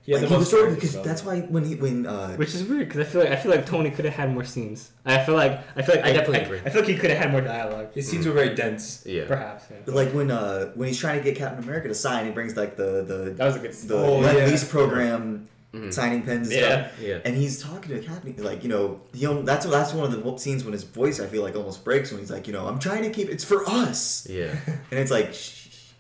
[0.08, 2.54] Yeah, like the he most so character because that's why when he when uh Which
[2.54, 4.92] is weird because I feel like I feel like Tony could have had more scenes.
[5.04, 6.60] I feel like I feel like I definitely I, agree.
[6.64, 7.92] I feel like he could have had more dialogue.
[7.96, 9.02] His scenes were very dense.
[9.08, 9.26] Yeah.
[9.28, 9.64] Perhaps.
[9.72, 9.92] Yeah.
[9.96, 12.78] like when uh when he's trying to get Captain America to sign, he brings like
[12.78, 13.74] the the That was a good.
[13.74, 13.88] scene.
[13.88, 14.46] the Oh, Let yeah.
[14.46, 15.94] lease program Mhm.
[15.94, 16.88] signing pens and Yeah.
[16.88, 17.02] stuff.
[17.02, 17.20] Yeah.
[17.26, 20.38] And he's talking to Captain, like you know, he al- that's that's one of the
[20.38, 22.80] scenes when his voice I feel like almost breaks when he's like, you know, I'm
[22.80, 24.56] trying to keep it's for us, Yeah.
[24.92, 25.34] and it's like,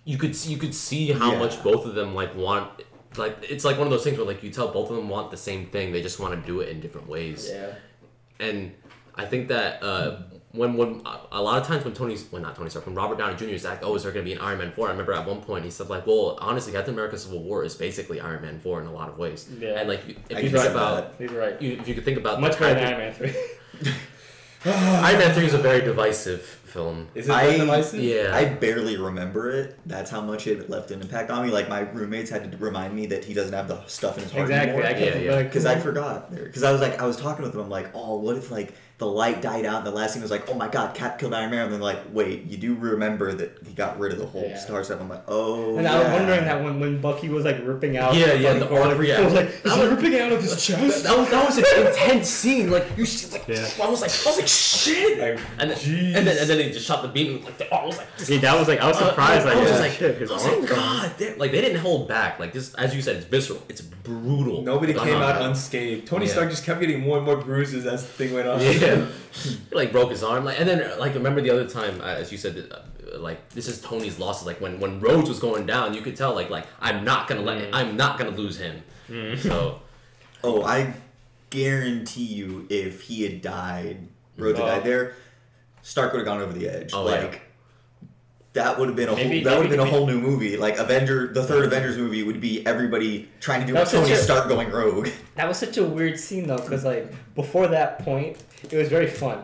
[0.07, 1.39] You could see, you could see how Yeah.
[1.39, 2.69] much both of them like want.
[3.17, 5.31] Like it's like one of those things where like you tell both of them want
[5.31, 5.91] the same thing.
[5.93, 7.49] They just want to do it in different ways.
[7.51, 7.73] Yeah.
[8.39, 8.73] and
[9.15, 10.17] I think that uh,
[10.55, 11.01] when when
[11.31, 13.45] a lot of times when Tony's when not Tony Stark when Robert Downey Jr.
[13.45, 15.41] is like oh is there gonna be an Iron Man four I remember at one
[15.41, 18.81] point he said like well honestly Captain America Civil War is basically Iron Man four
[18.81, 19.79] in a lot of ways Yeah.
[19.79, 21.61] and like if I you think about He's right.
[21.61, 23.91] you, if you could think about Much the better than character- Iron Man three.
[24.65, 28.01] Iron Man three is a very divisive film Is it I- divisive?
[28.03, 29.77] yeah I barely remember it.
[29.85, 31.51] That's how much it left an impact on me.
[31.51, 34.31] Like my roommates had to remind me that he doesn't have the stuff in his
[34.31, 34.83] heart exactly.
[34.83, 34.99] I anymore.
[35.11, 35.43] can't Yeah, yeah.
[35.43, 36.33] Because I forgot.
[36.33, 37.61] Because I was like, I was talking with them.
[37.61, 40.31] I'm like, oh, what if like the light died out and the last scene was
[40.31, 41.65] like, oh my god, Cap killed Iron Man.
[41.65, 44.57] And then like, wait, you do remember that he got rid of the whole Yeah.
[44.57, 45.01] star stuff.
[45.01, 45.77] I'm like, oh.
[45.77, 48.15] And I was wondering that when, when Bucky was like ripping out.
[48.15, 49.17] Yeah, yeah, fucking the cord, arc, yeah.
[49.19, 51.03] I was like, is he ripping out of his chest?
[51.03, 53.67] that was that was an intense scene like you see like Yeah.
[53.83, 56.15] I was like I was like shit Like, and then, jeez.
[56.15, 58.07] and then and then they just shot the beam and like the, I was like
[58.29, 59.45] Yeah, that was like I was Uh, surprised.
[59.45, 60.69] I like, was yeah, just like, shit, his I was like, gone.
[60.69, 61.37] God, damn.
[61.37, 62.39] like they didn't hold back.
[62.39, 63.61] Like this, as you said, it's visceral.
[63.67, 64.61] It's brutal.
[64.61, 66.07] Nobody came out unscathed.
[66.07, 68.59] Tony Stark just kept getting more and more bruises as the thing went on.
[68.85, 69.05] Yeah,
[69.71, 70.45] like broke his arm.
[70.45, 73.67] Like and then like remember the other time, uh, as you said, uh, like this
[73.67, 74.45] is Tony's losses.
[74.47, 77.41] Like when when Rhodes was going down, you could tell like like I'm not gonna
[77.41, 77.69] let Mm.
[77.73, 78.81] I'm not gonna lose him.
[79.39, 79.81] So
[80.43, 80.93] Oh, I
[81.49, 84.07] guarantee you, if he had died,
[84.37, 84.71] Rhodes had Oh.
[84.75, 85.13] died there,
[85.81, 86.91] Stark would have gone over the edge.
[86.93, 87.35] Oh, yeah.
[88.55, 90.57] That would have been a Maybe- whole, that would have been a whole new movie.
[90.57, 94.15] Like Avenger, the third Avengers movie would be everybody trying to do That's Tony a-
[94.17, 95.09] Stark going rogue.
[95.35, 99.07] That was such a weird scene though, because like before that point, it was very
[99.07, 99.43] fun.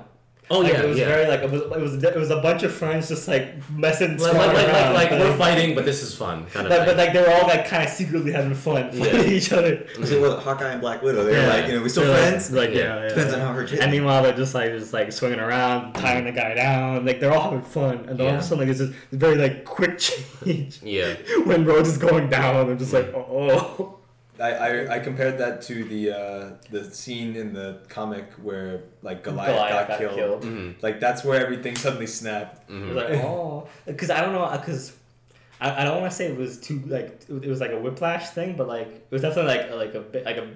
[0.52, 1.06] Oh like, yeah, it was yeah.
[1.08, 4.18] very like it was it was it was a bunch of friends just like messing.
[4.18, 6.46] like, like, like, like, around, like but, we're fighting, but this is fun.
[6.48, 6.86] Kind of But, thing.
[6.88, 9.04] but like they were all like kind of secretly having fun Yeah.
[9.06, 9.88] fighting each other.
[10.04, 12.52] So with Hawkeye and Black Widow, they're like, you know, we still They're like- friends.
[12.52, 12.78] Like, Yeah.
[12.78, 13.08] yeah, yeah.
[13.10, 13.72] Depends on how hurt.
[13.72, 17.06] And meanwhile, they're just like just like swinging around, tying the guy down.
[17.06, 19.36] Like they're all having fun, and then all of a sudden, like it's this very
[19.38, 19.98] like quick
[20.44, 21.14] change yeah,
[21.46, 22.70] when Rhodes is going down.
[22.70, 23.26] I'm just like, oh,
[23.80, 23.98] oh.
[24.40, 29.24] I, I, I compared that to the uh, the scene in the comic where like
[29.24, 30.16] Goliath, Goliath got, got killed.
[30.16, 30.44] killed.
[30.46, 32.70] hmm Like that's where everything suddenly snapped.
[32.70, 34.94] It hmm was like, oh, because I don't know, because
[35.60, 38.30] I, I don't want to say it was too like it was like a whiplash
[38.30, 40.48] thing, but like it was definitely like a, like a bit like a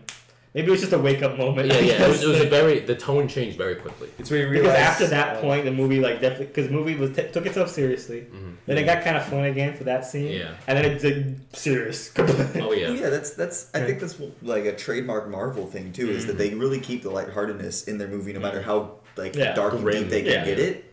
[0.56, 1.68] Maybe it was just a wake up moment.
[1.68, 2.06] Yeah, yeah.
[2.06, 4.08] It was, it was a very the tone changed very quickly.
[4.18, 6.74] It's where you realize because after that uh, point, the movie like definitely because the
[6.74, 8.22] movie was t- took itself seriously.
[8.22, 10.32] hmm Then it got kind of fun again for that scene.
[10.32, 10.54] Yeah.
[10.66, 12.12] And then it did serious.
[12.56, 12.90] Oh yeah.
[12.92, 13.70] yeah, that's that's.
[13.74, 16.10] I think that's like a trademark Marvel thing too.
[16.10, 16.38] Is that Mhm.
[16.40, 19.86] they really keep the lightheartedness in their movie, no matter how like Yeah, dark and
[19.86, 20.46] deep they can Yeah.
[20.46, 20.86] get it.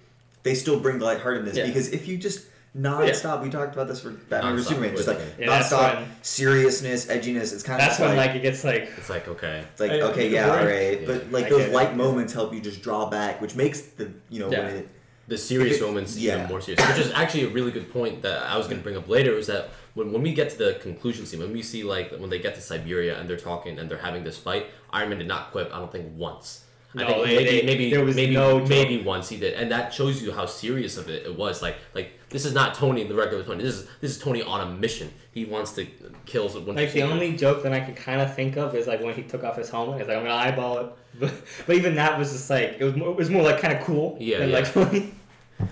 [0.42, 1.66] They still bring the lightheartedness Yeah.
[1.66, 5.08] because if you just non-stop, we talked about this for Batman vs Nonstop, Superman, just
[5.08, 7.52] like Yeah, that's non-stop when- seriousness, edginess.
[7.52, 9.64] It's kind of That's when like it gets like It's like okay.
[9.72, 11.06] It's like I- okay, yeah, I- all right, Yeah.
[11.06, 11.74] but like I those get it.
[11.74, 14.64] light moments help you just draw back, which makes the you know Yeah.
[14.66, 14.88] when it
[15.28, 16.34] the serious it- moments yeah.
[16.36, 16.86] even more serious.
[16.88, 19.34] Which is actually a really good point that I was going to bring up later.
[19.36, 22.28] Is that when, when we get to the conclusion scene, when we see like when
[22.30, 25.28] they get to Siberia and they're talking and they're having this fight, Iron Man did
[25.28, 25.70] not quip.
[25.72, 26.64] I don't think once.
[26.94, 28.68] I think they- maybe they- maybe there was maybe no joke.
[28.68, 31.62] maybe once he did, and that shows you how serious of it it was.
[31.62, 33.62] Like like this is not Tony the regular Tony.
[33.62, 35.10] This is this is Tony on a mission.
[35.32, 35.86] He wants to
[36.26, 36.76] kill one.
[36.76, 39.22] like the only joke that I can kind of think of is like when he
[39.22, 40.00] took off his helmet.
[40.00, 40.86] It's like I'm gonna eyeball it,
[41.18, 41.32] but,
[41.66, 43.82] but even that was just like it was more, it was more like kind of
[43.84, 44.16] cool.
[44.20, 44.56] Yeah, than, yeah.
[44.58, 45.12] like funny.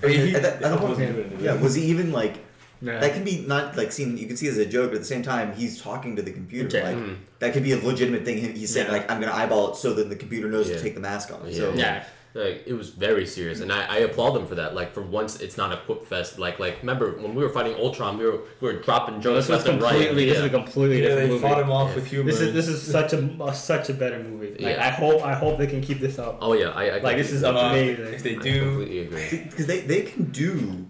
[0.02, 1.82] I mean, he- At that- at the that wasn't point, even in yeah, was he
[1.84, 2.36] even like
[2.82, 2.98] Yeah.
[2.98, 5.06] that can be not like seen you can see as a joke, but at the
[5.14, 6.78] same time he's talking to the computer.
[6.78, 6.84] Yeah.
[6.88, 7.16] Like Mm.
[7.40, 8.38] that could be a legitimate thing.
[8.54, 8.92] He's saying Yeah.
[8.92, 10.76] like I'm gonna eyeball it so that the computer knows Yeah.
[10.76, 11.40] to take the mask off.
[11.46, 11.56] Yeah.
[11.58, 12.04] So yeah.
[12.32, 14.72] Like it was very serious, and I, I applaud them for that.
[14.72, 16.38] Like for once, it's not a quip fest.
[16.38, 19.48] Like like remember when we were fighting Ultron, we were we were dropping So jokes
[19.48, 19.90] this was left and right.
[19.90, 20.26] completely.
[20.26, 20.44] This Yeah.
[20.44, 21.48] is a completely Yeah, different they movie.
[21.48, 21.94] fought him off Yeah.
[21.96, 22.30] with humor.
[22.30, 24.50] This is this is such a, a such a better movie.
[24.50, 24.86] Like Yeah.
[24.86, 26.38] I hope I hope they can keep this up.
[26.40, 28.14] Oh yeah, I, I Like this is amazing.
[28.14, 29.28] if they do, completely agree.
[29.50, 30.86] because they they can do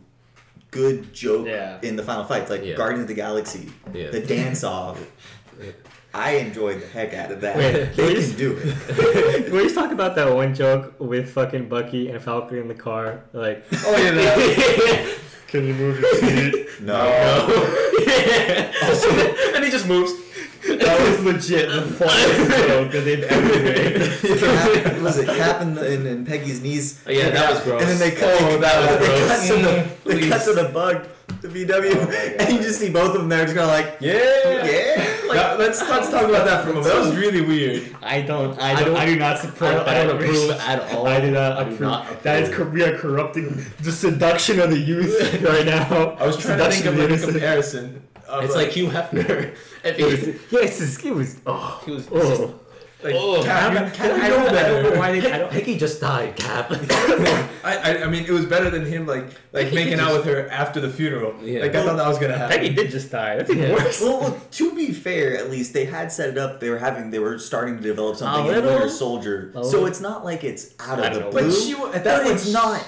[0.71, 1.79] good joke Yeah.
[1.83, 2.75] in the final fights, like Yeah.
[2.77, 4.11] Guardians of the Galaxy, Yeah.
[4.11, 4.99] the dance off.
[6.15, 7.57] I enjoyed the heck out of that.
[7.57, 8.31] Wait, they please?
[8.31, 9.53] can do it.
[9.53, 13.21] we just talk about that one joke with fucking Bucky and Falcon in the car.
[13.33, 16.67] Like, oh yeah, that, can you move your seat?
[16.81, 16.97] No.
[19.55, 20.13] and he just moves.
[20.79, 24.39] That was legit the funniest joke that they've ever made.
[24.41, 27.03] Cap, was it Cap and, and, and Peggy's knees?
[27.07, 27.83] Oh, yeah, that was gross.
[27.83, 29.29] And then they cut, Oh, they, that was they gross.
[29.29, 31.07] cut to the they cut to the bug,
[31.43, 34.01] the VW, Oh and you just see both of them there, just kind of like,
[34.01, 35.07] yeah, yeah.
[35.33, 36.93] Now, let's let's talk about that for a moment.
[36.93, 37.95] That was really weird.
[38.03, 38.59] I don't.
[38.61, 38.85] I I don't.
[38.87, 39.61] don't- I do not I support.
[39.75, 41.07] don't, I that don't approve at all.
[41.07, 41.81] I do not I do approve.
[41.81, 42.67] not That is approve.
[42.67, 46.17] cor- we are corrupting the seduction of the youth right now.
[46.19, 47.33] I was trying to think Seduction of like a innocent.
[47.33, 48.03] comparison.
[48.31, 49.55] Of It's like Hugh Hefner.
[49.83, 51.41] If It was, he, yes, it was.
[51.47, 52.07] Oh, he was.
[52.13, 52.55] oh.
[53.03, 55.33] like, Oh, Cap, I don't, Cap, I know don't, I don't know why they.
[55.33, 55.51] I don't.
[55.51, 56.67] Peggy just died, Cap.
[56.71, 60.17] I, I, I mean, it was better than him like like He making out just-
[60.19, 61.35] with her after the funeral.
[61.43, 61.61] Yeah.
[61.63, 62.59] Like I thought that was gonna happen.
[62.59, 63.37] Peggy did just die.
[63.37, 63.75] That's even Yeah.
[63.75, 64.01] worse.
[64.03, 66.61] Well, well, to be fair, at least they had set it up.
[66.61, 68.71] They were having, they were starting to develop something in little.
[68.75, 71.31] Winter Soldier, A so it's not like it's out of the know.
[71.31, 71.43] blue.
[71.49, 72.87] But she at that but point, it's not.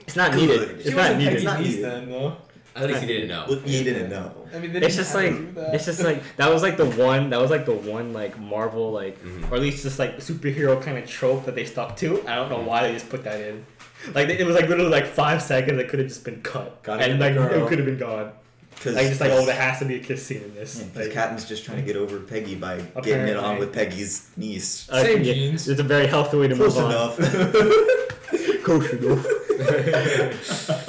[0.00, 0.40] It's not Good.
[0.40, 0.68] needed.
[0.82, 1.30] She It's not wasn't needed.
[1.30, 1.84] Peggy's not needed.
[1.84, 2.36] then, though.
[2.76, 3.44] At least he didn't know.
[3.48, 4.34] Well, you didn't know.
[4.54, 5.74] I mean, It's just like that.
[5.74, 8.92] it's just like that was like the one that was like the one like Marvel
[8.92, 9.50] like Mhm.
[9.50, 12.22] or at least just like superhero kind of trope that they stuck to.
[12.28, 13.64] I don't know why they just put that in.
[14.14, 15.78] Like it was like literally like five seconds.
[15.80, 17.64] It could have just been cut, Gotta and like girl.
[17.64, 18.32] it could have been gone.
[18.74, 20.80] Because Like just like oh, there has to be a kiss scene in this.
[20.82, 24.28] because Like, Captain's just trying to get over Peggy by getting it on with Peggy's
[24.36, 24.88] niece.
[24.90, 25.68] uh, Same yeah, genes.
[25.68, 26.90] It's a very healthy way to Close move on.
[26.90, 27.16] enough.
[27.16, 29.26] Close enough.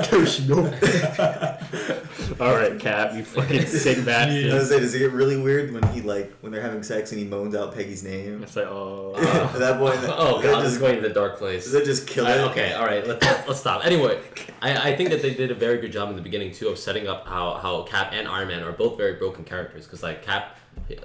[0.10, 2.42] Close enough.
[2.42, 5.72] All right, Cap, you fucking sick I was gonna say, does it get really weird
[5.74, 8.44] when he like when they're having sex and he moans out Peggy's name?
[8.44, 9.14] It's like oh.
[9.26, 11.38] Uh, At that point, oh does god, that this is just, going to the dark
[11.38, 11.64] place.
[11.64, 12.40] does that just kill I- it?
[12.52, 13.86] okay, all right, let's, let's stop.
[13.86, 14.20] Anyway,
[14.62, 16.78] I, I think that they did a very good job in the beginning too of
[16.78, 20.24] setting up how, how Cap and Iron Man are both very broken characters because like
[20.24, 20.58] Cap,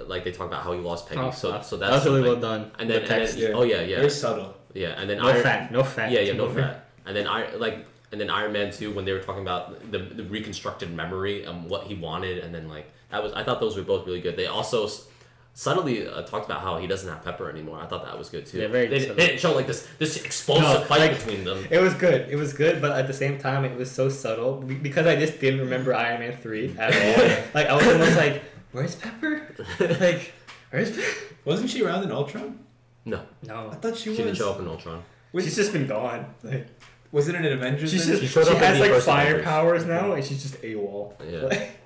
[0.07, 2.13] like they talk about how he lost Peggy, Oh, so that- so that that's was
[2.15, 2.71] really well done.
[2.79, 3.57] And then, The text, and then yeah.
[3.57, 4.55] oh yeah, yeah, Very subtle.
[4.73, 6.11] Yeah, and then no Iron, fat, no fat.
[6.11, 6.85] yeah, yeah, no fat.
[7.05, 9.99] And then I like, and then Iron Man two when they were talking about the,
[9.99, 13.75] the reconstructed memory and what he wanted, and then like that was I thought those
[13.75, 14.35] were both really good.
[14.35, 15.07] They also s-
[15.53, 17.79] subtly uh, talked about how he doesn't have Pepper anymore.
[17.81, 18.59] I thought that was good too.
[18.59, 19.15] Yeah, very they, subtle.
[19.15, 21.65] they didn't show like this this explosive No, fight like- between them.
[21.69, 22.29] It was good.
[22.29, 25.39] It was good, but at the same time, it was so subtle because I just
[25.39, 27.43] didn't remember Iron Man three at all.
[27.53, 29.53] like I was almost like, "Where's Pepper?
[29.99, 30.31] like,
[30.69, 32.59] where's Pepper?" Wasn't she around in Ultron?
[33.05, 33.69] No, No.
[33.71, 34.17] I thought she, she was.
[34.17, 35.03] didn't show up in Ultron.
[35.33, 36.33] Wait, she's just been gone.
[36.43, 36.67] Like,
[37.11, 37.89] was it in an Avengers?
[37.91, 38.19] she's then?
[38.19, 39.45] just She she, showed up in has the like first fire Avengers.
[39.45, 41.13] powers now, and she's just AWOL.
[41.29, 41.39] Yeah.
[41.47, 41.71] Like,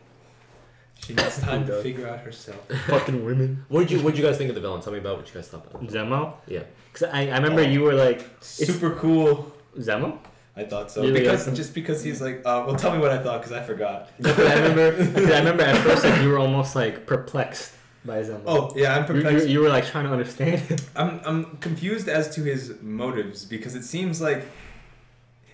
[1.05, 2.57] She needs time to figure out herself.
[2.87, 3.63] fucking women.
[3.69, 4.81] What did you What did you guys think of the villain?
[4.81, 5.83] Tell me about what you guys thought about.
[5.83, 5.89] it.
[5.89, 6.33] Zemo.
[6.47, 6.63] Yeah.
[6.93, 9.53] Cause I, I remember you were like Super cool.
[9.77, 10.17] Zemo.
[10.57, 11.01] I thought so.
[11.03, 13.41] You really because liked just because he's like, uh, well, tell me what I thought
[13.41, 14.09] because I forgot.
[14.23, 14.93] I remember.
[15.13, 17.73] 'cause I remember at first like you were almost like perplexed
[18.05, 18.41] by Zemo.
[18.45, 19.47] Oh yeah, I'm You, you, perplexed.
[19.49, 20.77] you were like trying to understand him.
[20.95, 24.45] I'm I'm confused as to his motives because it seems like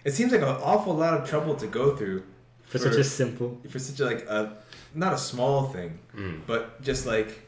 [0.03, 2.23] it seems like an awful lot of trouble to go through
[2.67, 3.59] for such a simple.
[3.69, 4.57] for such a, like a
[4.95, 6.41] not a small thing, Mm.
[6.47, 7.47] but just like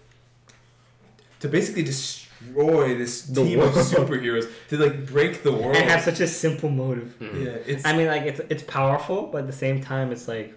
[1.40, 5.76] to basically destroy this The team of superheroes to like break the world.
[5.76, 7.16] And have such a simple motive.
[7.20, 7.46] Mhm.
[7.46, 10.54] yeah, it's I mean, like it's it's powerful, but at the same time, it's like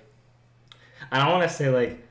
[1.11, 2.06] I don't want to say like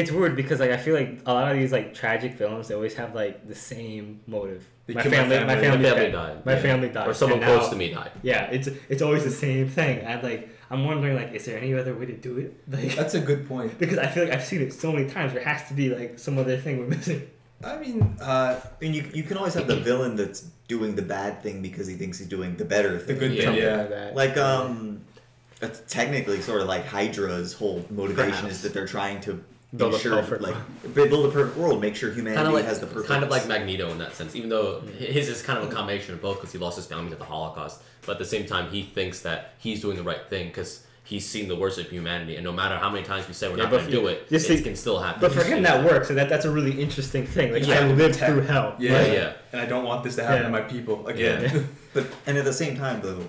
[0.00, 2.74] it's weird because like I feel like a lot of these like tragic films they
[2.74, 4.62] always have like the same motive.
[4.88, 5.62] My killed my family, my family.
[5.66, 6.12] family, My family died.
[6.12, 6.46] died.
[6.46, 6.62] My Yeah.
[6.68, 7.08] family died.
[7.08, 8.12] Or someone And now- close to me died.
[8.22, 9.98] Yeah, it's it's always the same thing.
[10.00, 12.50] And like I'm wondering like, is there any other way to do it?
[12.74, 13.78] Like that's a good point.
[13.82, 15.32] because I feel like I've seen it so many times.
[15.32, 17.22] There has to be like some other thing we're missing.
[17.64, 21.06] I mean, uh, I mean, you, you can always have the villain that's doing the
[21.16, 23.18] bad thing because he thinks he's doing the better the thing.
[23.18, 23.44] good Yeah.
[23.52, 24.10] thing, Something yeah.
[24.22, 25.00] like um,
[25.62, 28.56] it's technically sort of like Hydra's whole motivation Perhaps.
[28.56, 29.42] is that they're trying to
[29.76, 30.56] Build a ensure, perfect like,
[30.94, 33.08] build a perfect world, make sure humanity Kind of like has the perfect.
[33.08, 34.34] kind of like Magneto in that sense.
[34.34, 34.94] Even though mm.
[34.94, 37.24] his is kind of a combination of both because he lost his family to the
[37.24, 40.86] Holocaust, but at the same time he thinks that he's doing the right thing because
[41.04, 43.56] he's seen the worst of humanity, and no matter how many times we say we're
[43.56, 45.20] Yeah, not going to do it, just it see- can still happen.
[45.20, 46.08] But for him, that works.
[46.08, 47.52] So that that's a really interesting thing.
[47.52, 47.80] Like Yeah.
[47.80, 48.74] I lived through hell.
[48.78, 49.32] Yeah, Yeah, yeah.
[49.52, 50.42] And I don't want this to happen Yeah.
[50.48, 51.42] to my people again.
[51.42, 51.62] Yeah.
[51.94, 53.22] But and at the same time, though,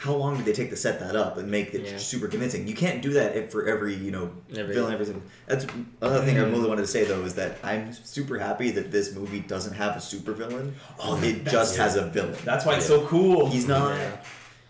[0.00, 1.98] how long did they take to set that up and make it Yeah.
[1.98, 2.66] super convincing?
[2.66, 4.94] You can't do that if for every you know Every- villain.
[4.94, 5.22] Every single.
[5.46, 5.66] That's
[6.00, 9.14] another thing I really wanted to say though is that I'm super happy that this
[9.14, 10.74] movie doesn't have a super villain.
[10.98, 12.34] Oh, it that's- just has a villain.
[12.46, 13.48] That's why it's so cool.
[13.50, 13.94] He's not.
[13.96, 14.16] Yeah.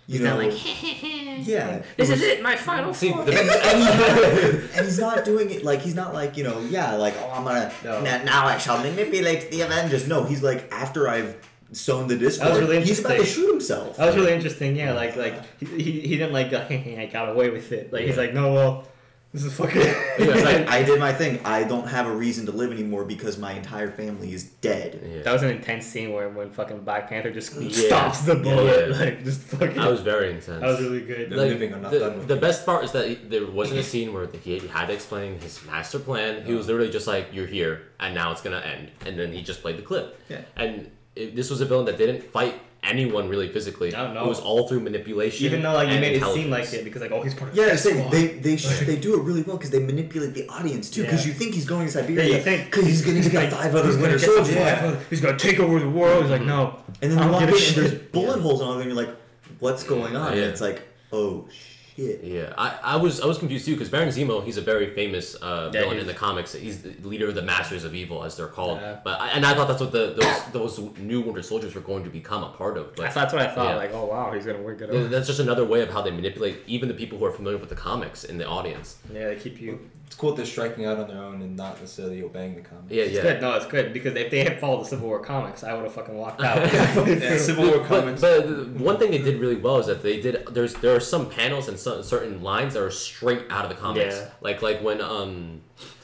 [0.08, 0.30] You He's know.
[0.40, 0.52] not like,
[1.46, 1.82] yeah.
[1.96, 3.26] This is it, my final See, form.
[3.26, 3.32] the-
[4.76, 7.44] and he's not doing it like he's not like you know yeah like oh I'm
[7.44, 8.00] gonna No.
[8.00, 10.08] now, now I shall manipulate the Avengers.
[10.08, 11.36] No, he's like after I've
[11.72, 13.96] sown the discord, really he's about to shoot himself.
[13.96, 14.76] That was really interesting.
[14.76, 17.92] Yeah, like like he, he, he didn't like go, I got away with it.
[17.92, 18.88] Like he's like, no, well,
[19.32, 19.80] this is fucking.
[19.80, 21.38] It's like I did my thing.
[21.44, 25.00] I don't have a reason to live anymore because my entire family is dead.
[25.08, 25.22] Yeah.
[25.22, 27.70] That was an intense scene where when fucking Black Panther just Yeah.
[27.86, 28.96] stops the bullet, Yeah.
[29.04, 29.76] like just fucking.
[29.76, 30.46] That was very intense.
[30.60, 31.30] that was really good.
[31.30, 34.12] The like, living the, done the best part is that he- there wasn't a scene
[34.12, 36.44] where he had to explain his master plan.
[36.44, 39.42] He was literally just like, "You're here, and now it's gonna end," and then he
[39.42, 40.18] just played the clip.
[40.28, 40.40] Yeah.
[40.56, 43.90] And it, this was a villain that didn't fight anyone really physically.
[43.90, 44.24] No, no.
[44.24, 45.44] It was all through manipulation.
[45.46, 47.56] Even though like you made it seem like it because like oh he's part of
[47.56, 50.48] Yeah, the I they they sh- they do it really well because they manipulate the
[50.48, 51.02] audience too.
[51.02, 51.32] Because Yeah.
[51.32, 53.74] you think he's going to Yeah, Siberia, you think because he's going to get five
[53.74, 56.22] other he's Winter Soldiers, five other- He's gonna take over the world.
[56.22, 56.48] He's like mm-hmm.
[56.48, 56.82] no.
[57.02, 58.12] and then I you don't walk in and there's shit.
[58.12, 58.88] bullet holes on all of them.
[58.88, 59.16] And you're like,
[59.58, 60.32] what's going on?
[60.36, 60.44] Yeah.
[60.44, 60.82] And it's like,
[61.12, 61.66] oh shit.
[61.96, 65.34] Yeah, I, I was I was confused too because Baron Zemo he's a very famous
[65.42, 66.52] uh, Yeah, villain in the comics.
[66.54, 68.78] He's the leader of the Masters of Evil as they're called.
[68.80, 68.98] Yeah.
[69.04, 70.14] But I, and I thought that's what the
[70.52, 72.94] those those new Winter Soldiers were going to become a part of.
[72.96, 73.70] But That's, that's what I thought.
[73.70, 73.76] Yeah.
[73.76, 75.10] Like oh wow he's gonna work it Yeah, out.
[75.10, 77.68] That's just another way of how they manipulate even the people who are familiar with
[77.68, 78.98] the comics in the audience.
[79.12, 79.90] Yeah, they keep you.
[80.10, 82.90] It's cool that they're striking out on their own and not necessarily obeying the comics.
[82.90, 83.22] Yeah, It's yeah.
[83.22, 83.40] good.
[83.40, 85.92] No, it's good because if they had followed the Civil War comics, I would have
[85.94, 86.56] fucking walked out.
[87.06, 88.20] Yeah, Civil War comics.
[88.20, 90.44] but the one thing they did really well is that they did.
[90.50, 93.76] There's there are some panels and some, certain lines that are straight out of the
[93.76, 94.16] comics.
[94.16, 94.30] Yeah.
[94.40, 95.60] Like like when um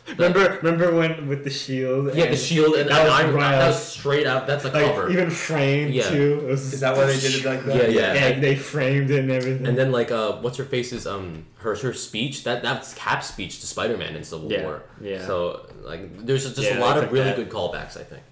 [0.09, 2.15] remember, remember when with the shield?
[2.15, 4.47] yeah the shield and, that and was Iron Man, that was straight up.
[4.47, 5.11] That's a like cover.
[5.11, 6.09] even framed Yeah.
[6.09, 6.47] too.
[6.47, 7.77] Was Is that why they did it like that?
[7.77, 8.15] Yeah, yeah.
[8.15, 9.67] Yeah, they framed it and everything.
[9.67, 13.61] And then like uh, what's her face's um her her speech that that's Cap's speech
[13.61, 14.83] to Spider Man in Civil Yeah, War.
[15.01, 15.27] yeah.
[15.27, 17.37] So like there's just Yeah, a lot of took really that.
[17.37, 17.97] good callbacks.
[17.97, 18.23] I think.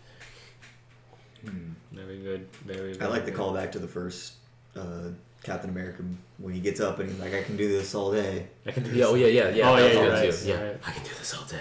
[1.92, 3.00] very good, very.
[3.00, 3.34] I like the very good.
[3.34, 4.34] callback to the first
[4.76, 5.08] uh,
[5.44, 6.02] Captain America
[6.38, 8.48] when he gets up and he's like, I can do this all day.
[8.66, 9.04] I can do Yeah.
[9.06, 9.26] Oh yeah.
[9.26, 9.48] Yeah.
[9.50, 9.70] Yeah.
[9.70, 10.48] Oh, that yeah, was right, too.
[10.48, 10.76] you're Yeah.
[10.84, 11.60] I can do this all day.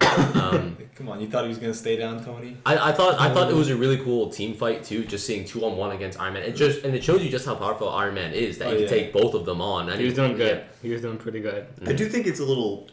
[0.40, 2.56] um, Come on, you thought he was gonna stay down, Tony?
[2.66, 5.44] I, I thought I thought it was a really cool team fight too, just seeing
[5.44, 6.42] two on one against Iron Man.
[6.42, 8.78] It just and it shows you just how powerful Iron Man is that Oh, he
[8.80, 9.88] can take both of them on.
[9.88, 10.58] And He was doing good.
[10.58, 10.64] yeah.
[10.82, 11.66] He was doing pretty good.
[11.86, 12.88] I do think it's a little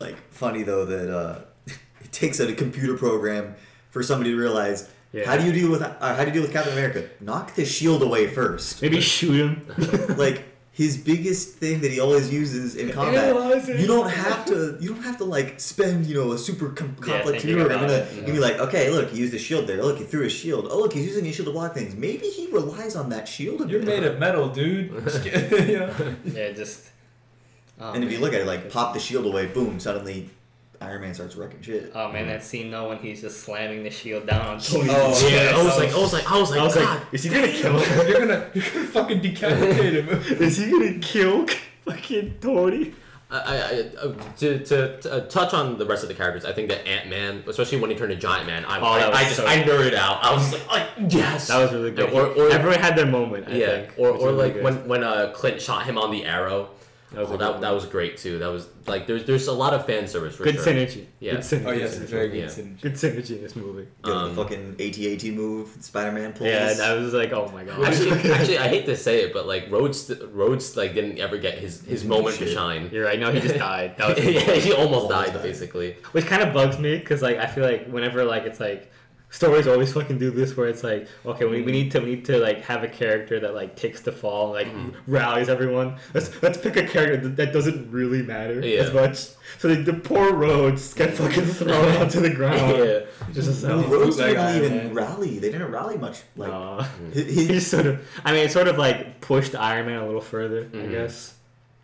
[0.00, 3.54] like funny though that uh, it takes a computer program
[3.90, 5.26] for somebody to realize Yeah.
[5.26, 7.08] how do you deal with uh, how do you deal with Captain America?
[7.20, 8.82] Knock the shield away first.
[8.82, 10.16] Maybe shoot him.
[10.18, 10.42] like
[10.72, 13.28] his biggest thing that he always uses in combat.
[13.68, 14.76] You don't have to.
[14.80, 17.74] You don't have to like spend you know a super com- Yeah, complex thinking maneuver.
[17.74, 19.80] I'm gonna it, you'd be like, okay, look, he used a shield there.
[19.80, 20.66] Look, he threw his shield.
[20.68, 21.94] Oh, look, he's using his shield to block things.
[21.94, 23.60] Maybe he relies on that shield.
[23.62, 23.86] A You're bit.
[24.00, 24.90] made of metal, dude.
[25.24, 25.94] you know?
[26.24, 26.90] yeah, just.
[27.80, 30.28] Oh, And if you look at it, like pop the shield away, boom, suddenly
[30.84, 31.92] Iron Man starts wrecking shit.
[31.94, 35.28] Oh man, that scene though when he's just slamming the shield down on Tony's Oh,
[35.28, 35.54] Yeah, chest.
[35.54, 36.98] I was like, I was like, I was like, I was God.
[37.00, 38.08] like, is he gonna kill him?
[38.08, 40.08] You're gonna, you're gonna fucking decapitate him.
[40.42, 41.46] is he gonna kill
[41.84, 42.94] fucking Tony?
[43.30, 46.44] I, I, I, uh, to, to, to uh, touch on the rest of the characters,
[46.44, 49.10] I think that Ant Man, especially when he turned to Giant Man, I, Oh, I,
[49.10, 50.22] I just so- I nerded out.
[50.22, 52.12] I was like, like yes, That was really good.
[52.12, 53.48] Or, or Everyone had their moment.
[53.48, 54.62] I yeah, think, or, or really like good.
[54.64, 56.68] when when uh, Clint shot him on the arrow.
[57.14, 58.38] That was oh, that, that was great too.
[58.38, 60.64] That was like there's there's a lot of fan service for good sure.
[60.64, 61.06] synergy.
[61.20, 61.32] Yeah.
[61.32, 61.66] Good synergy.
[61.66, 62.38] Oh yes, it's very good.
[62.38, 62.46] Yeah.
[62.46, 62.80] synergy.
[62.80, 63.88] Good synergy in this movie.
[64.04, 66.48] You Um, the fucking AT-AT move Spider-Man pulls.
[66.48, 67.82] Yeah, and I was like, oh my god.
[67.84, 71.58] Actually, actually, I hate to say it, but like Rhodes, Rhodes like didn't ever get
[71.58, 72.90] his his moment to shine.
[72.92, 73.18] You're right.
[73.18, 73.96] No, he just died.
[73.96, 75.42] That was yeah, he almost Almost died died.
[75.42, 75.96] basically.
[76.12, 78.90] which kind of bugs me because like I feel like whenever like it's like
[79.34, 82.24] stories always fucking do this where it's like okay we, we need to we need
[82.24, 84.68] to like have a character that like takes the fall like
[85.08, 88.82] rallies everyone let's let's pick a character that, that doesn't really matter Yeah.
[88.82, 89.16] as much
[89.58, 93.00] so the, the poor Rhodes get fucking thrown onto the ground Yeah.
[93.32, 93.90] just as No, hell.
[93.90, 94.94] Rhodes didn't Iron even Man.
[94.94, 95.38] rally.
[95.38, 96.22] They didn't rally much.
[96.36, 96.86] Like Nah.
[97.12, 97.94] he, he- he sort of
[98.24, 100.90] i mean it sort of like pushed iron man a little further i Mhm.
[100.92, 101.34] guess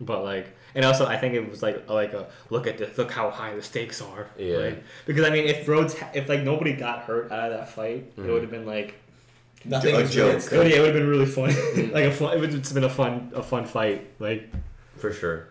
[0.00, 2.96] but like and also i think it was like a, like a look at this
[2.98, 4.56] look how high the stakes are Yeah.
[4.58, 8.12] Like, because i mean if rhodes if like nobody got hurt out of that fight
[8.16, 8.32] it Mhm.
[8.32, 8.94] would have been like
[9.64, 10.50] Nothing A is joke.
[10.52, 11.92] really it would, it would have been really fun Mm.
[11.96, 14.48] like a fun it would have been a fun a fun fight like
[14.96, 15.48] For sure.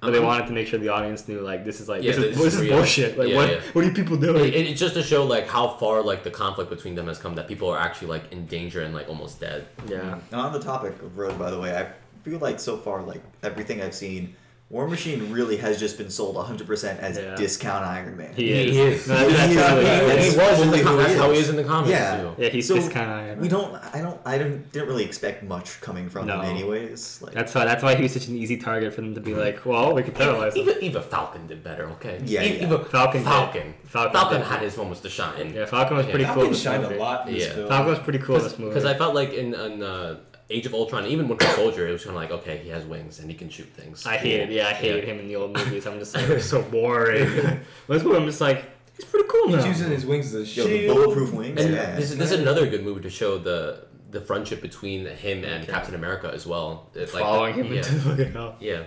[0.00, 2.18] but they wanted to make sure the audience knew like this is like Yeah, this,
[2.24, 3.60] is, this this is is bullshit like Yeah, what yeah.
[3.72, 6.30] what are you people doing It, it's just to show like how far like the
[6.30, 9.40] conflict between them has come that people are actually like in danger and like almost
[9.40, 9.66] dead.
[9.88, 11.84] yeah And on the topic of Road, by the way, I
[12.24, 14.36] feel like so far, like everything I've seen,
[14.70, 17.34] War Machine really has just been sold 100% as Yeah.
[17.36, 18.34] discount Iron Man.
[18.34, 19.08] he, He is, is.
[19.08, 20.24] No, that's, that's He is.
[20.26, 21.44] He he was in the fully com- who he that's how he is.
[21.44, 22.20] is in the comics Yeah.
[22.20, 22.34] too.
[22.36, 23.74] yeah he's So, this kind of We don't.
[23.94, 24.20] I don't.
[24.26, 24.70] I don't.
[24.70, 26.40] Didn't really expect much coming from No.
[26.42, 27.20] him, anyways.
[27.22, 27.64] Like, That's why.
[27.64, 30.02] That's why he was such an easy target for them to be like, well, we
[30.02, 30.60] could paralyze him.
[30.68, 32.20] Even, even Falcon did better, okay?
[32.26, 32.64] Yeah, yeah.
[32.66, 33.28] Even Falcon did.
[33.30, 33.74] Falcon.
[33.86, 35.54] Falcon Falcon, had his moments to shine.
[35.54, 36.34] Yeah, Falcon was Yeah, pretty cool.
[36.34, 37.54] Falcon in this shined a lot in this Yeah.
[37.54, 37.68] film.
[37.68, 38.68] Falcon was pretty cool in this movie.
[38.74, 40.16] Because I felt like in, in uh,
[40.50, 43.18] Age of Ultron, even Winter Soldier, it was kind of like, okay, he has wings
[43.18, 44.06] and he can shoot things.
[44.06, 44.50] I hate hated.
[44.54, 45.10] Yeah, I hated Yeah.
[45.12, 45.86] him in the old movies.
[45.86, 47.24] I'm just like, they're so boring.
[47.88, 48.64] this movie, I'm just like,
[48.96, 49.56] he's pretty cool now.
[49.58, 50.96] He's using his wings as a yo, the shield.
[50.96, 51.60] bulletproof wings.
[51.62, 51.94] And yeah.
[51.96, 55.64] this, is, this is another good movie to show the the friendship between him and
[55.64, 55.70] Okay.
[55.70, 56.88] Captain America as well.
[56.94, 58.56] It's like Following him yeah, into the fucking hell.
[58.58, 58.84] yeah,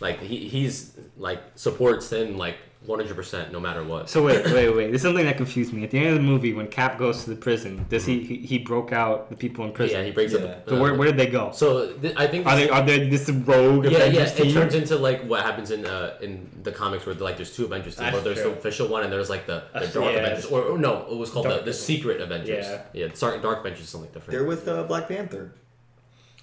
[0.00, 2.56] like he he's like supports him like
[2.86, 4.08] 100 percent no matter what.
[4.08, 4.88] So wait, wait, wait.
[4.90, 5.84] There's something that confused me.
[5.84, 8.36] At the end of the movie, when Cap goes to the prison, does he he,
[8.38, 9.98] he broke out the people in prison?
[9.98, 10.38] yeah, he breaks Yeah.
[10.40, 10.68] up.
[10.68, 11.50] so where, where did they go?
[11.52, 13.96] So th- I think Are they are they this rogue yeah, yeah.
[14.04, 14.54] Avengers It team?
[14.54, 17.96] turns into like what happens in uh, in the comics where like there's two Avengers
[17.96, 18.50] teams, That's but there's true.
[18.52, 21.06] the official one and there's like the, the That's- Dark yeah, Avengers, or, or no,
[21.10, 22.66] it was called the, the Secret Avengers.
[22.66, 22.82] Yeah.
[22.92, 23.08] yeah.
[23.18, 24.30] Dark Dark Avengers is something different.
[24.32, 25.52] They're with uh, Black Panther.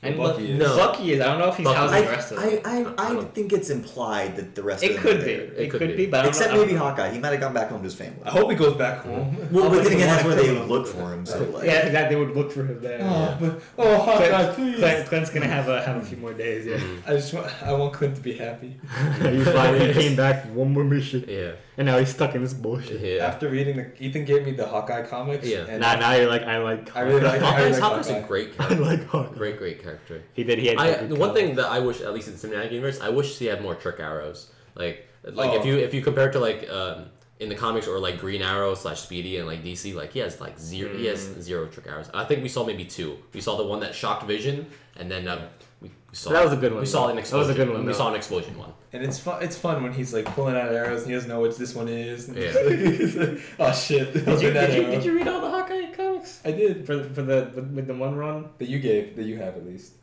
[0.03, 0.59] And Bucky is.
[0.59, 0.77] No.
[0.77, 1.21] Bucky is.
[1.21, 2.61] I don't know if he's Bucky- housing I, the rest of I, them.
[2.97, 5.25] I, I, I don't- think it's implied that the rest it of them could are
[5.25, 5.25] be.
[5.25, 5.41] there.
[5.41, 6.05] It, It could could be, be.
[6.07, 6.53] but I don't Except know.
[6.53, 6.85] I don't maybe know.
[6.85, 7.11] Hawkeye.
[7.11, 8.21] He might have gone back home to his family.
[8.23, 9.35] I hope he goes back home.
[9.35, 9.55] Mm-hmm.
[9.55, 11.25] Well, I'll but look then again, that's where they would look for him.
[11.25, 12.99] So like, Yeah, that they would look for him there.
[13.01, 14.79] Oh, but oh, Hawkeye, Clint, please.
[14.79, 16.21] Clint, Clint's gonna have a have a few mm.
[16.21, 16.65] more days.
[16.65, 18.75] Yeah, I just want, I want Clint to be happy.
[19.21, 22.53] he finally came back for one more mission, Yeah, and now he's stuck in this
[22.53, 23.01] bullshit.
[23.01, 23.25] yeah.
[23.25, 25.45] After reading the, Ethan gave me the Hawkeye comics.
[25.47, 25.65] Yeah.
[25.67, 26.95] And Now, now you're like, I like.
[26.95, 28.27] I really like- I Hawkeye's like Hawkeye's a Hawkeye.
[28.27, 29.35] great I like Hawkeye.
[29.37, 30.23] great, great character.
[30.33, 30.59] He did.
[30.59, 30.77] He had.
[30.77, 31.33] I the one color.
[31.41, 33.75] thing that I wish, at least in the cinematic universe, I wish he had more
[33.75, 34.49] trick arrows.
[34.75, 35.65] Like, like if Oh.
[35.65, 37.05] you if you compare it to like um,
[37.39, 40.39] in the comics or like Green Arrow slash Speedy and like DC, like he has
[40.41, 41.41] like zero, he has Mm.
[41.41, 42.09] zero trick arrows.
[42.13, 43.17] I think we saw maybe two.
[43.33, 44.67] We saw the one that shocked Vision,
[44.97, 45.47] and then uh,
[45.83, 47.09] we, we saw That was a good one, We saw though.
[47.11, 47.51] an That was explosion.
[47.51, 47.97] a good one, We though.
[47.97, 48.73] saw an explosion one.
[48.93, 49.43] And it's fun.
[49.43, 51.87] It's fun when he's like pulling out arrows and he doesn't know which this one
[51.87, 52.29] is.
[52.29, 52.51] Yeah.
[53.21, 54.13] like, oh shit!
[54.13, 56.85] Did you, did, you, did you read all the Hawkeye comics I did.
[56.85, 58.49] for for the with, with the one run?
[58.59, 59.15] That you gave.
[59.15, 59.93] That you have at least.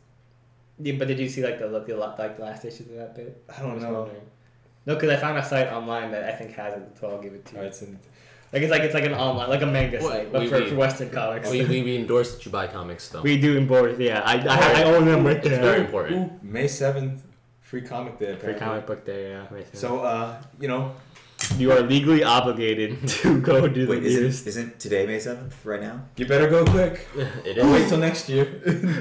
[0.79, 3.15] Yeah, but did you see like the like the, like the last issues of that
[3.15, 3.43] bit?
[3.55, 3.93] I don't was know.
[3.93, 4.21] wondering.
[4.85, 7.33] No, because I found a site online that I think has it, so I'll give
[7.33, 7.57] it to you.
[7.59, 7.85] Alright, so
[8.53, 10.59] Like it's like it's like an online, like a manga Well, site, but we- for,
[10.59, 11.49] we- for Western comics.
[11.49, 13.21] we, we, we endorse that you buy comics though.
[13.21, 13.97] We do endorse.
[13.97, 16.15] Yeah, I I, I own them right it's very important.
[16.17, 17.23] Ooh, May seventh,
[17.61, 18.35] free comic day.
[18.35, 19.29] Free comic book day.
[19.29, 19.39] Yeah.
[19.49, 19.81] right there.
[19.83, 20.91] So uh, you know,
[21.57, 24.47] you are legally obligated to go do wait, the isn't, news.
[24.47, 26.01] isn't today May seventh right now?
[26.17, 27.07] you better go quick.
[27.45, 27.89] it Don't wait is.
[27.89, 28.45] till next year.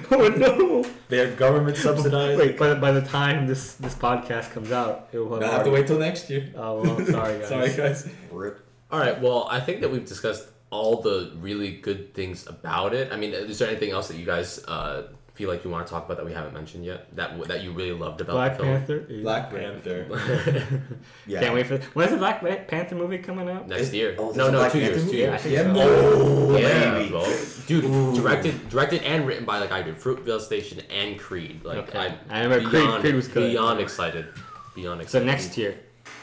[0.13, 0.85] oh no!
[1.09, 2.39] They're government subsidized.
[2.39, 5.53] Wait, by the, by the time this this podcast comes out, it will I have
[5.55, 6.53] have to wait till next year.
[6.57, 7.49] Oh well, sorry guys.
[7.49, 8.09] Sorry, guys.
[8.31, 8.67] Rip.
[8.93, 9.21] All right.
[9.21, 13.13] Well, I think that we've discussed all the really good things about it.
[13.13, 15.91] I mean, is there anything else that you guys uh, feel like you want to
[15.93, 17.15] talk about that we haven't mentioned yet?
[17.17, 18.77] That that you really loved about Black the film?
[18.79, 19.07] Panther.
[19.09, 20.07] is- Black Panther.
[21.27, 21.41] Yeah.
[21.41, 21.79] Can't wait for.
[21.95, 23.69] When's the Black Panther movie coming out?
[23.69, 24.17] Next Is- year.
[24.19, 24.99] oh, no, no, two years.
[25.01, 25.19] Two movie?
[25.19, 25.43] Yeah, I years.
[25.43, 25.81] think Yeah, so.
[25.83, 27.09] Oh, Yeah, baby.
[27.11, 27.37] bro.
[27.67, 28.15] dude, Ooh.
[28.17, 31.65] directed, directed and written by like I did Fruitvale Station and Creed.
[31.65, 31.99] Like Okay.
[31.99, 33.51] I'm I remember Creed- beyond, Creed was good.
[33.53, 34.27] Beyond excited,
[34.75, 35.25] beyond excited.
[35.25, 35.77] So next year.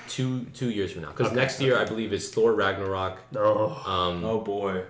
[0.07, 3.19] Two two years from now, because Okay, next year I believe is Thor Ragnarok.
[3.35, 3.83] Oh.
[3.85, 4.83] Um, Oh boy,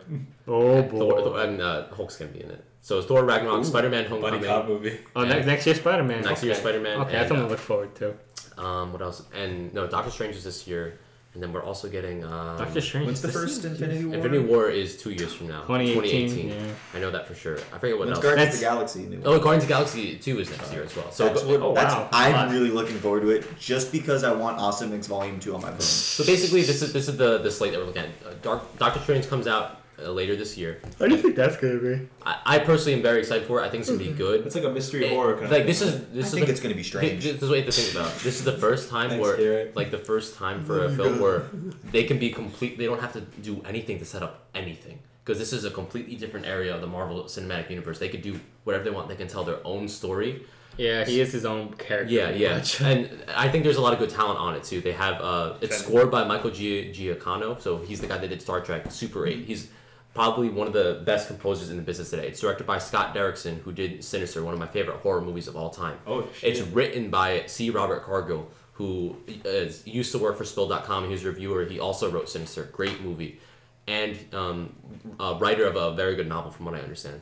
[0.48, 1.24] Oh boy.
[1.24, 2.64] Thor, and uh, Hulk's gonna be in it.
[2.82, 4.46] So it's Thor Ragnarok, Spider Man buddy Homecoming.
[4.46, 5.00] cop movie.
[5.16, 6.24] Oh, next, next year Spider Man.
[6.24, 8.16] Next year Spider-Man Okay, that's and, something uh, to look forward to.
[8.58, 9.24] Um, what else?
[9.36, 11.00] And no, Doctor Strange is this year,
[11.38, 13.06] and then we're also getting um, Doctor Strange.
[13.06, 13.72] When's the first year?
[13.72, 14.16] Infinity War?
[14.16, 15.62] Infinity War is two years from now.
[15.68, 16.50] 2018.
[16.50, 16.56] Yeah.
[16.96, 17.60] I know that for sure.
[17.72, 18.24] I forget what When's else.
[18.26, 19.00] Guardians That's- of the Galaxy?
[19.04, 21.12] New Oh, Guardians of the Galaxy two is next year as well.
[21.12, 21.62] So that's what.
[21.62, 22.10] oh, that's, wow.
[22.12, 22.50] I'm Wow.
[22.52, 25.70] really looking forward to it, just because I want Awesome Mix Volume Two on my
[25.70, 25.80] phone.
[25.82, 28.10] So basically, this is this is the the slate that we're looking at.
[28.26, 30.80] Uh, Dark, Doctor Strange comes out uh, later this year.
[31.00, 32.08] How do you think that's gonna be?
[32.26, 33.66] I, I personally am very excited for it.
[33.66, 34.46] I think it's gonna be good.
[34.46, 36.14] It's like a mystery It- horror kind like of this thing, is right?
[36.14, 37.24] this I is think the, it's gonna be thi- strange.
[37.24, 38.12] This is what you have to think about.
[38.24, 39.76] This is the first time Thanks, where Garrett.
[39.76, 41.44] like the first time for a film where
[41.92, 42.78] they can be complete.
[42.78, 46.16] They don't have to do anything to set up anything because this is a completely
[46.16, 48.00] different area of the Marvel Cinematic Universe.
[48.00, 49.10] They could do whatever they want.
[49.10, 50.46] They can tell their own story.
[50.78, 52.14] Yeah, he is his own character.
[52.14, 52.80] Yeah, pretty yeah, much.
[52.82, 54.80] and I think there's a lot of good talent on it too.
[54.80, 55.84] They have uh, it's Okay.
[55.84, 59.46] scored by Michael Gia- Giacchino, so he's the guy that did Star Trek, Super Eight.
[59.46, 59.70] He's
[60.18, 62.28] probably one of the best composers in the business today.
[62.28, 65.56] It's directed by Scott Derrickson, who did Sinister, one of my favorite horror movies of
[65.56, 66.00] all time.
[66.08, 66.58] Oh, shit.
[66.58, 67.70] It's written by C.
[67.70, 69.16] Robert Cargill, who
[69.46, 71.04] is, used to work for Spill.com.
[71.06, 71.66] He was a reviewer.
[71.66, 73.40] He also wrote Sinister, great movie,
[73.88, 74.76] and um,
[75.20, 77.22] a writer of a very good novel, from what I understand.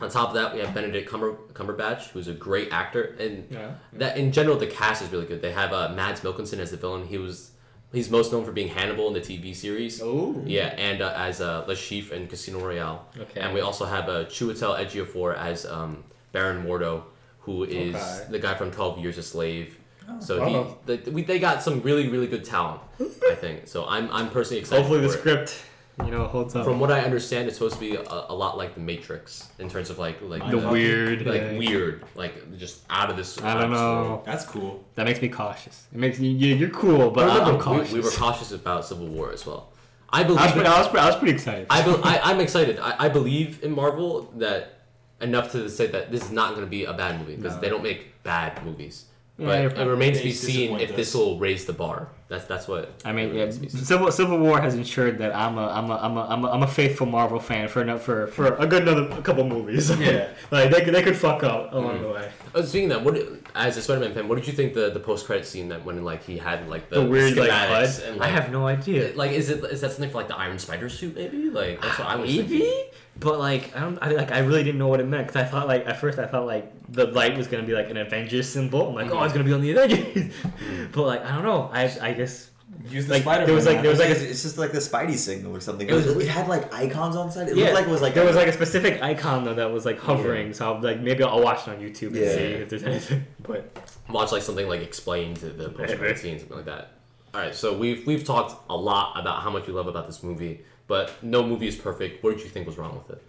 [0.00, 3.72] On top of that, we have Benedict Cumber- Cumberbatch, who's a great actor, and Yeah.
[3.92, 5.42] that in general the cast is really good.
[5.42, 7.06] They have uh, Mads Mikkelsen as the villain.
[7.06, 7.50] He was
[7.94, 10.00] he's most known for being Hannibal in the TV series.
[10.02, 10.42] Oh.
[10.44, 13.06] Yeah, and uh, as uh, Le Chiffre in Casino Royale.
[13.18, 13.40] Okay.
[13.40, 17.02] And we also have uh, Chiwetel Ejiofor as um, Baron Mordo,
[17.40, 18.26] who is Okay.
[18.30, 19.78] the guy from Twelve Years a Slave.
[20.20, 20.76] So wow.
[20.86, 23.66] he, the, we, they got some really, really good talent, I think.
[23.68, 24.82] So I'm, I'm personally excited.
[24.82, 25.18] Hopefully the it.
[25.18, 25.64] script,
[26.04, 26.64] you know, holds up.
[26.64, 29.68] From what I understand, it's supposed to be a, a lot like The Matrix in
[29.68, 33.40] terms of like like the Mind weird, like weird, like just out of this.
[33.40, 34.22] I don't know.
[34.26, 34.84] That's cool.
[34.96, 35.86] That makes me cautious.
[35.92, 37.92] It makes you, you you're cool, but But I- I'm remember, cautious.
[37.92, 39.70] we, we were cautious about Civil War as well.
[40.10, 40.52] I I was, believe.
[40.52, 41.66] pretty, I, was, pretty- I was pretty excited.
[41.70, 42.78] I, be, I I'm excited.
[42.78, 44.80] I, I believe in Marvel that
[45.20, 47.60] enough to say that this is not going to be a bad movie because No.
[47.60, 49.06] they don't make bad movies.
[49.38, 52.08] Yeah, But you're it remains to be seen if this will raise the bar.
[52.34, 52.90] That's that's what.
[53.04, 53.84] I mean, yeah, remains to be seen.
[53.84, 56.62] Civil Civil War has ensured that I'm a I'm a I'm a I'm a, I'm
[56.64, 59.88] a faithful Marvel fan for ano- for for a good another a couple movies.
[59.98, 60.28] Yeah.
[60.50, 62.02] like they could they could fuck up along mm-hmm.
[62.02, 62.32] the way.
[62.56, 63.22] Oh, speaking of that, what
[63.54, 66.02] as a Spider-Man fan, what did you think the the post credit scene that when
[66.04, 68.12] like he had like the, The, weird like schematics HUD.
[68.12, 69.12] and I have no idea.
[69.14, 71.98] like is it is that something for like the Iron Spider suit maybe like that's
[71.98, 72.84] what I was Maybe, thinking.
[73.18, 73.98] But like I don't.
[74.00, 76.18] I like I really didn't know what it meant because I thought like at first
[76.18, 78.88] I thought like the light was gonna be like an Avengers symbol.
[78.88, 79.42] I'm like, oh, it's mm-hmm.
[79.42, 80.34] gonna be on the Avengers.
[80.92, 81.70] but like I don't know.
[81.72, 82.50] I I guess
[82.90, 83.46] Use the Like, spider.
[83.46, 85.60] there was, like- there was, like, it's, a- it's just like the Spidey signal or
[85.60, 85.86] something.
[85.88, 87.48] It, It was, was- it had like icons on the side.
[87.48, 89.54] It yeah, looked like it was like there a- was like a specific icon though
[89.54, 90.52] that was like hovering.
[90.52, 92.32] So I'm like maybe I'll watch it on YouTube and Yeah.
[92.34, 93.24] see if there's anything.
[93.42, 93.76] But
[94.08, 95.96] watch like something like explained to the post Maybe.
[95.96, 96.92] credit scene, something like that.
[97.32, 100.22] All right, so we've we've talked a lot about how much we love about this
[100.22, 102.22] movie, but no movie is perfect.
[102.22, 103.22] What did you think was wrong with it?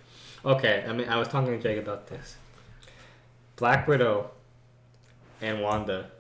[0.46, 2.36] okay, I mean I was talking to Jake about this.
[3.56, 4.32] Black Widow
[5.42, 6.12] and Wanda.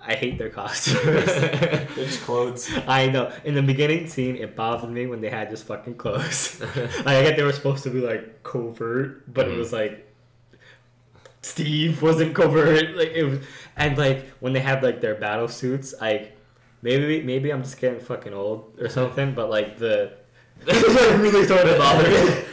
[0.00, 1.00] I hate their costumes.
[1.26, 2.70] They're just clothes.
[2.86, 3.32] I know.
[3.44, 6.60] In the beginning scene, it bothered me when they had just fucking clothes.
[6.76, 9.58] like, I get they were supposed to be like covert, but it Mhm.
[9.58, 10.06] was like
[11.42, 12.96] Steve wasn't covert.
[12.96, 13.40] Like it was,
[13.76, 16.35] and like when they had like their battle suits, like
[16.86, 20.12] maybe maybe I'm just getting fucking old or something, but like the
[20.64, 22.44] this was like really starting to bother me.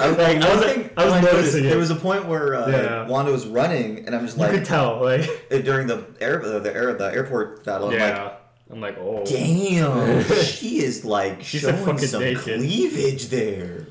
[0.00, 1.68] I, like, I was one like- thing I was I noticed, noticing it.
[1.70, 3.06] There was a point where uh, Yeah.
[3.08, 6.60] Wanda was running, and I'm just like, You could tell, like during the air the,
[6.60, 7.88] the air the airport battle.
[7.88, 8.32] I'm like, yeah.
[8.70, 12.42] I'm like, oh, damn, she is like She's, showing fucking some naked.
[12.60, 13.86] cleavage there.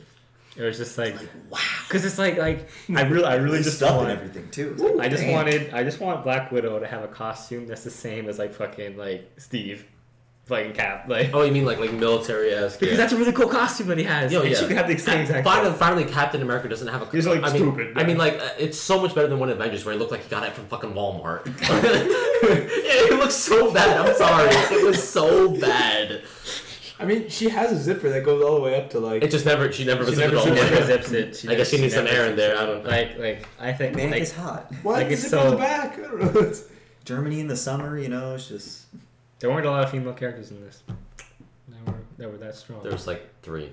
[0.58, 1.60] It was just like, Like wow,
[1.90, 4.72] cause it's like like I really I really just stuff want and everything too.
[4.74, 5.34] It's like, I just damn.
[5.34, 8.54] wanted I just want Black Widow to have a costume that's the same as like
[8.54, 9.86] fucking like Steve,
[10.46, 12.80] fucking Cap, like Oh, you mean like like military esque?
[12.80, 14.32] because that's a really cool costume that he has.
[14.32, 14.58] Yo, and yeah.
[14.58, 15.44] she could have the same exact.
[15.44, 17.12] Finally, finally, Captain America doesn't have a.
[17.12, 19.50] He's, like, I mean, stupid, I mean, like uh, it's so much better than one
[19.50, 21.42] of Avengers where it looked like he got it from fucking Walmart.
[21.70, 23.98] it looks so bad.
[23.98, 26.24] I'm sorry, it was so bad.
[27.00, 29.24] I mean, she has a zipper that goes all the way up to like.
[29.24, 29.72] It just never.
[29.72, 31.36] She never She was never all She the way never zips it.
[31.36, 32.60] She I guess she needs some air in there, it.
[32.60, 34.72] I don't- like like I think Man, like, it's hot.
[34.84, 34.94] what?
[34.94, 36.00] like, the it's zipper on so- the back.
[36.00, 36.54] I don't know.
[37.06, 38.88] Germany in the summer, you know, it's just
[39.40, 40.84] there weren't a lot of female characters in this.
[41.70, 42.84] That were that were that strong.
[42.84, 43.72] There was like three.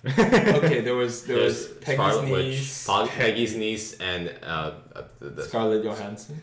[0.06, 4.72] okay, there was there There's was Peggy's Scarlet Witch, niece, Pog- Peggy's niece, and uh,
[4.94, 6.40] uh the, the, Scarlett Johansson.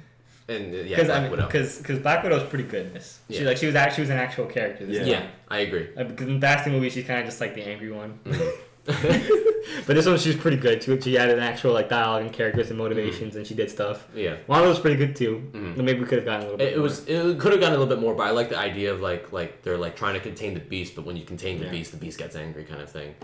[0.48, 1.46] And uh, yeah, Because Black I mean, Widow.
[1.48, 3.20] because because Black Widow's pretty good in this.
[3.30, 3.48] She Yeah.
[3.48, 4.86] like she was act- she was an actual character.
[4.86, 5.20] This Yeah.
[5.20, 5.90] yeah, I agree.
[5.98, 8.20] Uh, because in the Bastion movie, she's kind of just like the angry one.
[8.26, 8.52] Mhm.
[9.88, 10.80] But this one, she was pretty good.
[10.80, 10.96] Too.
[11.02, 14.08] She, she added actual like dialogue and characters and motivations, and she did stuff.
[14.16, 14.36] yeah.
[14.46, 15.50] Wanda was pretty good too.
[15.54, 15.78] Mhm.
[15.78, 16.74] Maybe we could have gotten a little bit.
[16.74, 18.60] It, it was it could have gotten a little bit more, but I like the
[18.60, 21.58] idea of like like they're like trying to contain the beast, but when you contain
[21.58, 21.72] the Yeah.
[21.72, 23.16] beast, the beast gets angry, kind of thing.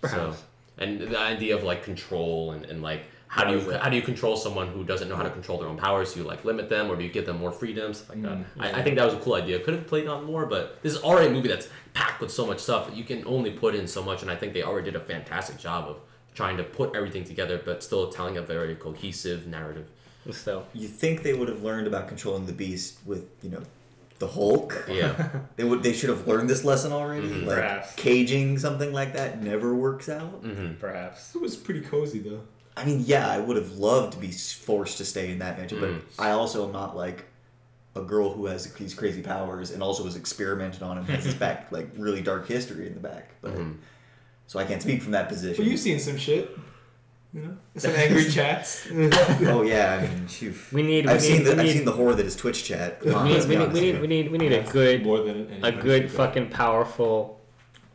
[0.00, 0.38] Perhaps.
[0.38, 0.42] So,
[0.78, 3.02] and the idea of like control and, and like
[3.32, 3.82] how do you How is that?
[3.82, 6.12] how do you control someone who doesn't know how to control their own powers?
[6.14, 8.32] Do you like limit them, or do you give them more freedom, stuff like that?
[8.38, 9.60] Mm, I, I think that was a cool idea.
[9.60, 12.44] Could have played on more, but this is already a movie that's packed with so
[12.44, 12.90] much stuff.
[12.92, 15.58] You can only put in so much, and I think they already did a fantastic
[15.58, 15.96] job of
[16.34, 19.86] trying to put everything together, but still telling a very cohesive narrative.
[20.32, 23.62] So you think they would have learned about controlling the beast with, you know,
[24.18, 24.84] the Hulk.
[24.88, 25.28] Yeah.
[25.56, 27.28] They would they should have learned this lesson already.
[27.28, 27.46] Mhm.
[27.46, 27.94] Like Perhaps.
[27.94, 30.42] caging something like that never works out.
[30.42, 31.34] hmm perhaps.
[31.34, 32.42] It was pretty cozy though.
[32.80, 35.78] I mean, yeah, I would have loved to be forced to stay in that mansion,
[35.78, 36.00] Mm.
[36.16, 37.24] but I also am not like
[37.96, 41.34] a girl who has these crazy powers and also was experimented on and has this
[41.46, 43.34] back like really dark history in the back.
[43.42, 43.74] But Mhm.
[44.46, 45.62] so I can't speak from that position.
[45.64, 46.56] Well, you've seen some shit.
[47.34, 48.86] You know, some angry chats.
[48.92, 50.54] oh yeah, I mean, phew.
[50.72, 51.04] We need.
[51.06, 53.00] We I've need, seen the we I've need, seen the horror that is Twitch chat.
[53.00, 55.20] Come on, we need, we need, we need, we need, we need a good, more
[55.22, 57.39] than a good fucking powerful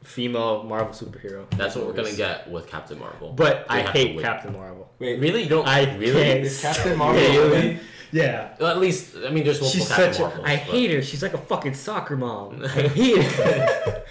[0.05, 1.49] female Marvel superhero.
[1.51, 3.33] That's what we're gonna get with Captain Marvel.
[3.33, 4.19] But We I hate.
[4.21, 4.89] Captain Marvel.
[4.99, 5.43] Wait, Really?
[5.43, 6.13] You don't I really?
[6.23, 6.39] can't.
[6.45, 7.49] Is Captain Marvel Really?
[7.49, 7.79] really?
[8.11, 8.55] Yeah.
[8.59, 10.21] Well, at least I mean, there's multiple She's Captain such.
[10.21, 10.45] Marvels.
[10.47, 11.01] I but- hate her.
[11.01, 12.63] She's like a fucking soccer mom.
[12.63, 14.03] I hate her.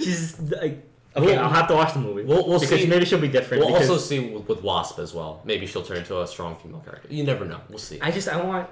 [0.00, 0.88] She's like.
[1.14, 2.22] Okay, We'll- I'll have to watch the movie.
[2.24, 2.86] we'll- we'll see.
[2.86, 3.62] maybe she'll be different.
[3.62, 5.42] We'll because also see with, with Wasp as well.
[5.44, 7.06] Maybe she'll turn into a strong female character.
[7.10, 7.60] You never know.
[7.68, 8.00] We'll see.
[8.00, 8.68] I just I want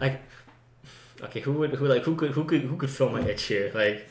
[0.00, 0.20] like.
[1.24, 3.70] Okay, who would who like who could who could who could fill my itch here?
[3.74, 4.06] Like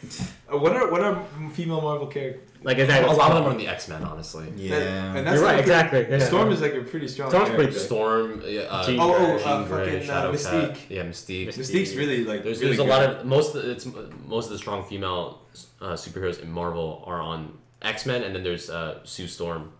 [0.51, 1.23] Uh, what are what are
[1.53, 2.43] female Marvel characters?
[2.61, 4.45] like is that a lot of them are in the X Men, honestly.
[4.57, 4.75] Yeah.
[4.75, 6.27] And, and You're right, like a exactly, pretty- yeah.
[6.27, 7.29] Storm is like a pretty strong.
[7.29, 7.79] Storm's pretty character.
[7.79, 7.85] good.
[7.85, 9.43] Storm, yeah, uh, Jean Oh, oh, Grey.
[9.43, 10.77] uh, Jean Grey, fucking uh, Shadowcat, Mystique.
[10.89, 11.47] yeah, Mystique.
[11.47, 11.57] Mystique.
[11.59, 13.87] Mystique's really like There's, really there's a lot of most of the, it's
[14.27, 15.41] most of the strong female
[15.81, 19.71] uh, superheroes in Marvel are on X Men, and then there's uh, Sue Storm,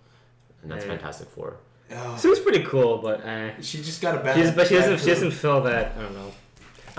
[0.62, 0.92] and that's Yeah.
[0.92, 1.58] Fantastic Four.
[1.92, 4.36] Oh, She was pretty cool, but uh, she just got a bad.
[4.38, 5.96] she's, but she doesn't she doesn't fill that.
[5.98, 6.32] I don't know.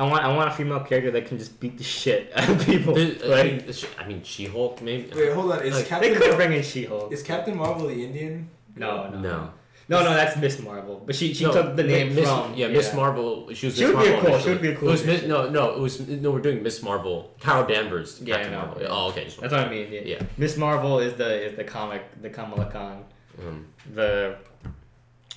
[0.01, 2.65] I want I want a female character that can just beat the shit out of
[2.65, 2.95] people.
[2.95, 5.11] There- I Like, mean, I mean, She Hulk maybe.
[5.15, 5.63] Wait, hold on.
[5.63, 7.13] Is Like, they Captain could Mar- bring in She-Hulk.
[7.13, 8.49] is Captain Marvel the Indian?
[8.77, 9.51] No, no, no.
[9.93, 10.11] no, no.
[10.21, 13.31] That's Miss Marvel, but she she No, took the name Miss, from yeah, Miss Marvel.
[13.53, 14.43] She was She Miss would be a Marvel cool- initially.
[14.43, 15.63] she would be a cool It was Miss, no, no.
[15.77, 16.31] It was no.
[16.31, 17.17] We're doing Miss Marvel.
[17.45, 18.11] Carol Danvers.
[18.25, 18.83] Yeah, Captain I Marvel.
[18.83, 18.89] yeah.
[18.91, 19.25] Oh, okay.
[19.25, 19.87] That's what I mean.
[19.93, 20.01] Yeah.
[20.13, 20.23] Yeah.
[20.39, 23.05] Miss Marvel is the is the comic the Kamala Khan.
[23.41, 24.37] Um, The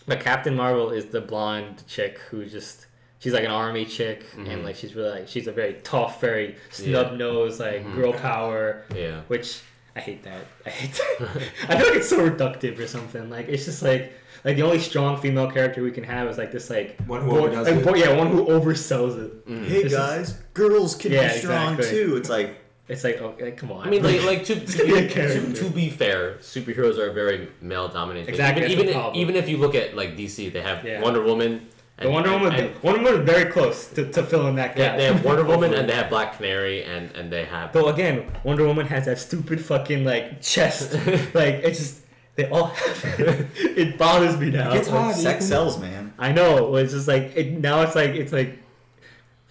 [0.08, 2.86] but Captain Marvel is the blonde chick who just
[3.24, 4.64] she's like an army chick and Mhm.
[4.66, 7.96] like she's really like she's a very tough, very snub nosed like Mhm.
[7.96, 9.22] girl power, yeah.
[9.30, 9.60] which
[9.96, 10.46] I hate that.
[10.66, 11.30] I hate that.
[11.70, 13.30] I feel like it's so reductive or something.
[13.30, 14.12] Like it's just like
[14.44, 17.30] like the only strong female character we can have is like this like One who
[17.30, 17.86] boy- overdoes like, it.
[17.86, 19.48] boy- yeah one who oversells it.
[19.48, 19.66] Mm.
[19.68, 21.98] Hey This is- guys, girls can Yeah, be strong exactly.
[21.98, 22.18] too.
[22.18, 22.50] It's like
[22.90, 23.88] It's like oh like, come on.
[23.88, 26.98] I mean, like, like to, to, give me a be, to, to be fair, superheroes
[26.98, 28.28] are very male dominated.
[28.30, 31.00] Exactly, Even even, even if you look at like DC, they have Yeah.
[31.02, 31.68] Wonder Woman.
[32.00, 34.98] The Wonder Woman, and- Wonder Woman is very close to, to filling that they, gap.
[34.98, 38.32] they have Wonder Woman and they have Black Canary and and they have Though again,
[38.44, 40.94] Wonder Woman has that stupid fucking like chest.
[41.34, 42.00] like it's just
[42.36, 43.48] they all have it.
[43.58, 44.74] it bothers me now.
[44.74, 45.16] It's hard.
[45.16, 45.48] sex Ethan.
[45.48, 46.14] sells, man.
[46.18, 46.76] I know.
[46.78, 47.82] It's just like it now.
[47.82, 48.58] It's like it's like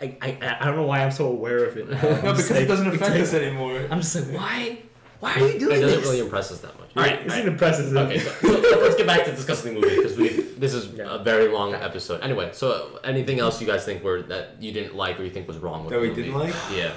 [0.01, 1.89] I, I, I don't know why I'm so aware of it.
[1.89, 2.01] Now.
[2.03, 3.87] No, because like- it doesn't affect like- us anymore.
[3.89, 4.79] I'm just like why
[5.23, 6.09] why are you doing it doesn't this?
[6.09, 6.91] really impress us that much.
[6.97, 7.53] All right, It's all an right.
[7.53, 7.97] impressive.
[7.97, 8.31] Okay, so,
[8.71, 10.29] so let's get back to discussing the movie because we
[10.63, 11.15] this is Yeah.
[11.15, 12.21] a very long episode.
[12.23, 15.47] Anyway, so anything else you guys think were that you didn't like or you think
[15.47, 16.23] was wrong with That the we movie?
[16.25, 16.55] didn't like?
[16.75, 16.93] Yeah.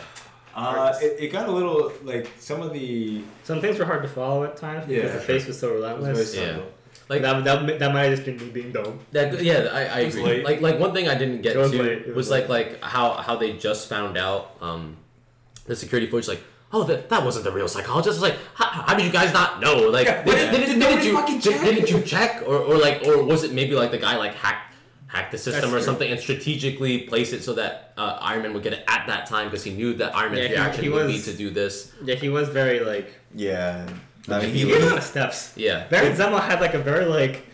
[0.55, 3.21] Uh, it, it got a little like some of the.
[3.43, 5.15] Some things were hard to follow at times because Yeah.
[5.15, 6.35] the face was so it was relentless.
[6.35, 6.59] Yeah.
[7.09, 8.99] Like that, that, that might have just been me being dumb.
[9.11, 10.23] That yeah, I, I agree.
[10.23, 10.43] late.
[10.45, 12.07] Like like one thing I didn't get It was to late.
[12.07, 14.97] Was, was like like how how they just found out um
[15.67, 16.41] the security footage like
[16.73, 18.15] oh that, that wasn't the real psychologist.
[18.17, 19.89] It's like how, how did you guys not know?
[19.89, 21.61] Like Yeah, did, did- did, did did, nobody you fucking did, check?
[21.61, 24.73] didn't you check or, or like or was it maybe like the guy like hacked
[25.07, 25.85] hacked the system That's or true.
[25.85, 29.27] something and strategically placed it so that uh, Iron Man would get it at that
[29.27, 31.49] time because he knew that Iron Man's Yeah, reaction he would was- be to do
[31.51, 31.91] this.
[32.03, 33.87] Yeah, he was very like Yeah.
[34.27, 35.53] I mean, he he gave a lot of steps.
[35.55, 35.85] Yeah.
[35.87, 37.45] Baron Zemo had like a very like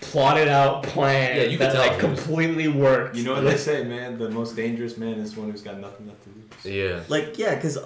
[0.00, 3.14] plotted out plan Yeah, you could that tell like completely worked.
[3.16, 4.18] You know what they say, man?
[4.18, 6.74] The most dangerous man is one who's got nothing left to lose.
[6.74, 7.00] Yeah.
[7.08, 7.78] Like, yeah, because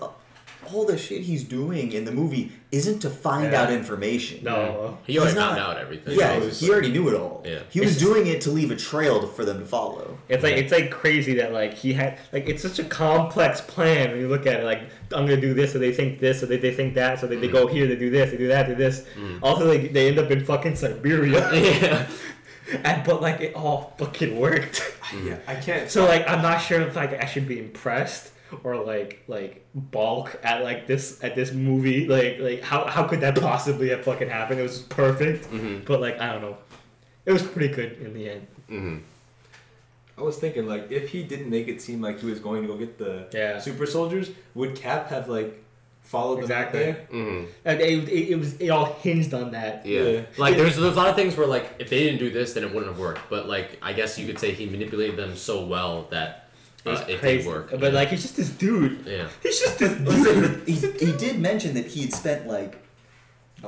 [0.72, 3.62] all the shit he's doing in the movie isn't to find Yeah.
[3.62, 4.44] out information.
[4.44, 4.98] No.
[5.06, 6.18] He already He's found not- out everything.
[6.18, 7.42] Yeah, It was- he already knew it all.
[7.46, 7.60] Yeah.
[7.70, 10.18] He was It's- doing it to leave a trail to, for them to follow.
[10.28, 14.10] It's like it's like crazy that like he had like it's such a complex plan
[14.12, 14.64] when you look at it.
[14.64, 14.82] Like
[15.12, 17.36] I'm gonna do this, so they think this, so they, they think that, so they,
[17.36, 17.52] they Mm.
[17.52, 19.02] go here, they do this, they do that, they do this.
[19.42, 22.06] Also, like they end up in fucking Siberia, yeah.
[22.84, 24.92] and but like it all fucking worked.
[25.26, 25.90] Yeah, I can't.
[25.90, 28.30] So like I'm not sure if like I should be impressed
[28.64, 32.06] or like like balk at like this at this movie.
[32.08, 34.60] Like like how how could that possibly have fucking happened?
[34.60, 35.84] It was perfect, Mhm.
[35.84, 36.56] but like I don't know.
[37.26, 38.46] It was pretty good in the end.
[38.68, 38.96] hmm
[40.18, 42.68] I was thinking like if he didn't make it seem like he was going to
[42.68, 43.58] go get the Yeah.
[43.58, 45.62] super soldiers, would Cap have like
[46.02, 46.80] followed Exactly.
[46.80, 47.22] them out there?
[47.22, 49.86] hmm And it, it, it was it all hinged on that.
[49.86, 50.00] Yeah.
[50.02, 50.20] Yeah.
[50.36, 52.64] Like there's there's a lot of things where like if they didn't do this then
[52.64, 53.30] it wouldn't have worked.
[53.30, 56.49] But like I guess you could say he manipulated them so well that
[56.84, 57.38] It uh, was it crazy.
[57.38, 57.70] did work.
[57.78, 59.04] But like he's just this dude.
[59.06, 59.28] yeah.
[59.42, 60.66] He's just this dude.
[60.66, 62.89] he, he did mention that he had spent like A while.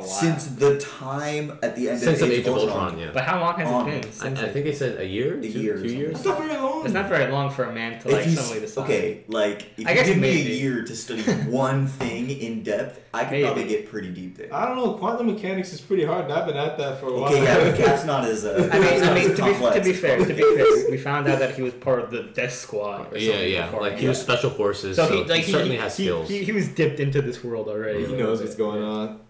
[0.00, 2.78] Since the time at the end Since of the Age Age of Ultron.
[2.84, 3.10] Ultron, yeah.
[3.12, 4.08] But how long has Um, it been?
[4.08, 5.98] I, Since I think they said a year, A two, year or two something.
[5.98, 6.16] years.
[6.16, 6.84] It's not very long.
[6.84, 8.84] it's not very long for a man to If like he's- suddenly decide.
[8.84, 10.52] okay, like if I you guess give me maybe.
[10.52, 13.44] a year to study one thing in depth, I could Maybe.
[13.44, 14.48] probably get pretty deep there.
[14.54, 14.94] I don't know.
[14.94, 16.24] Quantum mechanics is pretty hard.
[16.24, 17.24] and I've been at that for a while.
[17.32, 19.84] Okay, yeah, but Cap's not as uh, I mean, I mean, as to be, to
[19.84, 22.54] be fair, to be fair, we found out that he was part of the Death
[22.54, 23.12] Squad.
[23.12, 23.64] Or Yeah, something yeah.
[23.66, 23.80] before.
[23.82, 26.28] Like he was special forces, So so, he, like, he certainly has skills.
[26.30, 28.06] He, he was dipped into this world already.
[28.06, 29.20] he knows what's going on.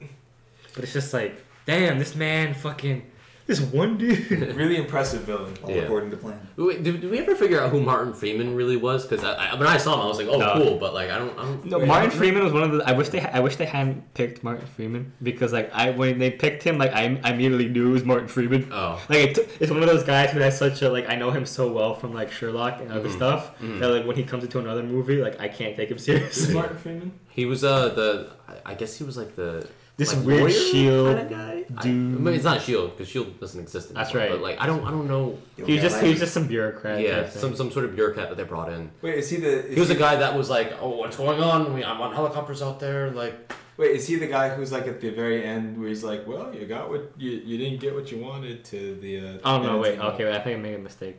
[0.74, 3.06] But it's just like, damn, this man fucking,
[3.46, 4.30] this one dude.
[4.56, 5.52] Really impressive villain.
[5.64, 5.82] All Yeah.
[5.82, 6.38] according to plan.
[6.56, 9.04] Wait, did, did we ever figure out who Martin Freeman really was?
[9.04, 10.52] Because I, I, when I saw him, I was like, oh, No.
[10.54, 11.64] cool, but like I don't, I don't.
[11.64, 12.84] No, Wait, Martin how- Freeman was one of the.
[12.88, 13.20] I wish they.
[13.20, 16.92] I wish they hadn't picked Martin Freeman because like I when they picked him, like
[16.92, 18.68] I, I immediately knew it was Martin Freeman.
[18.72, 21.16] Oh, Like it t- it's one of those guys who has such a like I
[21.16, 23.16] know him so well from like Sherlock and other Mhm.
[23.16, 23.80] stuff Mhm.
[23.80, 26.54] that like when he comes into another movie, like I can't take him seriously.
[26.54, 27.12] Martin Freeman?
[27.28, 28.30] he was uh the.
[28.48, 29.66] I- I guess he was like the.
[29.96, 31.64] This like, weird shield kinda guy.
[31.76, 32.20] I, I dude.
[32.20, 34.04] mean, it's not Shield because Shield doesn't exist anymore.
[34.04, 34.30] That's right.
[34.30, 35.38] But like I don't, I don't know.
[35.56, 37.00] Yo, He was just like- he was just some bureaucrat.
[37.00, 38.90] Yeah, some some sort of bureaucrat that they brought in.
[39.02, 39.66] Wait, is he the?
[39.66, 41.74] Is He was a guy that was like, oh, what's going on?
[41.74, 43.52] We, I'm on helicopters out there, like.
[43.78, 46.54] Wait, is he the guy who's like at the very end where he's like, "Well,
[46.54, 49.78] you got what you you didn't get what you wanted to the." Uh, Oh no!
[49.78, 49.98] Wait.
[49.98, 50.24] Okay.
[50.26, 51.16] Wait, I think I made a mistake.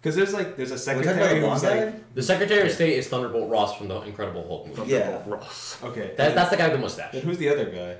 [0.00, 2.00] Because there's like there's a We're talking about secretary the who's like, guy?
[2.14, 4.90] The Secretary of State is Thunderbolt Ross from the Incredible Hulk movie.
[4.90, 5.22] Yeah.
[5.26, 5.78] Ross.
[5.84, 6.14] okay.
[6.16, 7.12] That, that's the guy with the mustache.
[7.12, 7.96] Then who's the other guy?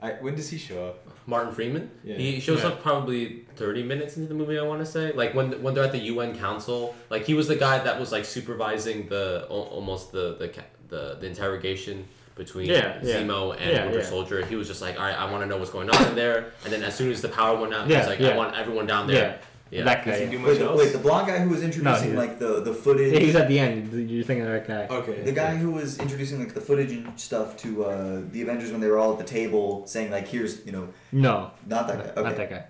[0.00, 1.06] I, when does he show up?
[1.26, 1.90] Martin Freeman.
[2.04, 2.16] Yeah.
[2.16, 2.68] He shows Yeah.
[2.68, 4.58] up probably thirty minutes into the movie.
[4.58, 7.48] I want to say, like when when they're at the UN Council, like he was
[7.48, 10.52] the guy that was like supervising the almost the the
[10.88, 12.06] the, the interrogation
[12.36, 13.14] between Yeah, yeah.
[13.22, 14.04] Zemo and Yeah, Winter yeah.
[14.04, 14.44] Soldier.
[14.44, 16.52] He was just like, all right, I want to know what's going on in there.
[16.64, 18.28] And then as soon as the power went out, he Yeah, was like, yeah.
[18.28, 19.14] I want everyone down Yeah.
[19.14, 19.38] there.
[19.70, 19.82] Yeah.
[19.84, 20.18] That Does guy.
[20.18, 20.30] he yeah.
[20.30, 20.78] do much Wait, the, else?
[20.78, 23.12] wait, the blonde guy who was introducing he- like the the footage.
[23.12, 23.92] Yeah, he's at the end.
[24.10, 24.86] You're thinking of the guy.
[24.88, 25.22] okay.
[25.22, 28.80] The guy who was introducing like the footage and stuff to uh, the Avengers when
[28.80, 32.10] they were all at the table, saying like, "Here's you know, No, not that guy."
[32.10, 32.22] Okay.
[32.22, 32.64] not that guy.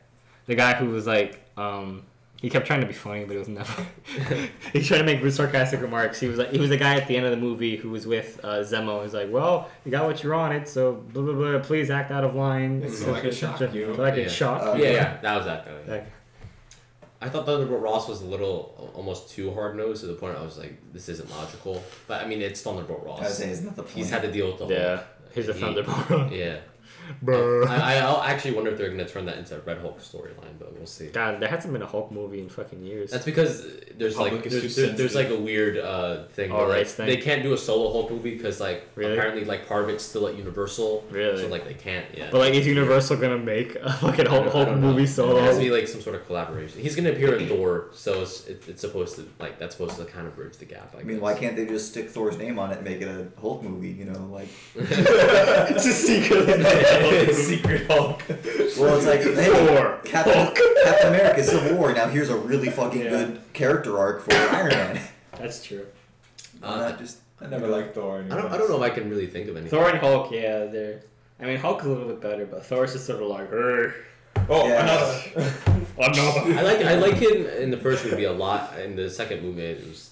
[0.47, 2.05] The guy who was like, um,
[2.41, 3.87] he kept trying to be funny, but it was never.
[4.73, 6.21] he tried to make sarcastic remarks.
[6.21, 8.07] He was like, he was the guy at the end of the movie who was
[8.07, 9.03] with uh, Zemo.
[9.03, 11.59] He's like, well, you got what you wanted, so blah blah blah.
[11.61, 12.89] Please act out of line.
[12.91, 13.95] So I can shock you.
[13.97, 14.29] So I can Yeah.
[14.29, 14.85] shock Uh, you.
[14.85, 15.93] yeah, yeah, that was that guy.
[15.95, 16.07] Like,
[17.27, 20.43] I thought Thunderbolt Ross was a little almost too hard nosed to the point I
[20.43, 21.83] was like, this isn't logical.
[22.07, 23.39] But I mean, it's Thunderbolt I was Ross.
[23.39, 23.95] saying, isn't that the point?
[23.97, 25.07] He's had to deal with the yeah, Hulk.
[25.35, 26.33] he's a He- thunderbolt.
[26.33, 26.59] Yeah.
[27.25, 27.67] Bruh.
[27.69, 30.59] I, I I'll actually wonder if they're gonna turn that into a Red Hulk storyline,
[30.59, 31.09] but we'll see.
[31.09, 33.11] God, there hasn't been a Hulk movie in fucking years.
[33.11, 33.67] That's because
[33.97, 35.41] there's Public like is there's, too there's, there's like sensitive.
[35.41, 36.51] a weird uh, thing.
[36.53, 37.07] Oh, where, like, race thing?
[37.07, 39.13] They can't do a solo Hulk movie because like Really?
[39.17, 41.05] apparently like part of it's still at Universal.
[41.11, 41.43] Really?
[41.43, 42.07] So like they can't.
[42.17, 42.29] Yeah.
[42.31, 44.89] but like, is Universal gonna make a fucking I Hulk, don't- I Hulk don't know.
[44.93, 45.41] movie It solo?
[45.41, 46.81] has to be like some sort of collaboration.
[46.81, 50.05] He's gonna appear in Thor, so it's, it, it's supposed to like that's supposed to
[50.05, 50.95] kind of bridge the gap.
[50.97, 51.23] I, I mean, guess.
[51.23, 53.91] why can't they just stick Thor's name on it and make it a Hulk movie?
[53.91, 55.93] You know, like it's a
[57.03, 57.35] secret.
[57.47, 58.23] Secret Hulk.
[58.29, 60.01] well, it's like hey, Thor.
[60.05, 60.55] Captain,
[60.85, 61.93] Captain America: Civil War.
[61.93, 63.11] Now here's a really fucking Yeah.
[63.11, 65.01] good character arc for Iron Man.
[65.39, 65.87] That's true.
[66.61, 68.25] Why Uh, not just I never liked Thor.
[68.31, 69.71] I don't I don't know if I can really think of anything.
[69.79, 71.03] Thor and Hulk, yeah, they're.
[71.41, 73.93] I mean, Hulk's a little bit better, but Thor's just sort of like, "Rrr."
[74.49, 74.83] Oh, Yeah.
[74.83, 75.53] another.
[76.17, 76.59] no.
[76.59, 78.79] I like I like him in the first movie a lot.
[78.79, 80.11] In the second movie, it was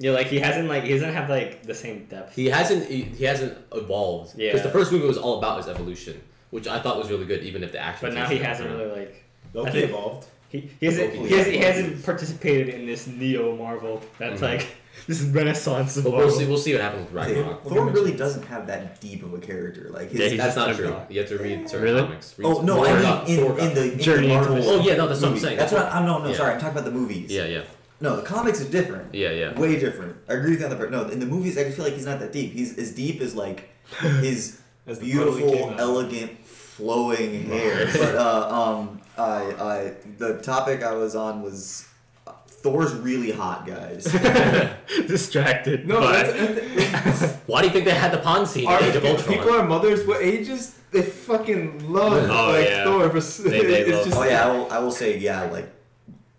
[0.00, 2.34] Yeah, like he hasn't like he doesn't have like the same depth.
[2.34, 4.36] he hasn't he, he hasn't evolved.
[4.36, 4.48] Yeah.
[4.52, 6.20] Because the first movie was all about his evolution,
[6.50, 8.08] which I thought was really good, even if the action.
[8.08, 8.90] but now he hasn't different.
[8.92, 9.24] really like
[9.54, 10.26] I Loki think- evolved.
[10.48, 14.00] he, he hasn't he hasn't, he hasn't participated in this neo Marvel.
[14.18, 14.44] That's Mhm.
[14.50, 14.66] like
[15.06, 16.46] this is Renaissance of But we'll see.
[16.46, 17.64] We'll see what happens with Hey, Ragnarok.
[17.64, 19.90] Thor really doesn't have that deep of a character.
[19.90, 20.88] Like his, Yeah, he's That's not a true.
[20.88, 21.06] god.
[21.10, 22.02] You have to read certain Really?
[22.02, 22.38] comics.
[22.38, 24.54] Read Oh no, I mean in, in the in Journey the Marvel.
[24.56, 24.66] this.
[24.66, 25.58] Oh yeah, no, that's what I'm saying.
[25.58, 26.36] That's what I'm no no Yeah.
[26.36, 26.54] sorry.
[26.54, 27.30] I'm talking about the movies.
[27.30, 27.62] Yeah, yeah,
[28.02, 29.14] No, the comics are different.
[29.14, 29.58] yeah, yeah.
[29.58, 30.16] Way different.
[30.28, 30.90] I agree with you on the part.
[30.90, 32.52] No, in the movies, I just feel like he's not that deep.
[32.52, 33.68] He's as deep as like
[34.20, 37.86] his As the puddle he came beautiful, elegant, flowing hair.
[37.92, 38.48] but uh,
[38.78, 41.86] um, I, I, the topic I was on was
[42.26, 44.04] uh, Thor's really hot, guys.
[45.06, 45.86] distracted.
[45.86, 48.86] No, by- that's, that's, Why do you think they had the Pond scene are, in
[48.86, 49.36] Age of Ultron?
[49.38, 50.06] people are mothers.
[50.06, 50.76] What ages?
[50.90, 52.84] They fucking love Oh, like yeah.
[52.84, 53.08] Thor.
[53.10, 55.42] For, s- They- they it's love- just, oh yeah, I will, I will say yeah.
[55.42, 55.70] Like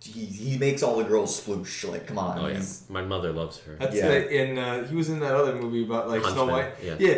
[0.01, 1.89] he, he makes all the girls sploosh.
[1.89, 2.39] Like come on.
[2.39, 3.75] Oh yeah, my mother loves her.
[3.75, 4.09] That's Yeah.
[4.09, 6.73] like in uh, he was in that other movie about like Snow White.
[6.83, 6.95] yeah.
[6.99, 7.15] yeah.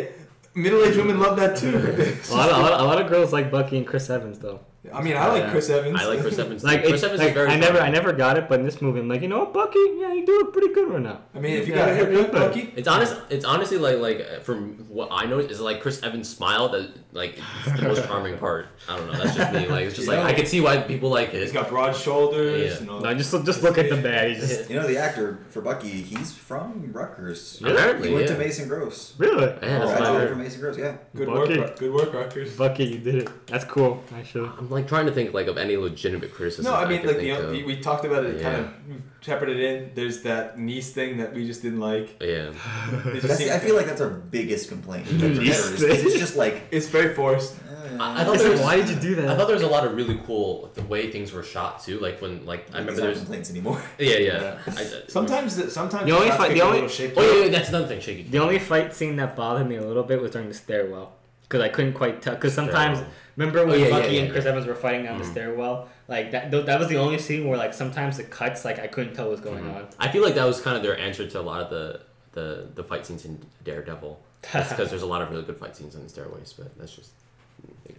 [0.56, 1.70] Middle-aged women love that too.
[2.32, 4.38] a, lot of, a, lot of, a lot of girls like Bucky and Chris Evans
[4.38, 4.60] though.
[4.92, 6.00] I mean, I like Chris Evans.
[6.00, 6.62] I like Chris Evans.
[6.70, 7.50] Like, Chris it, Evans like is very.
[7.50, 7.88] I never, funny.
[7.88, 9.78] I never got it, but in this movie, I'm like, you know what, Bucky?
[9.98, 11.22] Yeah, you do it pretty good right now.
[11.34, 12.32] I mean, if you Yeah, got a haircut.
[12.32, 12.72] Bucky.
[12.76, 13.16] It's honest.
[13.30, 17.38] It's honestly like like from what I know is like Chris Evans' smile that like
[17.64, 18.66] it's the most charming part.
[18.88, 19.18] I don't know.
[19.22, 19.66] That's just me.
[19.68, 21.40] Like it's just like I can see why people like it.
[21.42, 22.72] He's got broad shoulders.
[22.72, 22.78] Yeah.
[22.80, 24.30] And all No, just just look at the man.
[24.30, 27.62] He just You know the actor for Bucky, he's from Rutgers.
[27.62, 28.32] Apparently, He went yeah.
[28.34, 29.14] to Mason Gross.
[29.16, 29.44] really.
[29.46, 30.96] Yeah, that's Oh, Graduated from Mason Gross, yeah.
[31.14, 31.58] Good Bucky.
[31.58, 32.56] work, good work, Rutgers.
[32.56, 33.46] Bucky, you did it.
[33.46, 34.02] That's cool.
[34.12, 34.50] Actually.
[34.58, 36.64] I'm like trying to think like of any legitimate criticism.
[36.72, 37.50] No, I mean, could like think the, of.
[37.52, 39.34] we, we talked about it, kind Yeah.
[39.36, 39.90] of it in.
[39.94, 42.16] There's that niece thing that we just didn't like.
[42.20, 42.50] yeah.
[42.50, 45.06] It just That's, seemed- I feel like that's our biggest complaint.
[45.06, 45.70] with Predators, Yes.
[45.70, 46.62] 'cause it's just like.
[46.70, 47.56] it's very forced.
[47.56, 49.28] eh, I- I thought there like, was- why did you do that?
[49.30, 51.98] I thought there was a lot of really cool the way things were shot too.
[51.98, 53.82] Like when like I remember these aren't there's complaints anymore.
[53.98, 54.58] yeah yeah.
[54.66, 57.14] I, I- Sometimes, the, sometimes The only fight- the only- shaky.
[57.16, 58.00] Oh yeah, yeah, that's another thing.
[58.00, 58.22] Shaky.
[58.22, 61.12] The only fight scene that bothered me a little bit was during the stairwell,
[61.42, 62.34] because I couldn't quite tell.
[62.34, 63.00] Because sometimes,
[63.36, 64.52] Remember when Oh, yeah, Bucky yeah, yeah, and Chris yeah.
[64.52, 65.30] Evans were fighting down the Mhm.
[65.32, 65.88] stairwell?
[66.06, 66.52] Like that.
[66.52, 69.24] th- That was the only scene where like sometimes the cuts like I couldn't tell
[69.24, 69.74] what was going Mhm.
[69.74, 69.86] on.
[69.98, 72.00] I feel like that was kind of their answer to a lot of the
[72.32, 74.20] the, the fight scenes in Daredevil.
[74.52, 76.94] That's because there's a lot of really good fight scenes in the stairways, but that's
[76.94, 77.10] just.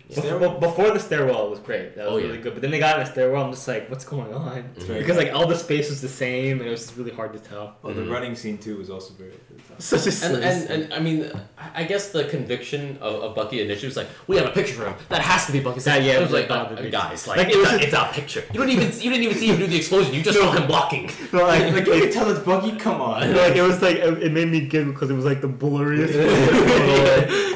[0.07, 0.21] Yeah.
[0.21, 1.95] Before, before the stairwell was great.
[1.95, 2.27] That was Oh, yeah.
[2.27, 2.53] really good.
[2.53, 3.43] But then they got in the stairwell.
[3.43, 4.63] I'm just like, what's going on?
[4.77, 4.97] Mhm.
[4.99, 7.39] Because like all the space was the same, and it was just really hard to
[7.39, 7.75] tell.
[7.83, 8.11] Oh, the Mhm.
[8.11, 9.31] running scene too was also very.
[9.79, 11.29] Such a And, silly and, and I mean,
[11.73, 14.85] I guess the conviction of, of Bucky initially was like, we have a picture for
[14.85, 14.95] him.
[15.09, 15.79] That has to be Bucky.
[15.81, 17.75] That- yeah, it was it like, was uh, guys, like, Like, it it's, was a,
[17.75, 18.43] a- it's a picture.
[18.53, 20.13] You don't even you didn't even see him do the explosion.
[20.13, 21.09] You just saw him blocking.
[21.33, 22.71] No, like, Like you can tell it's Bucky.
[22.77, 23.33] Come on.
[23.43, 26.13] like it was like it, it made me giggle because it was like the blurriest.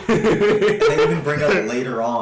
[0.08, 2.19] they even bring up later on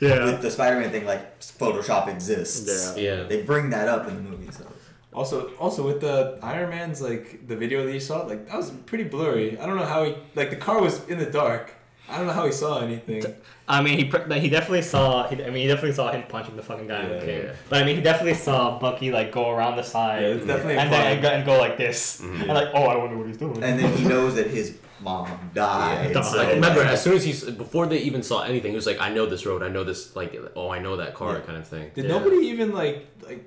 [0.00, 0.24] yeah.
[0.24, 2.96] with the Spider-Man thing, like Photoshop exists.
[2.96, 3.02] Yeah.
[3.06, 3.22] Yeah.
[3.24, 4.50] They bring that up in the movie.
[4.52, 4.64] So
[5.12, 8.70] Also, also with the Iron Man's like the video that you saw, like that was
[8.90, 9.58] pretty blurry.
[9.60, 11.66] I don't know how he like the car was in the dark.
[12.08, 13.20] I don't know how he saw anything.
[13.66, 15.26] I mean, he like, he definitely saw.
[15.28, 17.44] He, I mean, he definitely saw him punching the fucking guy in Yeah, the cave.
[17.46, 17.52] yeah.
[17.68, 20.76] But I mean, he definitely saw Bucky like go around the side Yeah, it's definitely
[20.82, 22.40] and then and go, and go like this, Mhm.
[22.46, 23.58] and like, oh, I wonder what he's doing.
[23.66, 24.66] and then he knows that his
[25.06, 26.10] mom died.
[26.14, 28.88] Yeah, so Like, remember, as soon as he's before they even saw anything, he was
[28.92, 29.60] like, "I know this road.
[29.68, 30.00] I know this.
[30.20, 31.40] Like, oh, I know that car, Yeah.
[31.48, 32.14] kind of thing." Did Yeah.
[32.16, 32.96] nobody even like
[33.28, 33.40] like?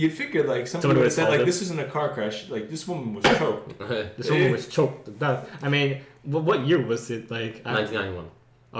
[0.00, 1.46] You'd figure like somebody Somebody would have said like it.
[1.50, 2.36] this isn't a car crash.
[2.54, 3.68] Like this woman was choked.
[4.18, 5.40] this woman was choked to death.
[5.66, 5.88] I mean,
[6.32, 7.30] what, what year was it?
[7.38, 8.24] Like, 1991.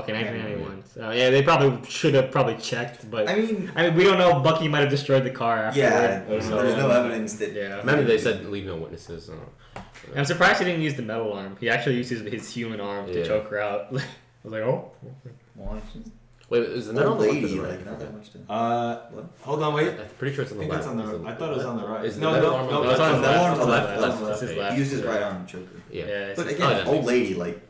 [0.01, 0.85] okay, 1991.
[0.95, 4.17] So yeah, they probably should have probably checked, but I mean, I mean, we don't
[4.25, 4.41] know.
[4.49, 5.81] Bucky might have destroyed the car after.
[5.81, 7.53] yeah, There's there's no- no evidence that.
[7.53, 7.77] Yeah.
[7.85, 9.29] Remember, they said leave no witnesses.
[9.29, 9.35] Uh,
[10.17, 11.57] I'm surprised he didn't use the metal arm.
[11.61, 13.87] He actually used his, his human arm to choke her out.
[13.91, 13.95] I
[14.45, 14.91] was like, oh.
[15.55, 15.81] Well,
[16.51, 18.15] wait, is the an metal old on the left or lady, the like not that
[18.15, 18.29] much.
[18.49, 19.25] Uh, What?
[19.41, 19.89] hold on, wait.
[19.89, 20.87] I'm pretty sure it's on the left.
[20.89, 21.29] on the.
[21.31, 22.05] I thought it was on the right.
[22.05, 23.53] Is the no, metal no, arm on no, the that's on the That's left.
[23.53, 24.53] on the left, left, left, left, left.
[24.55, 24.79] He left.
[24.79, 25.81] used his right arm to choke her.
[25.91, 26.07] Yeah.
[26.07, 27.61] Yeah, But again, Oh, old lady, like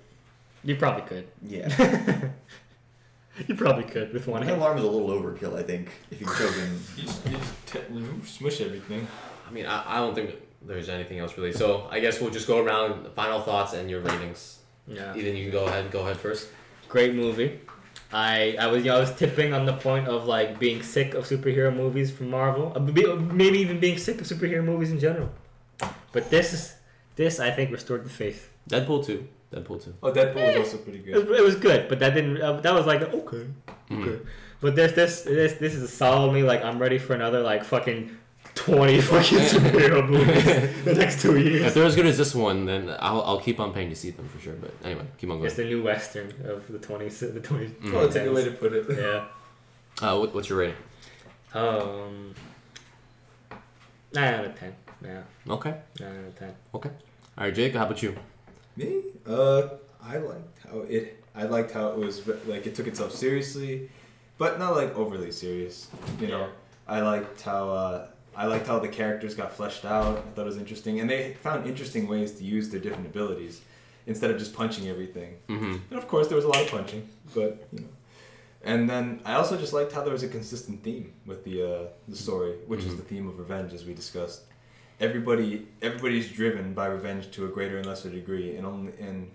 [0.64, 1.28] you probably could.
[1.42, 1.68] yeah.
[3.46, 4.60] you probably could with one One hand.
[4.60, 5.88] alarm is a little overkill, I think.
[6.10, 7.80] If you choke him, You just, you just t-
[8.24, 9.06] smush everything.
[9.48, 10.34] I mean, I, I don't think
[10.66, 11.52] there's anything else really.
[11.52, 14.58] So I guess we'll just go around final thoughts and your ratings.
[14.86, 15.14] Yeah.
[15.16, 15.90] Ethan, you can go ahead.
[15.90, 16.48] Go ahead first.
[16.88, 17.60] Great movie.
[18.12, 21.14] I I was you know, I was tipping on the point of like being sick
[21.14, 25.30] of superhero movies from Marvel, Uh, maybe even being sick of superhero movies in general.
[26.12, 26.74] But this is
[27.16, 28.50] this I think restored the faith.
[28.68, 29.26] Deadpool two.
[29.52, 29.94] Deadpool two.
[30.02, 31.38] Oh, Deadpool was also pretty It was, good.
[31.40, 32.40] it was good, but that didn't.
[32.40, 33.46] Uh, that was like okay,
[33.90, 34.18] okay.
[34.60, 38.16] But this this this this is solidly like I'm ready for another like fucking
[38.54, 41.62] twenty fucking superhero movies the next two years.
[41.66, 44.10] If they're as good as this one, then I'll, I'll keep on paying to see
[44.10, 44.54] them for sure.
[44.54, 45.46] But anyway, keep on going.
[45.46, 47.66] It's the new western of the twenty the twenty.
[47.68, 47.94] Mhm.
[47.94, 48.86] Oh, that's a good way to put it.
[48.90, 49.26] Yeah.
[50.00, 50.76] Uh, what, what's your rating?
[51.54, 52.34] Um.
[54.14, 54.74] Nine out of ten.
[55.02, 55.74] Yeah, Okay.
[56.00, 56.54] nine out of ten.
[56.74, 56.90] Okay.
[57.38, 57.74] All right, Jake.
[57.74, 58.14] How about you?
[58.76, 59.00] Me?
[59.26, 59.68] Uh,
[60.02, 61.22] I liked how it.
[61.34, 63.90] I liked how it was like it took itself seriously,
[64.38, 65.88] but not like overly serious.
[66.20, 66.48] You know,
[66.86, 68.06] I liked how uh,
[68.36, 70.18] I liked how the characters got fleshed out.
[70.18, 73.60] I thought it was interesting, and they found interesting ways to use their different abilities
[74.06, 75.36] instead of just punching everything.
[75.48, 75.76] Mm-hmm.
[75.90, 77.86] And of course, there was a lot of punching, but you know.
[78.64, 81.86] And then I also just liked how there was a consistent theme with the uh,
[82.08, 82.96] the story, which is Mhm.
[82.96, 84.42] the theme of revenge, as we discussed.
[85.00, 89.30] Everybody, everybody's driven by revenge to a greater and lesser degree, and only and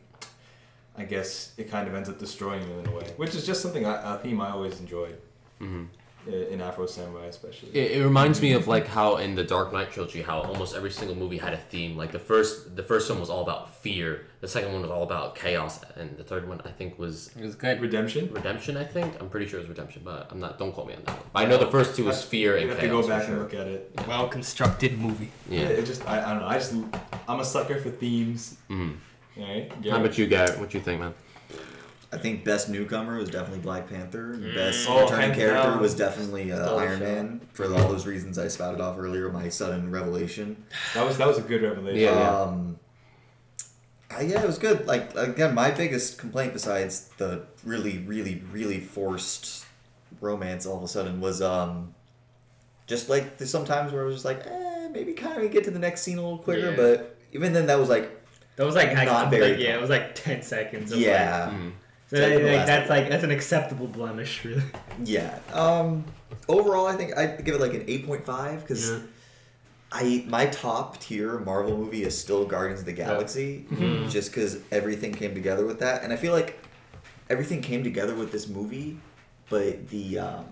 [0.98, 3.62] I guess it kind of ends up destroying them in a way, which is just
[3.62, 5.18] something I, a theme I always enjoyed
[5.62, 5.84] Mm-hmm.
[6.28, 7.70] I- in Afro Samurai, especially.
[7.70, 10.92] It, it reminds me of like how in the Dark Knight trilogy, how almost every
[10.92, 11.96] single movie had a theme.
[11.98, 14.26] Like the first, the first one was all about fear.
[14.42, 17.44] The second one was all about chaos, and the third one I think was It
[17.44, 17.82] was good.
[17.82, 18.32] Redemption.
[18.32, 18.78] redemption.
[18.78, 20.60] I think I'm pretty sure it was redemption, but I'm not.
[20.60, 21.16] Don't quote me on that.
[21.18, 21.24] one.
[21.34, 23.06] But I know the first two was fear You and have chaos.
[23.06, 23.34] to go back sure.
[23.34, 24.00] and look at it.
[24.08, 25.32] Well constructed movie.
[25.50, 25.68] Yeah, Yeah.
[25.70, 26.48] it just I, I don't know.
[26.48, 26.74] I just
[27.28, 28.58] I'm a sucker for themes.
[28.70, 28.96] Mm.
[29.40, 29.72] All right.
[29.90, 30.60] How about you, Garrett?
[30.60, 31.14] What you think, man?
[32.12, 34.38] I think best newcomer was definitely Black Panther.
[34.56, 35.82] Best Oh, returning character down.
[35.82, 37.00] was definitely uh, Iron.
[37.00, 39.30] Man for all those reasons I spouted off earlier.
[39.30, 40.64] My sudden revelation.
[40.94, 42.00] That was that was a good revelation.
[42.02, 42.40] Yeah, yeah.
[42.42, 42.80] Um,
[44.10, 44.88] uh, yeah, it was good.
[44.88, 49.66] Like again, my biggest complaint besides the really, really, really forced
[50.22, 51.94] romance all of a sudden was um,
[52.88, 55.72] just like there's sometimes where it was just like, eh, maybe kind of get to
[55.72, 56.70] the next scene a little quicker.
[56.70, 56.76] Yeah.
[56.78, 58.10] But even then, that was like,
[58.56, 60.94] That was like, Not like, very like, yeah, it was like ten seconds.
[60.94, 61.72] Of yeah, Mm.
[62.10, 64.64] So Like that's like that's an acceptable blemish, really.
[65.04, 65.40] yeah.
[65.54, 66.06] Um,
[66.48, 68.90] overall, I think I'd give it like an eight point five because.
[68.92, 69.00] Yeah.
[69.90, 74.10] I my top tier Marvel movie is still Guardians of the Galaxy, Mhm.
[74.12, 76.60] just because everything came together with that, and I feel like
[77.30, 78.98] everything came together with this movie,
[79.50, 80.46] but the um,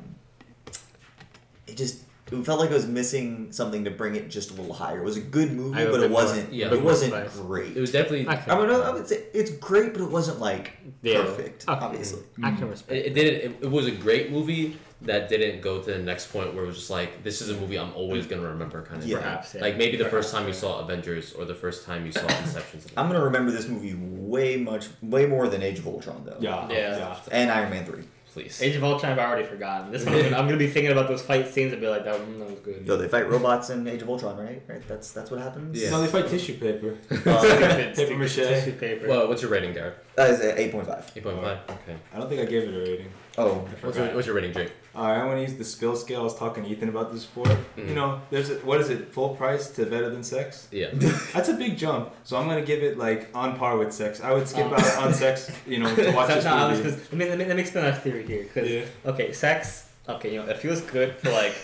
[1.67, 1.99] it just
[2.31, 4.99] it felt like it was missing something to bring it just a little higher.
[4.99, 6.51] It was a good movie, I have a but it wasn't.
[6.53, 7.35] yeah, it wasn't spice.
[7.37, 7.77] great.
[7.77, 8.27] It was definitely.
[8.27, 10.73] I can- I would, I would say it's great, but it wasn't like
[11.03, 11.21] Yeah.
[11.21, 11.65] perfect.
[11.69, 11.85] Okay.
[11.85, 12.91] Obviously, I can respect.
[12.93, 13.51] It, it didn't.
[13.51, 16.67] It, it was a great movie that didn't go to the next point where it
[16.67, 19.07] was just like this is a movie I'm always gonna remember kind of.
[19.07, 19.17] Yeah.
[19.17, 19.61] Perhaps, yeah.
[19.61, 20.59] Like maybe the first time you yeah.
[20.59, 22.81] saw Avengers or the first time you saw Inception.
[22.97, 26.37] I'm gonna remember this movie way much, way more than Age of Ultron though.
[26.39, 26.67] Yeah.
[26.71, 27.19] Yeah.
[27.31, 28.05] And Iron Man three.
[28.35, 28.61] Please.
[28.61, 29.93] Age of Ultron, I've already forgotten.
[29.93, 32.03] This one, I'm gonna, I'm gonna be thinking about those fight scenes and be like,
[32.03, 32.85] that, mm, that was good.
[32.85, 34.61] Yo, they fight robots in Age of Ultron, right?
[34.67, 34.85] Right.
[34.89, 35.81] That's that's what happens.
[35.81, 35.91] Yeah.
[35.91, 36.97] No, they fight tissue paper.
[37.25, 38.35] Uh, Paper mache.
[38.35, 39.07] Tissue paper.
[39.07, 39.95] Well, what's your rating, Garrett?
[40.15, 41.09] that is eight point five.
[41.15, 41.59] Eight point five.
[41.69, 41.95] Okay.
[42.13, 43.07] I don't think I gave it a rating.
[43.37, 44.73] Oh, What's your, what's your rating, Jake?
[44.95, 46.21] Alright, I want to use the spill scale.
[46.21, 47.45] I was talking to Ethan about this before.
[47.77, 47.89] Mhm.
[47.89, 49.11] You know, there's a, what is it?
[49.13, 50.67] Full price to better than sex.
[50.71, 50.87] Yeah.
[51.33, 52.11] That's a big jump.
[52.23, 54.21] So I'm gonna give it like on par with sex.
[54.21, 54.75] I would skip Oh.
[54.75, 55.51] out on sex.
[55.67, 56.91] You know, to watch So- this no, I was movie.
[56.91, 58.43] because let me, let me let me explain our theory here.
[58.43, 58.85] Because Yeah.
[59.11, 59.89] okay, sex.
[60.07, 61.55] Okay, you know it feels good for like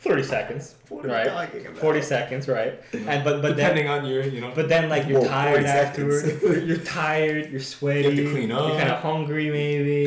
[0.00, 1.26] thirty seconds, what right?
[1.26, 1.76] about?
[1.78, 2.80] Forty seconds, right?
[2.94, 4.52] And but but then Depending on your, you know.
[4.54, 5.88] but then like you're Whoa, tired 40 seconds.
[6.24, 6.42] afterward.
[6.42, 7.50] You're, you're tired.
[7.50, 8.10] You're sweaty.
[8.16, 8.68] You have to clean up.
[8.68, 10.06] You're kind of hungry, maybe.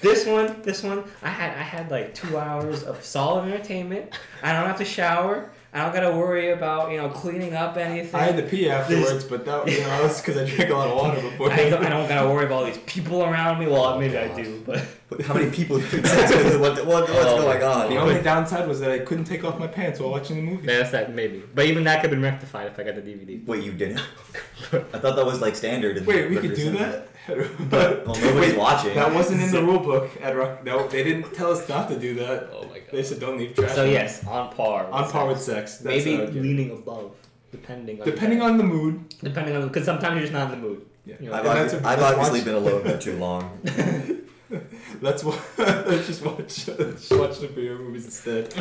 [0.00, 4.14] This one, this one, I had I had like two hours of solid entertainment.
[4.42, 5.50] I don't have to shower.
[5.72, 8.18] I don't gotta worry about you know cleaning up anything.
[8.18, 10.74] I had to pee afterwards, but that you know that was because I drank a
[10.74, 11.52] lot of water before.
[11.52, 13.66] I don't, I don't gotta worry about all these people around me.
[13.68, 15.78] Well, maybe I do, but But How many people?
[15.78, 16.60] you sex with?
[16.60, 17.42] What, what, what's Oh.
[17.42, 17.90] going on?
[17.90, 20.66] The only downside was that I couldn't take off my pants while watching the movie.
[20.66, 21.42] that's that maybe.
[21.54, 23.44] But even that could have been rectified if I got the DVD.
[23.46, 23.98] Wait, you didn't?
[24.72, 25.98] I thought that was like standard.
[25.98, 26.78] in Wait, we could do Center.
[26.78, 27.08] that?
[27.70, 28.94] But well, nobody's Wait, watching.
[28.94, 30.64] That wasn't in the rule book at Rock.
[30.64, 32.48] No, they didn't tell us not to do that.
[32.52, 32.88] Oh my god.
[32.92, 33.74] They said don't leave trash.
[33.74, 33.92] So in.
[33.92, 34.84] yes, on par.
[34.86, 35.72] with on par with sex.
[35.72, 35.82] sex.
[35.82, 36.42] That's maybe what I'd give.
[36.44, 37.12] leaning above,
[37.52, 39.08] depending on Depending on the mood.
[39.22, 39.72] depending on the mood.
[39.72, 40.86] because sometimes you're just not in the mood.
[41.06, 41.16] Yeah.
[41.20, 43.58] You know, I've, And obvi- that's a- I've obviously watch- been alone for too long.
[45.00, 48.52] Let's wa- let's just watch let's just watch the video movies instead.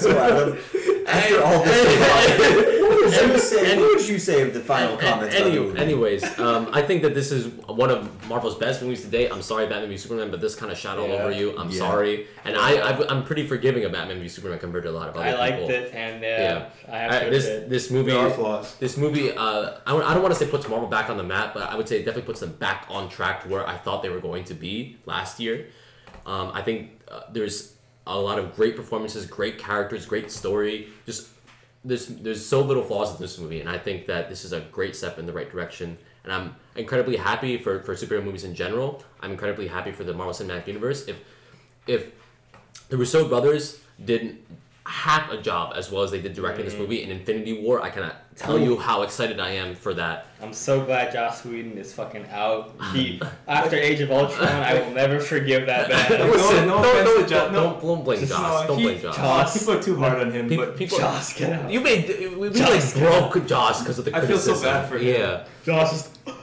[0.00, 0.58] so Adam,
[1.06, 3.76] after all this, what would you say?
[3.78, 5.34] What would you say of the final comments?
[5.34, 5.78] any- about the movie?
[5.80, 9.28] anyways, um, I think that this is one of Marvel's best movies today.
[9.28, 11.14] I'm sorry, Batman v Superman, but this kind of shot all Yeah.
[11.22, 11.56] over you.
[11.58, 11.78] I'm Yeah.
[11.78, 15.08] sorry, and I, I I'm pretty forgiving of Batman v Superman compared to a lot
[15.10, 15.74] of other I liked people.
[15.74, 16.68] it, and uh, Yeah.
[16.90, 18.74] I have I- to this admit, this movie There are flaws.
[18.76, 21.52] This movie, uh, I, I don't want to say puts Marvel back on the map,
[21.52, 24.02] but I would say it definitely puts them back on track to where I thought
[24.02, 25.66] they were going to be last year.
[26.26, 27.74] Um, I think uh, there's
[28.06, 30.88] a lot of great performances, great characters, great story.
[31.06, 31.28] Just
[31.84, 34.60] there's there's so little flaws in this movie, and I think that this is a
[34.60, 35.98] great step in the right direction.
[36.24, 39.04] And I'm incredibly happy for, for superhero movies in general.
[39.20, 41.06] I'm incredibly happy for the Marvel Cinematic Universe.
[41.06, 41.16] If
[41.86, 42.12] if
[42.88, 44.38] the Russo brothers did
[44.86, 46.80] half a job as well as they did directing this mm.
[46.80, 50.26] movie in Infinity War, I cannot tell you how excited I am for that.
[50.42, 52.74] I'm so glad Joss Whedon is fucking out.
[52.92, 56.30] He after Age of Ultron, I will never forgive that man.
[56.30, 57.62] Listen, no don't, offense don't, Jo- no.
[57.62, 58.62] don't, don't blame Just Joss.
[58.62, 59.16] no, don't he- blame Joss.
[59.16, 59.58] Joss.
[59.58, 61.70] People are too hard on him, People, but people, Joss, get out.
[61.70, 64.52] you made we, we Joss, like get broke Joss because of the Criticism.
[64.52, 65.06] I feel so bad for him.
[65.06, 66.34] Yeah, Joss is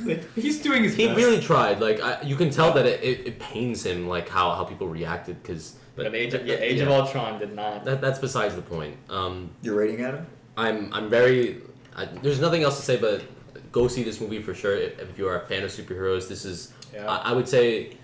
[0.06, 1.16] like, he's doing his he best.
[1.18, 1.80] really tried.
[1.80, 4.88] Like I, you can tell that it, it, it pains him like how, how people
[4.88, 5.76] reacted because.
[6.04, 7.84] But Age of yeah, Age of Ultron did not.
[7.84, 8.96] That, that's besides the point.
[9.08, 10.26] Um, Your rating, Adam?
[10.56, 11.62] I'm I'm very.
[11.96, 13.22] I, there's nothing else to say, but
[13.72, 14.76] go see this movie for sure.
[14.76, 16.72] If, if you are a fan of superheroes, this is.
[16.94, 17.08] Yeah.
[17.08, 17.96] I, I would say,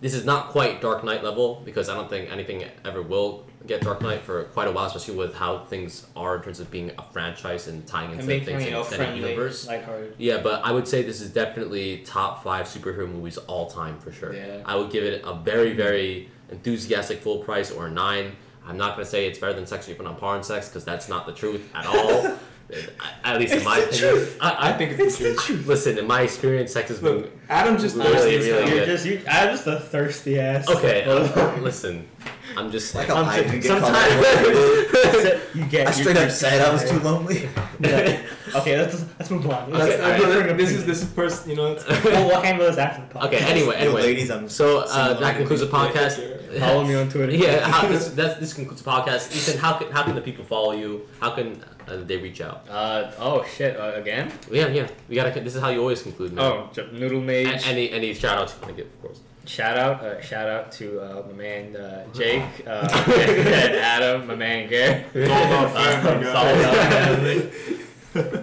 [0.00, 3.82] this is not quite Dark Knight level because I don't think anything ever will get
[3.82, 6.90] Dark Knight for quite a while, especially with how things are in terms of being
[6.98, 9.66] a franchise and tying and into make things in the extended universe.
[9.66, 10.14] lighthearted.
[10.18, 14.12] Yeah, but I would say this is definitely top five superhero movies all time for
[14.12, 14.34] sure.
[14.34, 14.62] Yeah.
[14.64, 18.36] I would give it a very, very enthusiastic full price or a nine.
[18.66, 21.08] I'm not gonna say it's better than Sex Even on Par and Sex because that's
[21.08, 22.36] not the truth at all.
[23.24, 24.28] at least in my opinion.
[24.40, 25.66] I, I think it's the truth.
[25.66, 28.76] Listen, in my experience, sex has been Look, Adam's just Really, thirsty as really good.
[28.76, 29.22] You're just you.
[29.28, 30.68] I'm just a thirsty ass.
[30.68, 31.04] okay.
[31.04, 32.08] um, listen,
[32.56, 35.86] I'm just Like how I'm I so- sometimes- you get.
[35.88, 37.48] I straight up said I was too lonely.
[37.80, 38.20] Yeah.
[38.54, 39.70] Okay, let's let's move on.
[39.70, 40.46] That's- Okay, I'm alright.
[40.46, 41.50] gonna- this is this is person.
[41.50, 41.78] You know.
[42.04, 43.26] We'll, we'll handle this after the podcast.
[43.26, 43.38] okay.
[43.44, 44.02] Anyway, Yo, anyway.
[44.02, 46.58] ladies, I'm So uh, that concludes the podcast.
[46.58, 47.32] Follow me on Twitter.
[47.36, 49.34] Yeah, how, this, that's, this concludes the podcast.
[49.36, 51.06] Ethan, how can how can the people follow you?
[51.20, 52.68] How can uh, they reach out?
[52.68, 54.32] Uh oh shit uh, again.
[54.50, 54.88] Yeah, yeah.
[55.08, 55.40] We gotta.
[55.40, 56.44] This is how you always conclude, man.
[56.44, 57.66] Oh, J- Noodle A- Mage.
[57.68, 59.20] any any shout outs you want to give, of course.
[59.50, 62.86] Shout out, uh, shout out to uh, my man uh, Jake, uh,
[63.18, 65.04] and Adam, my man Gary.
[65.12, 66.94] It's all about family, It's all about guys.
[66.94, 67.50] family.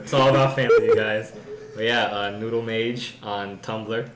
[0.01, 1.31] It's all about family, you guys.
[1.75, 4.09] But yeah, uh, Noodle Mage on Tumblr.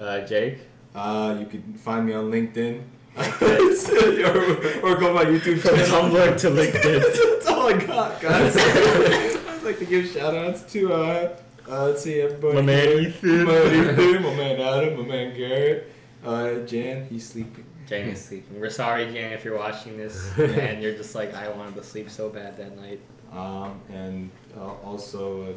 [0.00, 0.60] Uh, Jake.
[0.94, 2.80] Uh, you can find me on LinkedIn.
[3.14, 6.08] or, or go to my YouTube From channel.
[6.08, 7.02] Tumblr to LinkedIn.
[7.02, 8.56] That's all I got, guys.
[8.56, 11.36] I'd like to give shout outs to, uh,
[11.68, 12.54] uh, let's see, everybody.
[12.54, 12.88] My man.
[13.00, 13.44] Ethan.
[13.44, 15.92] My man Ethan, my man Adam, my man Garrett,
[16.24, 17.64] uh, Jan, he's sleeping.
[17.86, 18.60] Jane is sleeping.
[18.60, 22.10] We're sorry, Jane, if you're watching this and you're just like, I wanted to sleep
[22.10, 23.00] so bad that night.
[23.32, 25.54] Um, and uh, also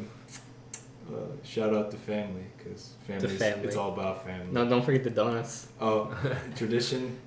[1.10, 3.28] uh, uh, shout out to family because family.
[3.28, 3.66] family.
[3.66, 4.46] It's all about family.
[4.52, 5.68] No, don't forget the donuts.
[5.80, 6.14] Oh,
[6.56, 7.18] tradition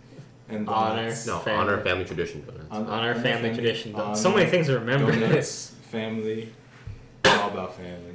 [0.49, 1.07] and Honor.
[1.26, 1.52] No, Family.
[1.74, 2.45] honor family tradition.
[2.45, 2.68] donuts.
[2.72, 3.95] Hon- Honor family tradition.
[3.95, 5.12] honor, so many things to remember.
[5.12, 6.52] Donuts, family.
[7.24, 8.15] It's all about family.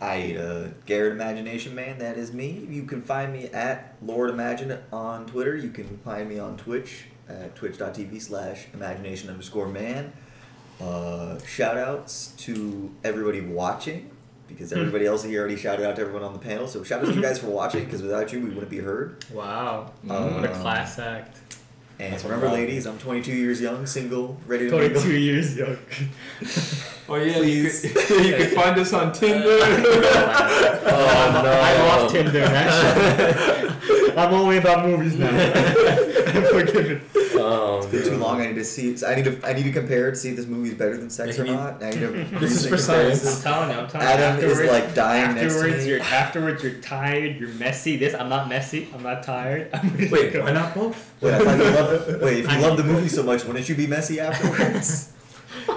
[0.00, 1.98] I eat a Garrett Imagination Man.
[1.98, 2.66] That is me.
[2.68, 5.56] You can find me at Lord Imagine on Twitter.
[5.56, 10.12] You can find me on Twitch at twitch.tv slash imagination underscore man.
[10.80, 14.10] Uh, shout outs to everybody watching
[14.48, 16.66] because everybody else here already shouted out to everyone on the panel.
[16.66, 19.24] So shout out to you guys for watching because without you we wouldn't be heard.
[19.32, 19.92] Wow.
[20.08, 21.38] Um, what a class act.
[22.00, 25.00] And That's remember, ladies, I'm 22 years young, single, ready to mingle.
[25.00, 25.78] 22 years young.
[27.06, 27.84] Oh yeah, Please.
[27.84, 29.44] you could, you could find us on Tinder.
[29.46, 31.50] oh, no.
[31.52, 33.76] I'm off Tinder, man.
[34.16, 35.28] I'm only about movies now.
[35.28, 37.02] I'm forgiven.
[37.44, 38.40] Um, It's been too long.
[38.40, 38.96] I need to see.
[39.06, 39.38] I need to.
[39.46, 41.52] I need to compare to see if this movie is better than Sex or need-
[41.52, 41.82] not.
[41.82, 42.24] I need to.
[42.40, 43.20] This is for science.
[43.20, 43.36] comparisons.
[43.36, 44.48] I'm telling you, I'm telling Adam you.
[44.50, 45.88] is like dying Afterwards, me.
[45.88, 47.96] you're afterwards you're tired, you're messy.
[47.96, 48.88] This I'm not messy.
[48.94, 49.70] I'm not tired.
[49.72, 51.12] I'm Wait, why not both?
[51.20, 52.18] Wait, I thought you.
[52.24, 55.10] Wait, if you love the movie so much, wouldn't you be messy afterwards?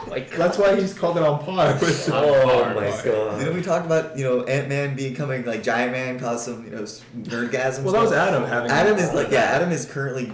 [0.08, 1.74] Like, That's why he's called it on par.
[1.80, 3.54] With oh my you know, god.
[3.56, 6.82] we talked about you know Ant Man becoming like Giant Man caused some you know
[6.84, 7.84] s- nerdgasm.
[7.84, 8.12] Well, that was.
[8.12, 8.72] Adam having.
[8.72, 9.42] Adam is like yeah.
[9.42, 10.32] Adam is currently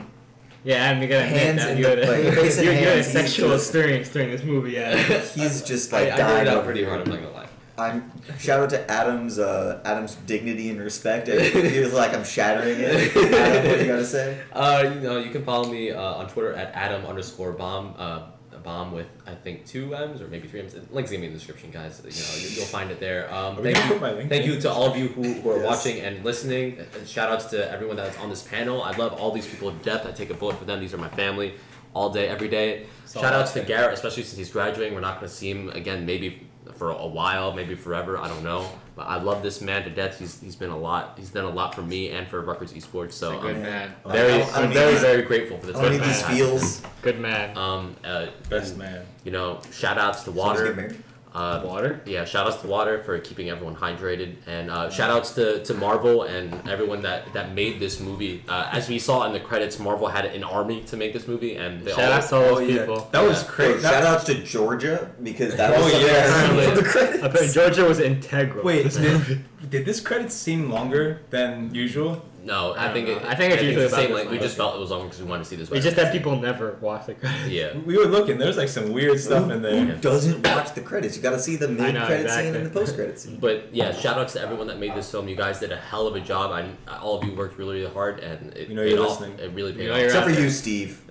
[0.64, 2.64] yeah, Adam, you gotta admit Hands that in you the- had a, like, face in
[2.65, 4.72] you, you had a hands, sexual just- experience during this movie.
[4.72, 4.95] Yeah.
[5.35, 7.02] he's just like I dying nerded out pretty hard.
[7.02, 7.48] I'm not gonna lie.
[7.76, 11.27] I'm shout out to Adam's uh, Adam's dignity and respect.
[11.27, 13.15] It feels like I'm shattering it.
[13.34, 14.38] Adam, what do you gotta say?
[14.53, 17.95] Uh, you know, you can follow me uh, on Twitter at Adam underscore bomb.
[17.98, 18.30] Uh, a
[18.64, 20.73] bomb with I think two M's or maybe three M's.
[20.91, 22.02] Link's gonna be in the description, guys.
[22.03, 23.31] You know, you, you'll find it there.
[23.34, 25.57] Um, thank you, put my link thank you to all of you who, who are
[25.57, 25.65] Yes.
[25.65, 26.80] watching and listening.
[26.80, 28.81] Uh, Shout outs to everyone that's on this panel.
[28.81, 30.06] I love all these people to death.
[30.06, 30.80] I take a bullet for them.
[30.80, 31.53] These are my family,
[31.94, 32.88] all day, every day.
[33.06, 33.61] So Shout outs to.
[33.64, 34.94] Garrett, especially since he's graduating.
[34.94, 38.18] We're not gonna see him again, maybe for a while, maybe forever.
[38.18, 38.68] I don't know.
[38.95, 40.20] But I love this man to death.
[40.20, 41.15] He's he's been a lot.
[41.18, 43.14] He's done a lot for me and for Rutgers Esports.
[43.14, 43.95] So good I'm man.
[44.06, 45.78] very, I- I I'm very, these- very grateful for this.
[45.78, 46.07] I need man.
[46.07, 46.82] these feels.
[47.02, 47.57] Good man.
[47.57, 49.06] Um, uh, best and, man.
[49.24, 50.95] You know, shout outs to Someone's getting Water.
[51.34, 51.64] Married.
[51.64, 52.02] Uh, Water.
[52.06, 55.74] yeah, shout outs to Water for keeping everyone hydrated, and uh, shout outs to, to
[55.74, 58.44] Marvel and everyone that, that made this movie.
[58.48, 61.56] Uh, as we saw in the credits, Marvel had an army to make this movie,
[61.56, 62.12] and they Shout all.
[62.14, 62.80] out to all those Oh, yeah.
[62.80, 63.08] people.
[63.12, 63.74] That was crazy.
[63.74, 66.24] Wait, shout outs to Georgia because that Oh, was something yeah.
[66.34, 67.54] I the I bet credits.
[67.54, 68.64] Georgia was integral.
[68.64, 72.24] Wait, did, did this credit seem longer than usual?
[72.44, 73.30] No, I I, think don't it, know.
[73.30, 74.32] I think it's the usually about same this length.
[74.32, 75.70] We just felt it was longer because we wanted to see this.
[75.70, 77.48] We just that people never watch the credits.
[77.49, 77.74] Yeah.
[77.86, 78.38] We were looking.
[78.38, 79.80] There's like some weird stuff in there.
[79.80, 79.95] Who there.
[79.98, 81.15] doesn't watch the credits?
[81.15, 83.38] You got to see the mid know, credit scene and the post credit scene.
[83.40, 85.28] But yeah, shout outs to everyone that made this film.
[85.28, 86.52] You guys did a hell of a job.
[86.52, 89.20] I, all of you worked really, really hard, and it We know you're off.
[89.22, 89.40] listening.
[89.40, 89.98] It really paid know off.
[89.99, 90.41] you're Except for there.
[90.44, 91.02] you, Steve.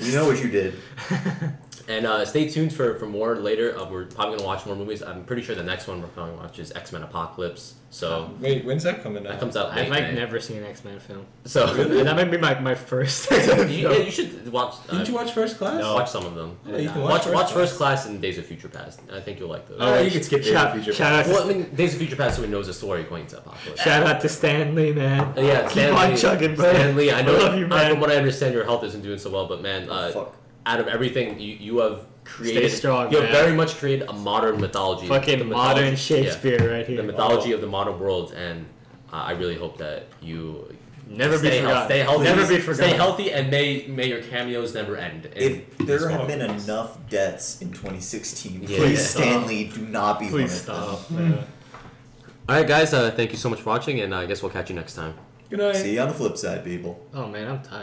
[0.00, 0.74] We know what you did.
[1.86, 3.78] And uh, stay tuned for, for more later.
[3.78, 5.02] Uh, we're probably gonna watch more movies.
[5.02, 7.74] I'm pretty sure the next one we're probably gonna watch is X Men Apocalypse.
[7.90, 9.32] So Wait, when's that coming out?
[9.34, 9.70] that comes out.
[9.70, 10.14] I've like May.
[10.14, 11.26] never seen an X Men film.
[11.44, 13.30] So And that might be my, my first.
[13.30, 13.36] you,
[13.68, 14.74] yeah, you should watch.
[14.88, 15.78] Uh, Didn't you watch First Class?
[15.80, 15.94] No.
[15.94, 16.56] Watch some of them.
[16.66, 19.00] Yeah, you can Watch watch watch, First First Class and Days of Future Past.
[19.12, 19.76] I think you'll like those.
[19.80, 21.28] Oh, you could skip Days of Future Past.
[21.28, 23.82] well, I mean, Days of Future Past, so he knows the story going to Apocalypse.
[23.82, 25.20] shout out to Stan Lee, man.
[25.36, 26.72] Uh, yeah, Keep Stan on Lee- chugging, bro.
[26.72, 27.34] Stan Lee, I know.
[27.36, 27.90] love you, uh, man.
[27.92, 30.34] from what I understand, your health isn't doing so well, but man, uh, Fuck.
[30.66, 33.32] Out of everything you, you have created, strong, you have man.
[33.44, 35.06] very much created a modern mythology.
[35.06, 36.96] Fucking The modern mythology- Shakespeare right here.
[36.96, 38.64] the mythology of the modern world, and
[39.12, 40.74] uh, I really hope that you
[41.06, 41.66] Never stay be healthy.
[41.66, 41.88] forgotten.
[41.88, 42.24] Stay healthy.
[42.24, 45.28] Never be Stay healthy, and may may your cameos never end.
[45.36, 46.64] If there have been movies.
[46.64, 48.78] enough deaths in 2016, Yeah.
[48.78, 49.22] please, Stop.
[49.22, 51.32] Stan Lee, do not be Please one of them.
[51.34, 51.48] stop.
[52.48, 52.94] All right, guys.
[52.94, 55.12] Uh, thank you so much for watching, and I guess we'll catch you next time.
[55.50, 55.76] Good night.
[55.76, 56.98] See you on the flip side, people.
[57.12, 57.82] Oh man, I'm tired.